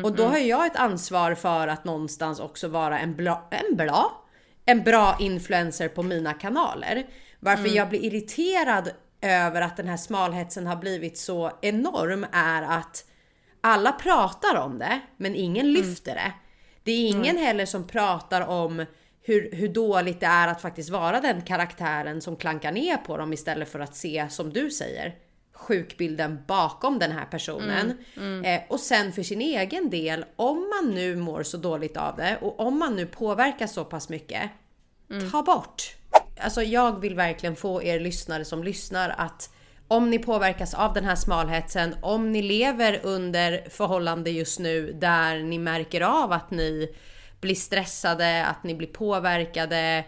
Och 0.04 0.16
då 0.16 0.24
har 0.24 0.38
ju 0.38 0.46
jag 0.46 0.66
ett 0.66 0.76
ansvar 0.76 1.36
för 1.36 1.68
att 1.68 1.86
någonstans 1.86 2.40
också 2.40 2.68
vara 2.68 3.00
en 3.00 3.16
bra, 3.16 3.48
en 3.52 3.76
bra, 3.76 4.26
en 4.66 4.84
bra 4.84 5.18
influencer 5.20 5.88
på 5.88 6.04
mina 6.04 6.34
kanaler. 6.34 7.06
Varför 7.40 7.68
jag 7.68 7.90
blir 7.90 8.04
irriterad 8.04 8.92
över 9.22 9.62
att 9.62 9.78
den 9.78 9.88
här 9.88 9.98
smalhetsen 9.98 10.68
har 10.68 10.76
blivit 10.76 11.18
så 11.18 11.52
enorm 11.62 12.26
är 12.32 12.62
att 12.62 13.06
alla 13.62 13.92
pratar 13.92 14.56
om 14.56 14.80
det, 14.80 15.00
men 15.18 15.36
ingen 15.36 15.74
lyfter 15.74 16.16
det. 16.16 16.34
Det 16.84 16.92
är 16.92 17.10
ingen 17.10 17.38
heller 17.38 17.66
som 17.66 17.88
pratar 17.88 18.42
om 18.42 18.86
hur, 19.22 19.52
hur 19.52 19.68
dåligt 19.68 20.20
det 20.20 20.26
är 20.26 20.48
att 20.48 20.62
faktiskt 20.62 20.90
vara 20.90 21.22
den 21.22 21.42
karaktären 21.42 22.22
som 22.22 22.36
klankar 22.36 22.72
ner 22.72 22.98
på 22.98 23.18
dem 23.18 23.34
istället 23.34 23.70
för 23.70 23.80
att 23.80 23.96
se, 23.96 24.28
som 24.30 24.54
du 24.54 24.70
säger, 24.70 25.16
sjukbilden 25.56 26.40
bakom 26.48 27.00
den 27.00 27.12
här 27.12 27.26
personen. 27.26 27.98
Eh, 28.46 28.62
och 28.70 28.80
sen 28.80 29.14
för 29.14 29.24
sin 29.24 29.42
egen 29.42 29.90
del, 29.90 30.26
om 30.36 30.58
man 30.58 30.96
nu 30.96 31.16
mår 31.16 31.44
så 31.44 31.58
dåligt 31.58 31.98
av 31.98 32.16
det 32.18 32.38
och 32.42 32.60
om 32.60 32.80
man 32.80 32.96
nu 32.96 33.06
påverkas 33.06 33.74
så 33.74 33.86
pass 33.86 34.10
mycket, 34.10 34.50
ta 35.32 35.44
bort. 35.44 35.96
Alltså 36.40 36.64
jag 36.64 37.00
vill 37.00 37.16
verkligen 37.16 37.56
få 37.56 37.84
er 37.84 38.00
lyssnare 38.00 38.46
som 38.46 38.64
lyssnar 38.64 39.10
att 39.10 39.50
om 39.88 40.10
ni 40.10 40.20
påverkas 40.20 40.74
av 40.74 40.94
den 40.94 41.06
här 41.06 41.16
smalhetsen, 41.16 41.96
om 42.02 42.32
ni 42.32 42.42
lever 42.42 43.00
under 43.04 43.70
förhållande 43.70 44.30
just 44.30 44.60
nu 44.60 44.92
där 44.94 45.40
ni 45.40 45.60
märker 45.60 46.02
av 46.02 46.32
att 46.32 46.52
ni 46.52 46.96
blir 47.42 47.56
stressade, 47.56 48.46
att 48.46 48.64
ni 48.64 48.76
blir 48.76 48.88
påverkade. 48.88 50.06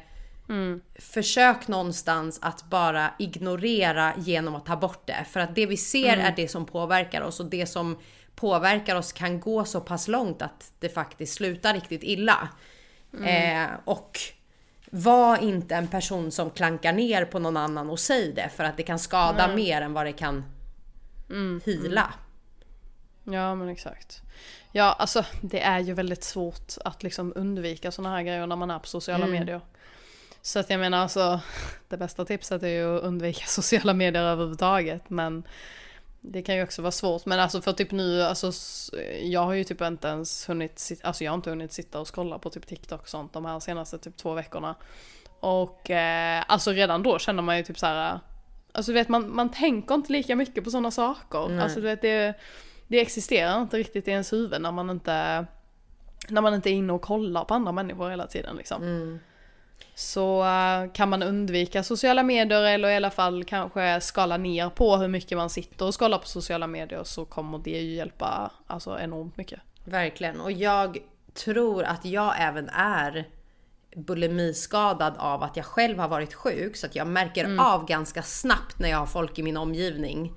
Försök 0.96 1.68
någonstans 1.68 2.40
att 2.42 2.64
bara 2.70 3.14
ignorera 3.20 4.14
genom 4.18 4.56
att 4.56 4.66
ta 4.66 4.76
bort 4.76 5.08
det. 5.08 5.26
För 5.30 5.40
att 5.40 5.56
det 5.56 5.66
vi 5.66 5.78
ser 5.78 6.18
är 6.18 6.34
det 6.36 6.48
som 6.48 6.66
påverkar 6.66 7.22
oss 7.22 7.40
och 7.40 7.46
det 7.46 7.66
som 7.66 7.98
påverkar 8.36 8.96
oss 8.96 9.12
kan 9.12 9.40
gå 9.40 9.66
så 9.66 9.82
pass 9.82 10.08
långt 10.08 10.42
att 10.42 10.72
det 10.80 10.90
faktiskt 10.90 11.34
slutar 11.34 11.74
riktigt 11.74 12.04
illa. 12.04 12.50
Eh, 13.26 13.68
och 13.86 14.20
var 14.92 15.38
inte 15.44 15.76
en 15.76 15.88
person 15.88 16.32
som 16.32 16.50
klankar 16.50 16.94
ner 16.94 17.26
på 17.26 17.40
någon 17.40 17.58
annan 17.58 17.90
och 17.90 18.00
säg 18.00 18.34
det 18.34 18.50
för 18.56 18.64
att 18.64 18.78
det 18.78 18.84
kan 18.84 19.00
skada 19.00 19.56
mer 19.56 19.82
än 19.82 19.94
vad 19.94 20.06
det 20.06 20.14
kan 20.14 20.44
hila. 21.66 22.14
Ja 23.24 23.56
men 23.56 23.70
exakt. 23.70 24.22
Ja 24.72 24.84
alltså 25.00 25.26
det 25.42 25.62
är 25.62 25.80
ju 25.80 25.94
väldigt 25.94 26.24
svårt 26.24 26.74
att 26.86 27.04
liksom 27.04 27.34
undvika 27.36 27.92
sådana 27.92 28.16
här 28.16 28.24
grejer 28.24 28.48
när 28.48 28.56
man 28.56 28.72
är 28.72 28.80
på 28.80 28.88
sociala 28.88 29.26
Mm. 29.26 29.40
medier. 29.40 29.62
Så 30.48 30.60
att 30.60 30.70
jag 30.70 30.80
menar 30.80 30.98
alltså 30.98 31.40
det 31.90 31.98
bästa 31.98 32.26
tipset 32.26 32.64
är 32.64 32.68
ju 32.68 32.98
att 32.98 33.04
undvika 33.04 33.46
sociala 33.48 33.94
medier 33.94 34.24
överhuvudtaget 34.24 35.10
men 35.10 35.44
det 36.22 36.42
kan 36.42 36.56
ju 36.56 36.64
också 36.64 36.82
vara 36.82 36.92
svårt 36.92 37.26
men 37.26 37.40
alltså 37.40 37.62
för 37.62 37.74
typ 37.74 37.92
nu 37.92 38.24
alltså 38.24 38.52
jag 39.22 39.42
har 39.42 39.54
ju 39.54 39.64
typ 39.64 39.82
inte 39.82 40.08
ens 40.08 40.50
hunnit 40.50 40.92
alltså 41.04 41.24
jag 41.24 41.32
har 41.32 41.36
inte 41.36 41.50
hunnit 41.50 41.74
sitta 41.74 42.00
och 42.00 42.16
scrolla 42.16 42.40
på 42.40 42.50
typ 42.50 42.68
TikTok 42.68 43.02
och 43.02 43.10
sånt 43.10 43.34
de 43.34 43.46
här 43.46 43.60
senaste 43.60 43.98
typ 43.98 44.18
två 44.18 44.34
veckorna. 44.34 44.76
Och 45.40 45.92
eh, 45.92 46.44
alltså 46.48 46.72
redan 46.72 47.04
då 47.04 47.20
känner 47.20 47.44
man 47.44 47.58
ju 47.58 47.64
typ 47.64 47.80
så 47.80 47.86
här. 47.86 48.20
Alltså 48.72 48.92
du 48.92 48.94
vet 48.94 49.10
man, 49.10 49.36
man 49.36 49.52
tänker 49.52 49.96
inte 49.96 50.12
lika 50.12 50.36
mycket 50.36 50.64
på 50.64 50.72
sådana 50.72 50.92
saker. 50.92 51.48
Nej. 51.48 51.60
Alltså 51.60 51.80
du 51.80 51.86
vet 51.86 52.02
det, 52.02 52.34
det 52.88 53.00
existerar 53.00 53.62
inte 53.62 53.78
riktigt 53.78 54.08
i 54.08 54.12
ens 54.12 54.34
huvud 54.34 54.62
när 54.62 54.72
man 54.72 54.90
inte 54.90 55.46
när 56.30 56.42
man 56.42 56.54
inte 56.54 56.70
är 56.70 56.74
inne 56.74 56.94
och 56.94 57.02
kollar 57.02 57.46
på 57.46 57.54
andra 57.54 57.72
människor 57.72 58.10
hela 58.10 58.28
tiden 58.28 58.56
liksom. 58.56 58.84
Mm. 58.84 59.20
Så 59.96 60.44
eh, 60.44 60.92
kan 60.94 61.10
man 61.10 61.24
undvika 61.24 61.84
sociala 61.84 62.24
medier 62.24 62.62
eller 62.64 62.90
i 62.90 62.96
alla 62.96 63.10
fall 63.10 63.44
kanske 63.44 64.02
skala 64.02 64.38
ner 64.38 64.70
på 64.70 64.98
hur 64.98 65.08
mycket 65.08 65.38
man 65.38 65.50
sitter 65.50 65.88
och 65.88 66.00
scrollar 66.00 66.18
på 66.18 66.28
sociala 66.28 66.68
medier 66.68 67.04
så 67.04 67.26
kommer 67.26 67.60
det 67.60 67.70
ju 67.82 67.96
hjälpa 67.96 68.52
alltså 68.68 69.00
enormt 69.00 69.38
mycket. 69.38 69.60
Verkligen. 69.84 70.42
Och 70.42 70.52
jag 70.52 70.98
tror 71.34 71.84
att 71.84 72.06
jag 72.06 72.34
även 72.40 72.70
är 72.70 73.28
bulimiskadad 73.96 75.14
av 75.18 75.44
att 75.44 75.58
jag 75.58 75.66
själv 75.66 76.00
har 76.00 76.08
varit 76.08 76.34
sjuk. 76.34 76.76
Så 76.76 76.86
att 76.86 76.96
jag 76.96 77.08
märker 77.08 77.58
av 77.60 77.86
ganska 77.86 78.24
snabbt 78.24 78.80
när 78.80 78.90
jag 78.90 78.98
har 78.98 79.06
folk 79.06 79.40
i 79.40 79.44
min 79.44 79.58
omgivning 79.58 80.34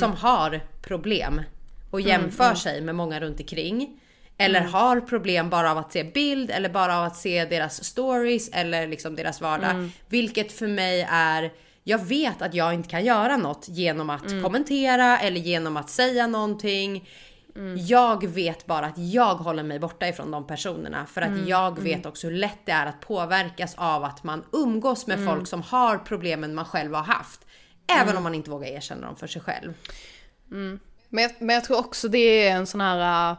som 0.00 0.12
har 0.12 0.60
problem 0.82 1.42
och 1.90 2.00
jämför 2.00 2.54
sig 2.54 2.80
med 2.80 2.94
många 2.94 3.20
runt 3.20 3.40
omkring. 3.40 4.00
Eller 4.38 4.60
har 4.60 5.00
problem 5.00 5.50
bara 5.50 5.70
av 5.70 5.78
att 5.78 5.92
se 5.92 6.04
bild 6.04 6.50
eller 6.50 6.68
bara 6.68 6.98
av 6.98 7.04
att 7.04 7.16
se 7.16 7.44
deras 7.44 7.84
stories 7.84 8.48
eller 8.48 8.86
liksom 8.86 9.16
deras 9.16 9.40
vardag. 9.40 9.90
Vilket 10.08 10.52
för 10.52 10.66
mig 10.66 11.06
är 11.10 11.52
jag 11.86 12.04
vet 12.04 12.42
att 12.42 12.54
jag 12.54 12.74
inte 12.74 12.88
kan 12.88 13.04
göra 13.04 13.36
något 13.36 13.68
genom 13.68 14.10
att 14.10 14.42
kommentera 14.42 15.18
eller 15.18 15.40
genom 15.40 15.76
att 15.76 15.90
säga 15.90 16.26
någonting. 16.26 17.08
Jag 17.76 18.26
vet 18.26 18.66
bara 18.66 18.86
att 18.86 18.98
jag 18.98 19.34
håller 19.34 19.62
mig 19.62 19.78
borta 19.78 20.08
ifrån 20.08 20.30
de 20.30 20.46
personerna 20.46 21.06
för 21.06 21.20
att 21.22 21.48
jag 21.48 21.80
vet 21.82 22.06
också 22.06 22.26
hur 22.26 22.36
lätt 22.36 22.58
det 22.64 22.72
är 22.72 22.86
att 22.86 23.00
påverkas 23.00 23.74
av 23.74 24.04
att 24.04 24.24
man 24.24 24.44
umgås 24.52 25.06
med 25.06 25.26
folk 25.26 25.46
som 25.48 25.62
har 25.62 25.98
problemen 25.98 26.54
man 26.54 26.64
själv 26.64 26.94
har 26.94 27.02
haft. 27.02 27.40
Även 28.00 28.16
om 28.16 28.22
man 28.22 28.34
inte 28.34 28.50
vågar 28.50 28.68
erkänna 28.68 29.06
dem 29.06 29.16
för 29.16 29.26
sig 29.26 29.42
själv. 29.42 29.74
Men 31.08 31.22
jag, 31.22 31.32
men 31.38 31.54
jag 31.54 31.64
tror 31.64 31.78
också 31.78 32.08
det 32.08 32.48
är 32.48 32.56
en 32.56 32.66
sån 32.66 32.80
här... 32.80 33.36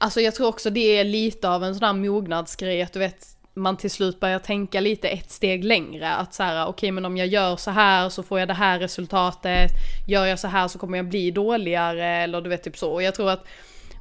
Alltså 0.00 0.20
jag 0.20 0.34
tror 0.34 0.48
också 0.48 0.70
det 0.70 0.98
är 0.98 1.04
lite 1.04 1.48
av 1.48 1.64
en 1.64 1.74
sån 1.74 1.84
här 1.84 1.92
mognadsgrej 1.92 2.82
att 2.82 2.92
du 2.92 2.98
vet 2.98 3.26
man 3.54 3.76
till 3.76 3.90
slut 3.90 4.20
börjar 4.20 4.38
tänka 4.38 4.80
lite 4.80 5.08
ett 5.08 5.30
steg 5.30 5.64
längre. 5.64 6.14
Att 6.14 6.34
så 6.34 6.42
här, 6.42 6.66
okej 6.66 6.90
men 6.90 7.04
om 7.04 7.16
jag 7.16 7.26
gör 7.26 7.56
så 7.56 7.70
här 7.70 8.08
så 8.08 8.22
får 8.22 8.38
jag 8.38 8.48
det 8.48 8.54
här 8.54 8.78
resultatet. 8.78 9.70
Gör 10.08 10.26
jag 10.26 10.38
så 10.38 10.48
här 10.48 10.68
så 10.68 10.78
kommer 10.78 10.98
jag 10.98 11.08
bli 11.08 11.30
dåligare 11.30 12.06
eller 12.06 12.40
du 12.40 12.50
vet 12.50 12.62
typ 12.62 12.76
så. 12.76 12.92
Och 12.92 13.02
jag 13.02 13.14
tror 13.14 13.30
att 13.30 13.44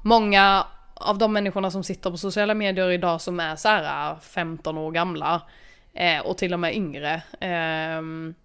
många 0.03 0.65
av 0.93 1.17
de 1.17 1.33
människorna 1.33 1.71
som 1.71 1.83
sitter 1.83 2.11
på 2.11 2.17
sociala 2.17 2.53
medier 2.53 2.91
idag 2.91 3.21
som 3.21 3.39
är 3.39 3.55
så 3.55 3.67
här 3.67 4.11
äh, 4.11 4.19
15 4.19 4.77
år 4.77 4.91
gamla 4.91 5.41
eh, 5.93 6.19
och 6.19 6.37
till 6.37 6.53
och 6.53 6.59
med 6.59 6.75
yngre 6.75 7.21
ehm, 7.39 8.35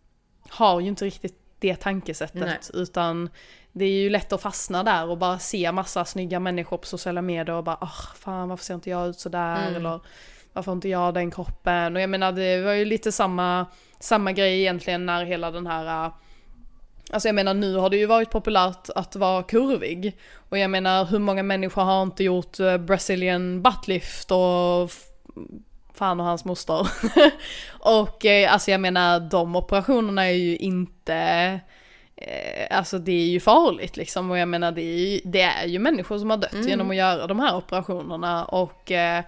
har 0.48 0.80
ju 0.80 0.88
inte 0.88 1.04
riktigt 1.04 1.38
det 1.58 1.76
tankesättet 1.76 2.40
Nej. 2.40 2.58
utan 2.82 3.30
det 3.72 3.84
är 3.84 4.02
ju 4.02 4.10
lätt 4.10 4.32
att 4.32 4.42
fastna 4.42 4.82
där 4.82 5.08
och 5.08 5.18
bara 5.18 5.38
se 5.38 5.72
massa 5.72 6.04
snygga 6.04 6.40
människor 6.40 6.76
på 6.76 6.86
sociala 6.86 7.22
medier 7.22 7.56
och 7.56 7.64
bara 7.64 7.78
ah 7.80 8.14
fan 8.14 8.48
varför 8.48 8.64
ser 8.64 8.74
inte 8.74 8.90
jag 8.90 9.08
ut 9.08 9.18
sådär 9.20 9.56
Mm. 9.62 9.74
eller 9.74 10.00
varför 10.52 10.70
har 10.70 10.76
inte 10.76 10.88
jag 10.88 11.14
den 11.14 11.30
kroppen? 11.30 11.96
Och 11.96 12.02
jag 12.02 12.10
menar 12.10 12.32
det 12.32 12.60
var 12.60 12.72
ju 12.72 12.84
lite 12.84 13.12
samma, 13.12 13.66
samma 14.00 14.32
grej 14.32 14.60
egentligen 14.60 15.06
när 15.06 15.24
hela 15.24 15.50
den 15.50 15.66
här 15.66 16.06
äh, 16.06 16.12
Alltså 17.10 17.28
jag 17.28 17.34
menar 17.34 17.54
nu 17.54 17.76
har 17.76 17.90
det 17.90 17.96
ju 17.96 18.06
varit 18.06 18.30
populärt 18.30 18.90
att 18.94 19.16
vara 19.16 19.42
kurvig. 19.42 20.16
Och 20.48 20.58
jag 20.58 20.70
menar 20.70 21.04
hur 21.04 21.18
många 21.18 21.42
människor 21.42 21.82
har 21.82 22.02
inte 22.02 22.24
gjort 22.24 22.60
äh, 22.60 22.76
Brazilian 22.76 23.62
buttlift 23.62 24.30
och 24.30 24.90
fan 25.94 26.20
och 26.20 26.26
hans 26.26 26.44
moster. 26.44 26.88
och 27.78 28.24
eh, 28.24 28.52
alltså 28.52 28.70
jag 28.70 28.80
menar 28.80 29.20
de 29.20 29.56
operationerna 29.56 30.28
är 30.28 30.32
ju 30.32 30.56
inte 30.56 31.60
Alltså 32.70 32.98
det 32.98 33.12
är 33.12 33.26
ju 33.26 33.40
farligt 33.40 33.96
liksom 33.96 34.30
och 34.30 34.38
jag 34.38 34.48
menar 34.48 34.72
det 34.72 34.82
är 34.82 35.08
ju, 35.08 35.20
det 35.24 35.42
är 35.42 35.66
ju 35.66 35.78
människor 35.78 36.18
som 36.18 36.30
har 36.30 36.36
dött 36.36 36.52
mm. 36.52 36.68
genom 36.68 36.90
att 36.90 36.96
göra 36.96 37.26
de 37.26 37.40
här 37.40 37.56
operationerna 37.56 38.44
och 38.44 38.90
eh, 38.90 39.24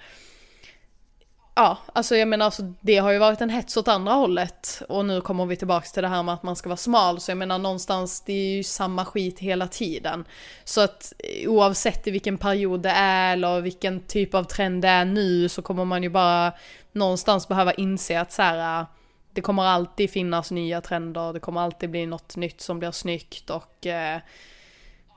Ja, 1.56 1.78
alltså 1.92 2.16
jag 2.16 2.28
menar 2.28 2.44
alltså 2.44 2.62
det 2.80 2.96
har 2.96 3.10
ju 3.10 3.18
varit 3.18 3.40
en 3.40 3.50
hets 3.50 3.76
åt 3.76 3.88
andra 3.88 4.12
hållet 4.12 4.82
och 4.88 5.04
nu 5.04 5.20
kommer 5.20 5.46
vi 5.46 5.56
tillbaks 5.56 5.92
till 5.92 6.02
det 6.02 6.08
här 6.08 6.22
med 6.22 6.34
att 6.34 6.42
man 6.42 6.56
ska 6.56 6.68
vara 6.68 6.76
smal 6.76 7.20
så 7.20 7.30
jag 7.30 7.38
menar 7.38 7.58
någonstans 7.58 8.20
det 8.20 8.32
är 8.32 8.56
ju 8.56 8.62
samma 8.62 9.04
skit 9.04 9.38
hela 9.38 9.68
tiden. 9.68 10.24
Så 10.64 10.80
att 10.80 11.12
oavsett 11.46 12.06
i 12.06 12.10
vilken 12.10 12.38
period 12.38 12.82
det 12.82 12.90
är 12.90 13.32
eller 13.32 13.60
vilken 13.60 14.00
typ 14.00 14.34
av 14.34 14.44
trend 14.44 14.82
det 14.82 14.88
är 14.88 15.04
nu 15.04 15.48
så 15.48 15.62
kommer 15.62 15.84
man 15.84 16.02
ju 16.02 16.08
bara 16.08 16.52
någonstans 16.92 17.48
behöva 17.48 17.72
inse 17.72 18.20
att 18.20 18.32
så 18.32 18.42
här, 18.42 18.86
det 19.34 19.40
kommer 19.40 19.62
alltid 19.62 20.10
finnas 20.10 20.50
nya 20.50 20.80
trender, 20.80 21.32
det 21.32 21.40
kommer 21.40 21.60
alltid 21.60 21.90
bli 21.90 22.06
något 22.06 22.36
nytt 22.36 22.60
som 22.60 22.78
blir 22.78 22.90
snyggt 22.90 23.50
och 23.50 23.86
eh, 23.86 24.20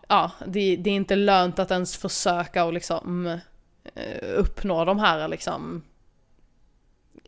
ja, 0.08 0.32
det, 0.46 0.76
det, 0.76 0.90
är 0.90 0.96
inte 0.96 1.16
lönt 1.16 1.60
att 1.60 1.72
ens 1.72 1.98
försöka 1.98 2.66
och 2.66 2.74
liksom 2.74 3.28
eh, 3.94 4.30
uppnå 4.38 4.86
de 4.86 5.00
här 5.00 5.28
liksom 5.28 5.84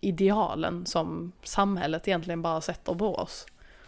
idealen 0.01 0.85
som 0.85 1.31
samhället 1.43 2.07
egentligen 2.07 2.41
bara 2.41 2.61
sätter 2.61 2.93
på 2.93 3.15
oss. 3.15 3.45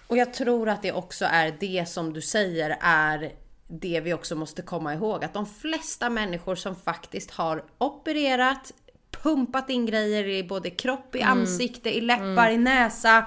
Och 0.08 0.18
jag 0.18 0.34
tror 0.34 0.70
att 0.70 0.82
det 0.82 0.92
också 0.92 1.26
är 1.26 1.58
det 1.60 1.90
som 1.90 2.14
du 2.14 2.22
säger 2.22 2.78
är 2.82 3.32
det 3.68 4.00
vi 4.00 4.14
också 4.14 4.36
måste 4.36 4.62
komma 4.62 4.94
ihåg. 4.94 5.24
Att 5.24 5.34
de 5.34 5.46
flesta 5.46 6.10
människor 6.10 6.56
som 6.56 6.76
faktiskt 6.76 7.32
har 7.32 7.64
opererat, 7.78 8.74
pumpat 9.12 9.70
in 9.70 9.86
grejer 9.86 10.28
i 10.28 10.44
både 10.44 10.70
kropp, 10.70 11.16
i 11.16 11.22
mm. 11.22 11.32
ansikte, 11.32 11.98
i 11.98 12.02
läppar, 12.02 12.48
mm. 12.48 12.54
i 12.54 12.58
näsa. 12.58 13.26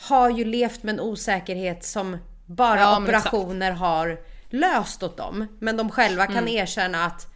Har 0.00 0.30
ju 0.30 0.44
levt 0.44 0.82
med 0.82 0.92
en 0.92 1.00
osäkerhet 1.00 1.84
som 1.84 2.18
bara 2.46 2.80
ja, 2.80 3.02
operationer 3.02 3.70
har 3.70 4.18
löst 4.50 5.02
åt 5.02 5.16
dem. 5.16 5.46
Men 5.58 5.76
de 5.76 5.90
själva 5.90 6.26
kan 6.26 6.36
mm. 6.36 6.48
erkänna 6.48 7.04
att 7.04 7.26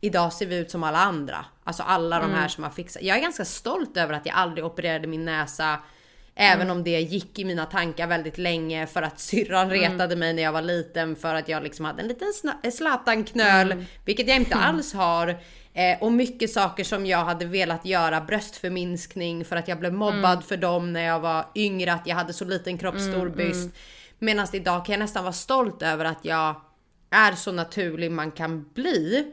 idag 0.00 0.32
ser 0.32 0.46
vi 0.46 0.56
ut 0.56 0.70
som 0.70 0.84
alla 0.84 0.98
andra. 0.98 1.44
Alltså 1.64 1.82
alla 1.82 2.18
de 2.18 2.30
här 2.30 2.38
mm. 2.38 2.48
som 2.48 2.64
har 2.64 2.70
fixat. 2.70 3.02
Jag 3.02 3.16
är 3.16 3.22
ganska 3.22 3.44
stolt 3.44 3.96
över 3.96 4.14
att 4.14 4.26
jag 4.26 4.36
aldrig 4.36 4.64
opererade 4.64 5.06
min 5.06 5.24
näsa. 5.24 5.78
Även 6.34 6.70
om 6.70 6.84
det 6.84 7.00
gick 7.00 7.38
i 7.38 7.44
mina 7.44 7.66
tankar 7.66 8.06
väldigt 8.06 8.38
länge 8.38 8.86
för 8.86 9.02
att 9.02 9.20
syrran 9.20 9.70
retade 9.70 10.16
mig 10.16 10.32
när 10.32 10.42
jag 10.42 10.52
var 10.52 10.62
liten 10.62 11.16
för 11.16 11.34
att 11.34 11.48
jag 11.48 11.62
liksom 11.62 11.84
hade 11.84 12.02
en 12.02 12.08
liten 12.08 12.32
Zlatan-knöl. 12.72 13.84
Vilket 14.04 14.28
jag 14.28 14.36
inte 14.36 14.54
alls 14.56 14.94
har. 14.94 15.38
Eh, 15.74 16.02
och 16.02 16.12
mycket 16.12 16.50
saker 16.50 16.84
som 16.84 17.06
jag 17.06 17.24
hade 17.24 17.44
velat 17.44 17.84
göra. 17.84 18.20
Bröstförminskning 18.20 19.44
för 19.44 19.56
att 19.56 19.68
jag 19.68 19.78
blev 19.78 19.92
mobbad 19.92 20.32
mm. 20.32 20.42
för 20.42 20.56
dem 20.56 20.92
när 20.92 21.04
jag 21.04 21.20
var 21.20 21.46
yngre. 21.54 21.92
Att 21.92 22.06
jag 22.06 22.16
hade 22.16 22.32
så 22.32 22.44
liten 22.44 22.78
kropp, 22.78 23.00
stor 23.00 23.28
byst. 23.28 23.70
Medan 24.18 24.46
idag 24.52 24.86
kan 24.86 24.92
jag 24.92 24.98
nästan 25.00 25.24
vara 25.24 25.32
stolt 25.32 25.82
över 25.82 26.04
att 26.04 26.24
jag 26.24 26.60
är 27.10 27.32
så 27.32 27.52
naturlig 27.52 28.10
man 28.10 28.30
kan 28.30 28.70
bli 28.74 29.32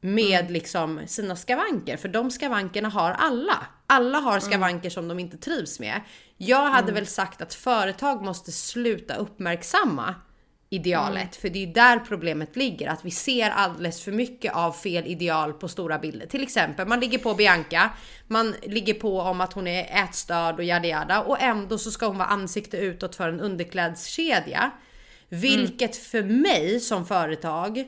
med 0.00 0.40
mm. 0.40 0.52
liksom 0.52 1.00
sina 1.06 1.36
skavanker. 1.36 1.96
För 1.96 2.08
de 2.08 2.30
skavankerna 2.30 2.88
har 2.88 3.10
alla. 3.10 3.66
Alla 3.86 4.18
har 4.18 4.38
mm. 4.38 4.40
skavanker 4.40 4.86
mm. 4.86 4.90
som 4.90 5.08
de 5.08 5.18
inte 5.18 5.36
trivs 5.36 5.80
med. 5.80 6.00
Jag 6.36 6.70
hade 6.70 6.82
mm. 6.82 6.94
väl 6.94 7.06
sagt 7.06 7.42
att 7.42 7.54
företag 7.54 8.22
måste 8.22 8.52
sluta 8.52 9.14
uppmärksamma 9.14 10.14
idealet. 10.74 11.22
Mm. 11.22 11.32
För 11.40 11.48
det 11.48 11.62
är 11.62 11.66
där 11.66 11.98
problemet 11.98 12.56
ligger. 12.56 12.88
Att 12.88 13.04
vi 13.04 13.10
ser 13.10 13.50
alldeles 13.50 14.02
för 14.02 14.12
mycket 14.12 14.54
av 14.54 14.72
fel 14.72 15.06
ideal 15.06 15.52
på 15.52 15.68
stora 15.68 15.98
bilder. 15.98 16.26
Till 16.26 16.42
exempel, 16.42 16.88
man 16.88 17.00
ligger 17.00 17.18
på 17.18 17.34
Bianca. 17.34 17.90
Man 18.26 18.54
ligger 18.62 18.94
på 18.94 19.20
om 19.20 19.40
att 19.40 19.52
hon 19.52 19.66
är 19.66 20.04
ätstörd 20.04 20.54
och 20.54 20.64
yada 20.64 20.88
yada. 20.88 21.20
Och 21.20 21.42
ändå 21.42 21.78
så 21.78 21.90
ska 21.90 22.06
hon 22.06 22.18
vara 22.18 22.28
ansikte 22.28 22.76
utåt 22.76 23.16
för 23.16 23.28
en 23.28 23.40
underklädeskedja. 23.40 24.70
Vilket 25.28 25.96
för 25.96 26.22
mig 26.22 26.80
som 26.80 27.06
företag 27.06 27.84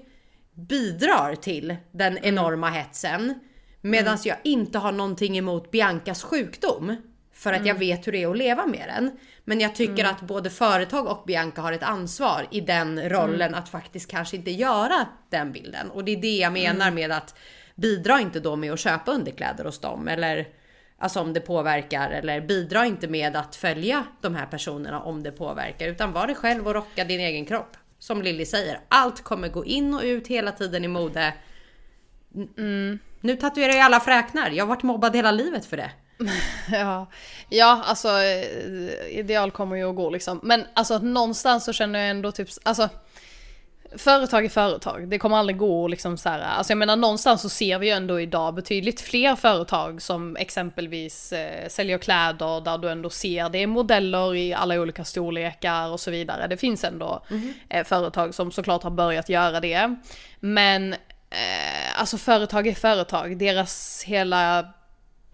bidrar 0.55 1.35
till 1.35 1.77
den 1.93 2.13
mm. 2.13 2.25
enorma 2.25 2.71
hetsen. 2.71 3.35
Medan 3.81 4.15
mm. 4.15 4.21
jag 4.25 4.37
inte 4.45 4.79
har 4.79 4.93
någonting 4.93 5.39
emot 5.39 5.71
Biancas 5.71 6.23
sjukdom. 6.23 6.97
För 7.37 7.53
att 7.53 7.57
mm. 7.57 7.69
jag 7.69 7.75
vet 7.75 8.07
hur 8.07 8.13
det 8.13 8.23
är 8.23 8.31
att 8.31 8.37
leva 8.37 8.67
med 8.67 8.89
den. 8.89 9.11
Men 9.45 9.61
jag 9.61 9.75
tycker 9.75 10.05
mm. 10.05 10.13
att 10.13 10.23
både 10.23 10.51
företag 10.51 11.07
och 11.07 11.25
Bianca 11.27 11.63
har 11.63 11.73
ett 11.73 11.83
ansvar 11.83 12.47
i 12.51 12.61
den 12.61 13.09
rollen 13.09 13.49
mm. 13.49 13.55
att 13.55 13.69
faktiskt 13.69 14.11
kanske 14.11 14.37
inte 14.37 14.51
göra 14.51 15.07
den 15.31 15.53
bilden. 15.53 15.91
Och 15.91 16.05
det 16.05 16.13
är 16.13 16.17
det 16.17 16.37
jag 16.37 16.53
menar 16.53 16.87
mm. 16.87 16.95
med 16.95 17.13
att 17.13 17.39
bidra 17.75 18.21
inte 18.21 18.41
då 18.41 18.57
med 18.57 18.73
att 18.73 18.81
köpa 18.81 19.13
underkläder 19.13 19.65
hos 19.65 19.81
dem. 19.81 20.09
Eller 20.09 20.49
alltså 20.99 21.21
om 21.21 21.33
det 21.33 21.41
påverkar. 21.41 22.11
Eller 22.11 22.41
bidra 22.41 22.87
inte 22.87 23.09
med 23.09 23.37
att 23.37 23.57
följa 23.57 24.05
de 24.21 24.35
här 24.35 24.47
personerna 24.47 25.01
om 25.01 25.23
det 25.23 25.33
påverkar. 25.33 25.89
Utan 25.89 26.13
var 26.13 26.27
dig 26.27 26.37
själv 26.37 26.67
och 26.67 26.75
rocka 26.75 27.05
din 27.05 27.21
egen 27.21 27.45
kropp 27.45 27.77
som 27.99 28.23
Lilly 28.23 28.47
säger, 28.47 28.81
allt 28.89 29.25
kommer 29.25 29.49
gå 29.49 29.65
in 29.65 29.95
och 29.95 30.03
ut 30.03 30.27
hela 30.27 30.53
tiden 30.53 30.85
i 30.85 30.89
mode. 30.89 31.35
Mm. 32.59 32.99
Nu 33.21 33.37
tatuerar 33.37 33.73
jag 33.73 33.81
alla 33.81 34.01
fräknar. 34.01 34.51
Jag 34.51 34.65
har 34.65 34.69
varit 34.69 34.83
mobbad 34.83 35.17
hela 35.17 35.31
livet 35.31 35.67
för 35.67 35.77
det. 35.77 35.91
ja. 36.73 37.07
ja, 37.49 37.83
alltså 37.85 38.09
eh, 38.09 39.19
ideal 39.19 39.51
kommer 39.51 39.77
ju 39.77 39.91
att 39.91 39.97
gå 39.97 40.11
liksom. 40.11 40.41
Men 40.43 40.65
alltså 40.75 40.99
någonstans 40.99 41.65
så 41.65 41.73
känner 41.73 41.99
jag 41.99 42.11
ändå 42.11 42.33
typ, 42.33 42.49
alltså 42.63 42.89
företag 43.97 44.45
är 44.45 44.49
företag. 44.49 45.09
Det 45.09 45.19
kommer 45.19 45.37
aldrig 45.37 45.59
gå 45.59 45.89
liksom 45.89 46.19
så 46.19 46.29
här. 46.29 46.41
Alltså 46.41 46.71
jag 46.71 46.79
menar 46.79 46.97
någonstans 46.97 47.43
så 47.43 47.49
ser 47.49 47.79
vi 47.79 47.87
ju 47.87 47.93
ändå 47.93 48.21
idag 48.21 48.55
betydligt 48.55 49.01
fler 49.01 49.37
företag 49.37 50.03
som 50.03 50.37
exempelvis 50.37 51.33
eh, 51.33 51.69
säljer 51.69 51.99
kläder 51.99 52.61
där 52.61 52.79
du 52.79 52.91
ändå 52.91 53.11
ser 53.11 53.49
det 53.49 53.59
är 53.59 53.67
modeller 53.67 54.35
i 54.35 54.55
alla 54.55 54.81
olika 54.81 55.05
storlekar 55.05 55.89
och 55.89 56.01
så 56.01 56.11
vidare. 56.11 56.47
Det 56.47 56.57
finns 56.57 56.85
ändå 56.85 57.25
mm. 57.31 57.53
eh, 57.69 57.85
företag 57.85 58.35
som 58.35 58.51
såklart 58.53 58.83
har 58.83 58.91
börjat 58.91 59.29
göra 59.29 59.61
det. 59.61 59.97
Men 60.41 60.93
eh, 61.31 62.01
alltså 62.01 62.19
företag 62.19 62.67
är 62.67 62.75
företag. 62.75 63.39
Deras 63.39 64.05
hela 64.07 64.73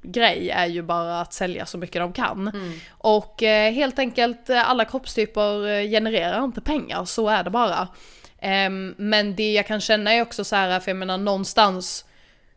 grej 0.03 0.51
är 0.51 0.67
ju 0.67 0.83
bara 0.83 1.21
att 1.21 1.33
sälja 1.33 1.67
så 1.67 1.79
mycket 1.79 2.03
de 2.03 2.13
kan. 2.13 2.49
Mm. 2.49 2.73
Och 2.91 3.43
eh, 3.43 3.73
helt 3.73 3.99
enkelt 3.99 4.51
eh, 4.51 4.71
alla 4.71 4.85
kroppstyper 4.85 5.69
eh, 5.69 5.91
genererar 5.91 6.45
inte 6.45 6.61
pengar, 6.61 7.05
så 7.05 7.29
är 7.29 7.45
det 7.45 7.51
bara. 7.51 7.89
Um, 8.67 8.95
men 8.99 9.37
det 9.37 9.53
jag 9.53 9.67
kan 9.67 9.81
känna 9.81 10.13
är 10.13 10.23
också 10.23 10.45
så 10.45 10.57
här, 10.57 10.81
för 10.81 10.91
jag 10.91 10.97
menar 10.97 11.19
någonstans 11.19 12.05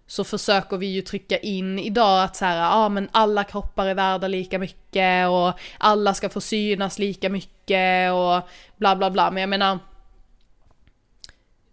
så 0.07 0.23
försöker 0.23 0.77
vi 0.77 0.85
ju 0.85 1.01
trycka 1.01 1.37
in 1.37 1.79
idag 1.79 2.23
att 2.23 2.35
så 2.35 2.45
här, 2.45 2.57
ja 2.57 2.73
ah, 2.73 2.89
men 2.89 3.09
alla 3.11 3.43
kroppar 3.43 3.85
är 3.85 3.93
värda 3.93 4.27
lika 4.27 4.59
mycket 4.59 5.29
och 5.29 5.59
alla 5.77 6.13
ska 6.13 6.29
få 6.29 6.41
synas 6.41 6.99
lika 6.99 7.29
mycket 7.29 8.11
och 8.11 8.49
bla 8.77 8.95
bla 8.95 9.11
bla. 9.11 9.31
Men 9.31 9.41
jag 9.41 9.49
menar, 9.49 9.79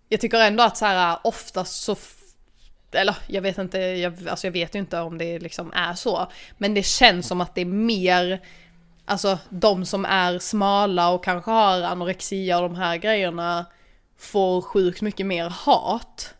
jag 0.09 0.21
tycker 0.21 0.41
ändå 0.41 0.65
att 0.65 0.77
så 0.77 0.85
här 0.85 1.19
oftast 1.25 1.83
så 1.83 1.97
eller 2.95 3.17
jag 3.27 3.43
vet 3.43 3.59
inte, 3.59 3.79
jag, 3.79 4.29
alltså 4.29 4.47
jag 4.47 4.53
vet 4.53 4.75
ju 4.75 4.79
inte 4.79 5.01
om 5.01 5.19
det 5.19 5.39
liksom 5.39 5.73
är 5.73 5.95
så. 5.95 6.27
Men 6.59 6.75
det 6.75 6.83
känns 6.83 7.27
som 7.27 7.41
att 7.41 7.55
det 7.55 7.61
är 7.61 7.65
mer, 7.65 8.41
alltså 9.05 9.39
de 9.49 9.87
som 9.87 10.05
är 10.05 10.39
smala 10.39 11.11
och 11.11 11.25
kanske 11.25 11.51
har 11.51 11.83
anorexia 11.83 12.57
och 12.59 12.63
de 12.63 12.77
här 12.77 12.97
grejerna 12.97 13.67
får 14.19 14.63
sjukt 14.63 15.03
mycket 15.03 15.27
mer 15.27 15.49
hat 15.49 16.35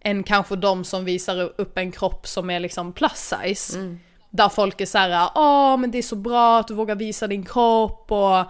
än 0.00 0.22
kanske 0.22 0.56
de 0.56 0.84
som 0.84 1.04
visar 1.04 1.52
upp 1.60 1.78
en 1.78 1.92
kropp 1.92 2.26
som 2.26 2.50
är 2.50 2.60
liksom 2.60 2.92
plus 2.92 3.34
size. 3.42 3.78
Mm. 3.78 4.00
Där 4.30 4.48
folk 4.48 4.80
är 4.80 4.86
såhär, 4.86 5.10
ja 5.34 5.76
men 5.76 5.90
det 5.90 5.98
är 5.98 6.02
så 6.02 6.16
bra 6.16 6.58
att 6.58 6.68
du 6.68 6.74
vågar 6.74 6.94
visa 6.94 7.26
din 7.26 7.44
kropp 7.44 8.12
och 8.12 8.44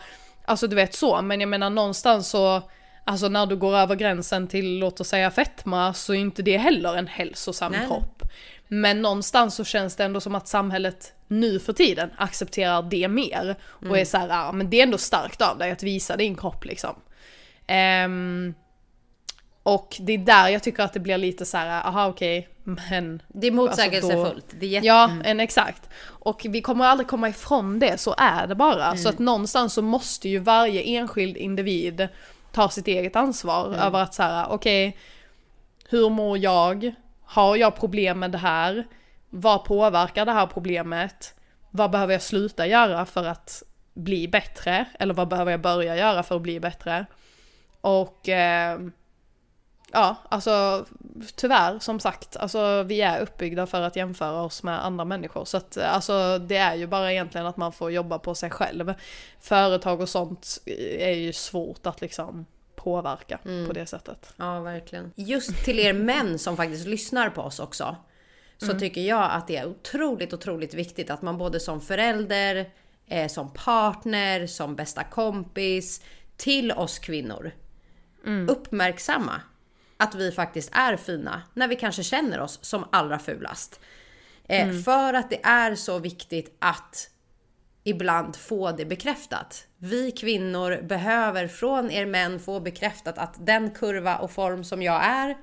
alltså 0.45 0.66
du 0.66 0.76
vet 0.76 0.95
så, 0.95 1.22
men 1.22 1.40
jag 1.40 1.49
menar 1.49 1.70
någonstans 1.70 2.28
så 2.28 2.62
Alltså 3.05 3.28
när 3.28 3.46
du 3.46 3.57
går 3.57 3.76
över 3.76 3.94
gränsen 3.94 4.48
till 4.48 4.78
låt 4.78 5.00
oss 5.00 5.09
säga 5.09 5.30
fetma 5.30 5.94
så 5.94 6.14
är 6.14 6.18
inte 6.18 6.42
det 6.42 6.57
heller 6.57 6.96
en 6.96 7.07
hälsosam 7.07 7.72
Nej. 7.72 7.86
kropp. 7.86 8.22
Men 8.68 9.03
någonstans 9.03 9.55
så 9.55 9.64
känns 9.64 9.96
det 9.96 10.05
ändå 10.05 10.20
som 10.20 10.34
att 10.34 10.48
samhället 10.48 11.12
nu 11.28 11.59
för 11.59 11.72
tiden 11.72 12.11
accepterar 12.16 12.82
det 12.82 13.09
mer. 13.09 13.57
Och 13.64 13.82
mm. 13.82 14.00
är 14.00 14.05
såhär, 14.05 14.28
ja 14.28 14.53
men 14.53 14.70
det 14.70 14.78
är 14.78 14.82
ändå 14.82 14.98
starkt 14.98 15.42
av 15.42 15.59
dig 15.59 15.70
att 15.70 15.82
visa 15.82 16.16
din 16.16 16.36
kropp 16.36 16.64
liksom. 16.64 16.94
Um, 18.05 18.55
och 19.62 19.96
det 20.00 20.12
är 20.12 20.18
där 20.18 20.48
jag 20.48 20.62
tycker 20.62 20.82
att 20.82 20.92
det 20.92 21.00
blir 21.00 21.18
lite 21.18 21.44
så 21.44 21.57
här, 21.57 21.86
aha 21.86 22.09
okej, 22.09 22.38
okay, 22.38 22.74
men... 22.90 23.22
Det 23.28 23.46
är 23.46 23.50
motsägelsefullt. 23.50 24.34
Alltså 24.34 24.57
det 24.57 24.76
är. 24.76 24.84
Ja, 24.84 25.11
en 25.24 25.40
exakt. 25.40 25.88
Och 26.05 26.46
vi 26.48 26.62
kommer 26.62 26.84
aldrig 26.84 27.09
komma 27.09 27.28
ifrån 27.28 27.78
det, 27.78 28.00
så 28.00 28.14
är 28.18 28.46
det 28.46 28.55
bara. 28.55 28.86
Mm. 28.86 28.98
Så 28.98 29.09
att 29.09 29.18
någonstans 29.18 29.72
så 29.74 29.82
måste 29.82 30.28
ju 30.28 30.38
varje 30.38 30.82
enskild 30.82 31.36
individ 31.36 32.09
ta 32.53 32.68
sitt 32.68 32.88
eget 32.88 33.16
ansvar 33.16 33.66
mm. 33.66 33.80
över 33.80 34.03
att 34.03 34.14
så 34.14 34.22
här, 34.22 34.46
okej, 34.48 34.88
okay, 34.88 35.00
hur 35.88 36.11
mår 36.11 36.38
jag? 36.38 36.94
Har 37.24 37.57
jag 37.57 37.76
problem 37.76 38.18
med 38.18 38.30
det 38.30 38.38
här? 38.38 38.84
vad 39.34 39.64
påverkar 39.64 40.26
det 40.26 40.32
här 40.32 40.46
problemet? 40.46 41.34
Vad 41.70 41.90
behöver 41.90 42.12
jag 42.12 42.22
sluta 42.22 42.66
göra 42.66 43.07
för 43.07 43.24
att 43.24 43.62
bli 43.94 44.28
bättre? 44.28 44.86
Eller 44.98 45.14
vad 45.14 45.28
behöver 45.28 45.50
jag 45.50 45.61
börja 45.61 45.96
göra 45.96 46.22
för 46.22 46.36
att 46.36 46.42
bli 46.42 46.61
bättre? 46.61 47.07
Och 47.80 48.28
eh, 48.28 48.80
ja, 49.93 50.16
alltså 50.28 50.86
tyvärr 51.36 51.78
som 51.78 52.01
sagt, 52.01 52.36
alltså 52.36 52.82
vi 52.82 53.01
är 53.01 53.20
uppbyggda 53.20 53.66
för 53.66 53.80
att 53.80 53.97
jämföra 53.97 54.43
oss 54.43 54.62
med 54.62 54.84
andra 54.84 55.05
människor. 55.05 55.45
Så 55.45 55.57
att 55.57 55.76
alltså 55.76 56.38
det 56.38 56.57
är 56.57 56.74
ju 56.74 56.86
bara 56.86 57.12
egentligen 57.12 57.47
att 57.47 57.57
man 57.57 57.72
får 57.72 57.90
jobba 57.90 58.18
på 58.18 58.34
sig 58.34 58.51
själv. 58.51 58.95
Företag 59.40 60.01
och 60.01 60.09
sånt 60.09 60.59
är 60.99 61.14
ju 61.14 61.32
svårt 61.32 61.86
att 61.86 62.01
liksom 62.01 62.47
påverka 62.74 63.38
mm. 63.45 63.66
på 63.66 63.72
det 63.72 63.86
sättet. 63.86 64.34
Ja, 64.36 64.61
verkligen. 64.61 65.12
Just 65.16 65.64
till 65.64 65.78
er 65.78 65.93
män 65.93 66.38
som 66.38 66.57
faktiskt 66.57 66.86
lyssnar 66.86 67.30
på 67.30 67.43
oss 67.43 67.61
också. 67.61 67.97
Så 68.59 68.66
mm. 68.66 68.78
tycker 68.78 69.01
jag 69.01 69.30
att 69.32 69.47
det 69.47 69.57
är 69.57 69.66
otroligt, 69.66 70.32
otroligt 70.32 70.74
viktigt 70.74 71.11
att 71.11 71.22
man 71.22 71.38
både 71.38 71.61
som 71.61 71.80
förälder, 71.80 72.70
eh, 73.07 73.28
som 73.28 73.53
partner, 73.53 74.47
som 74.47 74.76
bästa 74.76 75.05
kompis 75.05 76.03
till 76.36 76.72
oss 76.72 76.99
kvinnor 76.99 77.53
mm. 78.26 78.49
uppmärksamma 78.49 79.40
att 80.03 80.14
vi 80.14 80.32
faktiskt 80.32 80.70
är 80.72 80.96
fina 80.96 81.42
när 81.55 81.68
vi 81.68 81.76
kanske 81.76 82.03
känner 82.03 82.40
oss 82.40 82.59
som 82.62 82.88
allra 82.92 83.18
fulast. 83.18 83.80
Eh, 84.48 84.62
mm. 84.62 84.82
För 84.82 85.14
att 85.14 85.30
det 85.30 85.40
är 85.42 85.74
så 85.74 85.98
viktigt 85.98 86.57
att 86.59 87.11
ibland 87.84 88.36
få 88.36 88.72
det 88.72 88.84
bekräftat. 88.84 89.66
Vi 89.78 90.11
kvinnor 90.11 90.82
behöver 90.82 91.48
från 91.48 91.90
er 91.90 92.07
män 92.07 92.40
få 92.40 92.61
bekräftat 92.61 93.18
att 93.18 93.46
den 93.46 93.70
kurva 93.70 94.16
och 94.16 94.30
form 94.30 94.64
som 94.64 94.82
jag 94.82 95.05
är 95.05 95.36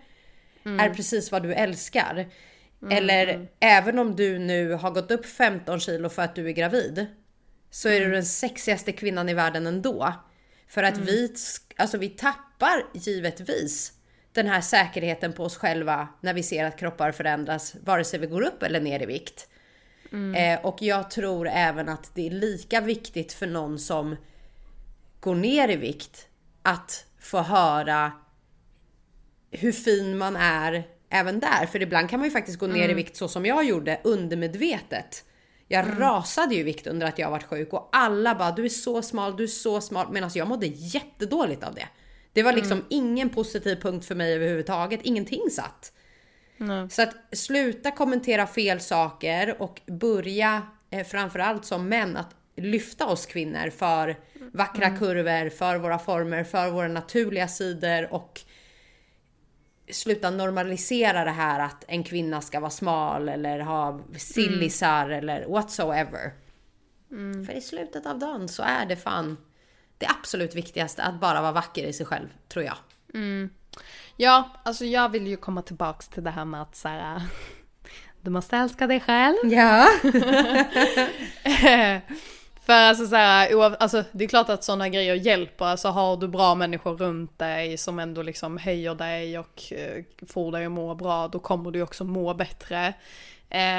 mm. 0.66 0.80
är 0.80 0.94
precis 0.94 1.32
vad 1.32 1.44
du 1.44 1.54
älskar. 1.54 2.14
Mm. 2.82 2.98
Eller 2.98 3.48
även 3.60 4.00
om 4.00 4.16
du 4.16 4.40
nu 4.40 4.74
har 4.74 4.92
gått 4.92 5.12
upp 5.12 5.26
15 5.26 5.80
kilo 5.80 6.10
för 6.10 6.22
att 6.22 6.36
du 6.36 6.48
är 6.48 6.52
gravid 6.52 7.06
så 7.72 7.90
är 7.90 8.00
du 8.00 8.06
mm. 8.06 8.12
den 8.12 8.26
sexigaste 8.26 8.92
kvinnan 8.92 9.30
i 9.30 9.34
världen 9.34 9.68
ändå. 9.68 10.14
För 10.68 10.84
att 10.84 10.94
mm. 10.94 11.06
vi, 11.06 11.34
alltså 11.78 11.98
vi 11.98 12.10
tappar 12.10 12.86
givetvis 12.94 13.94
den 14.44 14.52
här 14.52 14.62
säkerheten 14.62 15.34
på 15.34 15.44
oss 15.44 15.58
själva 15.58 16.08
när 16.22 16.34
vi 16.34 16.44
ser 16.44 16.66
att 16.66 16.80
kroppar 16.80 17.12
förändras 17.12 17.76
vare 17.84 18.04
sig 18.04 18.20
vi 18.20 18.28
går 18.28 18.42
upp 18.42 18.64
eller 18.64 18.80
ner 18.80 19.02
i 19.02 19.06
vikt. 19.06 19.48
Mm. 20.12 20.36
Eh, 20.36 20.66
och 20.66 20.82
jag 20.82 21.12
tror 21.12 21.48
även 21.48 21.90
att 21.90 22.12
det 22.16 22.28
är 22.28 22.32
lika 22.32 22.82
viktigt 22.82 23.34
för 23.34 23.48
någon 23.48 23.80
som 23.80 24.16
går 25.20 25.36
ner 25.36 25.70
i 25.70 25.76
vikt 25.76 26.28
att 26.62 27.06
få 27.20 27.42
höra 27.42 28.12
hur 29.52 29.72
fin 29.72 30.18
man 30.18 30.36
är 30.36 30.84
även 31.10 31.40
där. 31.40 31.66
För 31.66 31.82
ibland 31.82 32.10
kan 32.10 32.20
man 32.20 32.28
ju 32.28 32.32
faktiskt 32.32 32.60
gå 32.60 32.68
ner 32.68 32.76
mm. 32.76 32.92
i 32.92 32.94
vikt 32.94 33.16
så 33.16 33.28
som 33.28 33.46
jag 33.46 33.66
gjorde 33.66 34.00
undermedvetet. 34.04 35.26
Jag 35.68 35.86
mm. 35.86 36.00
rasade 36.00 36.56
ju 36.56 36.62
i 36.62 36.64
vikt 36.64 36.88
under 36.88 37.08
att 37.08 37.20
jag 37.20 37.32
varit 37.32 37.44
sjuk 37.44 37.74
och 37.74 37.90
alla 37.92 38.36
bara 38.36 38.52
du 38.52 38.66
är 38.66 38.70
så 38.70 39.02
smal, 39.02 39.38
du 39.38 39.44
är 39.44 39.48
så 39.48 39.82
smal. 39.82 40.12
Medan 40.12 40.32
jag 40.34 40.48
mådde 40.48 40.66
jättedåligt 40.68 41.64
av 41.64 41.76
det. 41.76 41.88
Det 42.40 42.44
var 42.44 42.54
liksom 42.54 42.72
mm. 42.72 42.86
ingen 42.90 43.30
positiv 43.30 43.76
punkt 43.76 44.06
för 44.06 44.16
mig 44.16 44.34
överhuvudtaget. 44.34 45.00
Ingenting 45.04 45.50
satt. 45.52 45.94
Mm. 46.60 46.90
Så 46.90 47.02
att 47.02 47.16
sluta 47.32 47.92
kommentera 47.92 48.48
fel 48.48 48.80
saker 48.80 49.62
och 49.62 49.82
börja 49.86 50.62
eh, 50.90 51.08
framförallt 51.08 51.66
som 51.66 51.90
män 51.90 52.18
att 52.18 52.36
lyfta 52.56 53.08
oss 53.08 53.26
kvinnor 53.26 53.70
för 53.70 54.16
vackra 54.54 54.86
mm. 54.86 55.00
kurvor, 55.00 55.50
för 55.50 55.78
våra 55.78 56.00
former, 56.00 56.44
för 56.44 56.70
våra 56.72 56.88
naturliga 56.88 57.48
sidor 57.48 58.14
och 58.14 58.42
sluta 59.92 60.30
normalisera 60.30 61.24
det 61.24 61.32
här 61.32 61.60
att 61.60 61.86
en 61.88 62.04
kvinna 62.04 62.42
ska 62.42 62.60
vara 62.60 62.72
smal 62.72 63.30
eller 63.30 63.60
ha 63.60 64.02
sillisar 64.18 65.06
mm. 65.06 65.18
eller 65.18 65.48
whatsoever. 65.48 66.34
Mm. 67.12 67.46
För 67.46 67.54
i 67.54 67.62
slutet 67.62 68.06
av 68.06 68.20
dagen 68.20 68.48
så 68.48 68.64
är 68.64 68.86
det 68.86 68.96
fan 68.96 69.38
det 70.00 70.08
absolut 70.20 70.56
viktigaste 70.56 71.04
att 71.04 71.20
bara 71.20 71.42
vara 71.42 71.52
vacker 71.52 71.84
i 71.84 71.94
sig 71.94 72.06
själv, 72.06 72.28
tror 72.48 72.66
jag. 72.66 72.76
Mm. 73.14 73.50
Ja, 74.18 74.50
alltså 74.64 74.86
jag 74.86 75.10
vill 75.10 75.28
ju 75.28 75.38
komma 75.38 75.62
tillbaks 75.62 76.08
till 76.08 76.24
det 76.24 76.30
här 76.30 76.46
med 76.46 76.62
att 76.62 76.76
så 76.76 76.88
här, 76.88 77.22
du 78.22 78.32
måste 78.32 78.58
älska 78.58 78.88
dig 78.88 79.00
själv. 79.00 79.36
Ja. 79.44 79.88
För 82.66 82.74
alltså 82.74 83.08
så 83.08 83.16
här, 83.16 83.76
alltså 83.80 84.04
det 84.12 84.24
är 84.24 84.28
klart 84.28 84.50
att 84.50 84.64
sådana 84.64 84.90
grejer 84.90 85.16
hjälper. 85.16 85.66
Alltså 85.66 85.88
har 85.88 86.18
du 86.18 86.28
bra 86.28 86.56
människor 86.56 86.98
runt 86.98 87.40
dig 87.40 87.78
som 87.78 88.00
ändå 88.00 88.22
liksom 88.22 88.58
höjer 88.58 88.96
dig 88.96 89.40
och 89.40 89.64
uh, 89.72 90.04
får 90.28 90.52
dig 90.52 90.66
att 90.66 90.72
må 90.72 90.96
bra, 90.96 91.28
då 91.28 91.40
kommer 91.40 91.72
du 91.72 91.82
också 91.82 92.04
må 92.04 92.34
bättre. 92.34 92.94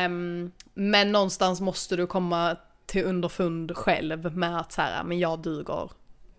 Um, 0.07 0.53
men 0.75 1.12
någonstans 1.12 1.61
måste 1.61 1.97
du 1.97 2.07
komma 2.07 2.57
till 2.87 3.05
underfund 3.05 3.77
själv 3.77 4.37
med 4.37 4.61
att 4.61 4.73
så 4.73 4.83
här, 4.83 5.05
men 5.05 5.18
jag 5.18 5.39
duger. 5.39 5.91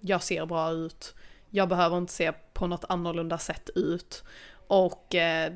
Jag 0.01 0.23
ser 0.23 0.45
bra 0.45 0.71
ut. 0.71 1.15
Jag 1.49 1.69
behöver 1.69 1.97
inte 1.97 2.13
se 2.13 2.31
på 2.53 2.67
något 2.67 2.85
annorlunda 2.89 3.37
sätt 3.37 3.69
ut. 3.75 4.23
Och 4.67 5.15
eh, 5.15 5.53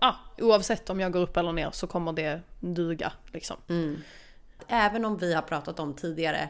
ja, 0.00 0.16
oavsett 0.38 0.90
om 0.90 1.00
jag 1.00 1.12
går 1.12 1.20
upp 1.20 1.36
eller 1.36 1.52
ner 1.52 1.70
så 1.72 1.86
kommer 1.86 2.12
det 2.12 2.40
duga 2.60 3.12
liksom. 3.32 3.56
Mm 3.68 4.02
även 4.70 5.04
om 5.04 5.16
vi 5.16 5.34
har 5.34 5.42
pratat 5.42 5.80
om 5.80 5.94
tidigare 5.94 6.48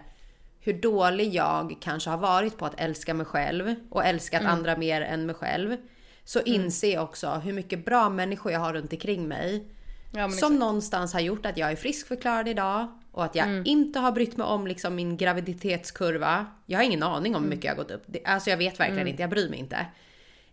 hur 0.60 0.72
dålig 0.72 1.34
jag 1.34 1.76
kanske 1.80 2.10
har 2.10 2.18
varit 2.18 2.58
på 2.58 2.66
att 2.66 2.80
älska 2.80 3.14
mig 3.14 3.26
själv 3.26 3.74
och 3.90 4.04
älskat 4.04 4.40
mm. 4.40 4.52
andra 4.52 4.76
mer 4.76 5.00
än 5.00 5.26
mig 5.26 5.34
själv. 5.34 5.76
Så 6.24 6.38
mm. 6.38 6.54
inser 6.54 6.94
jag 6.94 7.04
också 7.04 7.30
hur 7.30 7.52
mycket 7.52 7.84
bra 7.84 8.08
människor 8.08 8.52
jag 8.52 8.60
har 8.60 8.72
runt 8.72 8.92
omkring 8.92 9.28
mig. 9.28 9.64
Ja, 10.12 10.22
som 10.22 10.32
exakt. 10.32 10.52
någonstans 10.52 11.12
har 11.12 11.20
gjort 11.20 11.46
att 11.46 11.56
jag 11.56 11.72
är 11.72 11.76
friskförklarad 11.76 12.48
idag 12.48 12.88
och 13.12 13.24
att 13.24 13.34
jag 13.34 13.48
mm. 13.48 13.62
inte 13.66 13.98
har 13.98 14.12
brytt 14.12 14.36
mig 14.36 14.46
om 14.46 14.66
liksom 14.66 14.94
min 14.94 15.16
graviditetskurva. 15.16 16.46
Jag 16.66 16.78
har 16.78 16.84
ingen 16.84 17.02
aning 17.02 17.36
om 17.36 17.42
hur 17.42 17.46
mm. 17.46 17.48
mycket 17.48 17.64
jag 17.64 17.72
har 17.72 17.76
gått 17.76 17.90
upp. 17.90 18.06
Alltså 18.24 18.50
jag 18.50 18.56
vet 18.56 18.80
verkligen 18.80 19.00
mm. 19.00 19.08
inte, 19.08 19.22
jag 19.22 19.30
bryr 19.30 19.48
mig 19.48 19.58
inte. 19.58 19.86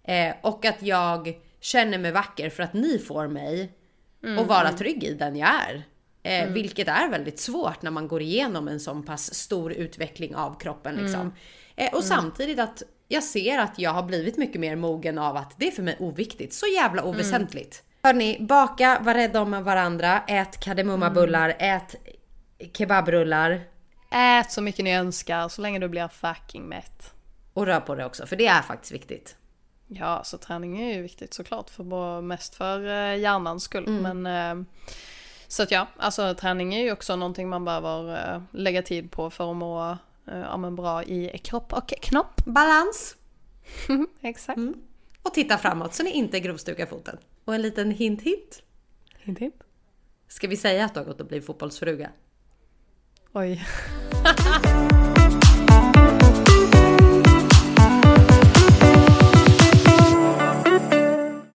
Eh, 0.04 0.36
och 0.42 0.66
att 0.66 0.82
jag 0.82 1.34
känner 1.60 1.98
mig 1.98 2.12
vacker 2.12 2.50
för 2.50 2.64
att 2.64 2.74
ni 2.74 3.00
får 3.00 3.28
mig 3.28 3.72
mm, 4.24 4.40
att 4.40 4.48
vara 4.48 4.72
trygg 4.72 5.04
i 5.04 5.14
den 5.14 5.36
jag 5.36 5.50
är. 5.50 5.84
Eh, 6.24 6.42
mm. 6.42 6.54
Vilket 6.54 6.88
är 6.88 7.10
väldigt 7.10 7.40
svårt 7.40 7.82
när 7.82 7.92
man 7.92 8.08
går 8.08 8.22
igenom 8.22 8.68
en 8.68 8.80
sån 8.80 9.04
pass 9.04 9.34
stor 9.34 9.74
utveckling 9.74 10.36
av 10.36 10.60
kroppen. 10.60 10.96
Liksom. 10.96 11.22
Mm. 11.22 11.34
Eh, 11.76 11.88
och 11.88 12.04
mm. 12.04 12.08
samtidigt 12.08 12.60
att 12.60 12.84
jag 13.08 13.24
ser 13.24 13.58
att 13.58 13.80
jag 13.80 13.92
har 13.92 14.04
blivit 14.04 14.38
mycket 14.38 14.62
mer 14.62 14.76
mogen 14.76 15.18
av 15.18 15.38
att 15.38 15.54
det 15.58 15.68
är 15.68 15.72
för 15.72 15.84
mig 15.84 15.96
oviktigt. 16.00 16.54
Så 16.54 16.66
jävla 16.68 17.02
mm. 17.02 17.16
oväsentligt. 17.16 17.84
Mm. 18.02 18.16
Hörni, 18.16 18.38
baka, 18.40 19.00
var 19.02 19.14
rädda 19.14 19.42
om 19.42 19.64
varandra, 19.64 20.22
ät 20.28 20.60
kardemummabullar, 20.60 21.50
mm. 21.60 21.78
ät 21.78 21.96
kebabrullar. 22.78 23.62
Ät 24.12 24.52
så 24.52 24.62
mycket 24.62 24.86
ni 24.86 24.96
önskar 24.96 25.48
så 25.48 25.62
länge 25.62 25.80
du 25.80 25.88
blir 25.88 26.08
fucking 26.08 26.64
mätt. 26.64 27.14
Och 27.54 27.66
rör 27.66 27.80
på 27.80 27.96
det 27.96 28.06
också, 28.06 28.26
för 28.26 28.36
det 28.36 28.48
är 28.48 28.62
faktiskt 28.62 28.92
viktigt. 28.92 29.36
Ja, 29.88 30.22
så 30.24 30.38
träning 30.38 30.82
är 30.82 30.96
ju 30.96 31.02
viktigt 31.02 31.34
såklart, 31.34 31.70
för 31.70 32.22
mest 32.22 32.56
för 32.56 32.88
eh, 32.88 33.20
hjärnans 33.20 33.64
skull. 33.64 33.88
Men 33.88 34.26
eh, 34.26 34.66
så 35.48 35.64
att 35.64 35.72
ja, 35.72 35.88
alltså 35.98 36.36
träning 36.36 36.76
är 36.76 36.84
ju 36.84 36.92
också 36.92 37.16
någonting 37.16 37.50
man 37.50 37.66
behöver 37.66 38.36
uh, 38.36 38.42
lägga 38.52 38.82
tid 38.82 39.12
på 39.12 39.30
för 39.30 39.52
att 39.52 39.58
må 39.58 39.98
ja, 40.26 40.58
men 40.58 40.76
bra 40.76 41.04
i 41.04 41.38
kropp 41.44 41.74
och 41.74 41.94
knopp. 42.02 42.46
Balans! 42.46 43.16
Exakt. 44.22 44.58
Mm. 44.58 44.74
Och 45.22 45.34
titta 45.34 45.58
framåt 45.58 45.94
så 45.94 46.04
ni 46.04 46.12
inte 46.12 46.40
grovstukar 46.40 46.86
foten. 46.86 47.18
Och 47.48 47.56
en 47.56 47.62
liten 47.62 47.92
hint 47.92 48.22
hint. 48.22 48.64
Hint 49.18 49.40
hint. 49.40 49.64
Ska 50.28 50.48
vi 50.48 50.58
säga 50.58 50.86
att 50.86 50.94
du 50.94 51.00
har 51.00 51.06
gått 51.06 51.22
och 51.22 51.28
blivit 51.28 51.46
fotbollsfruga? 51.46 52.12
Oj. 53.34 53.66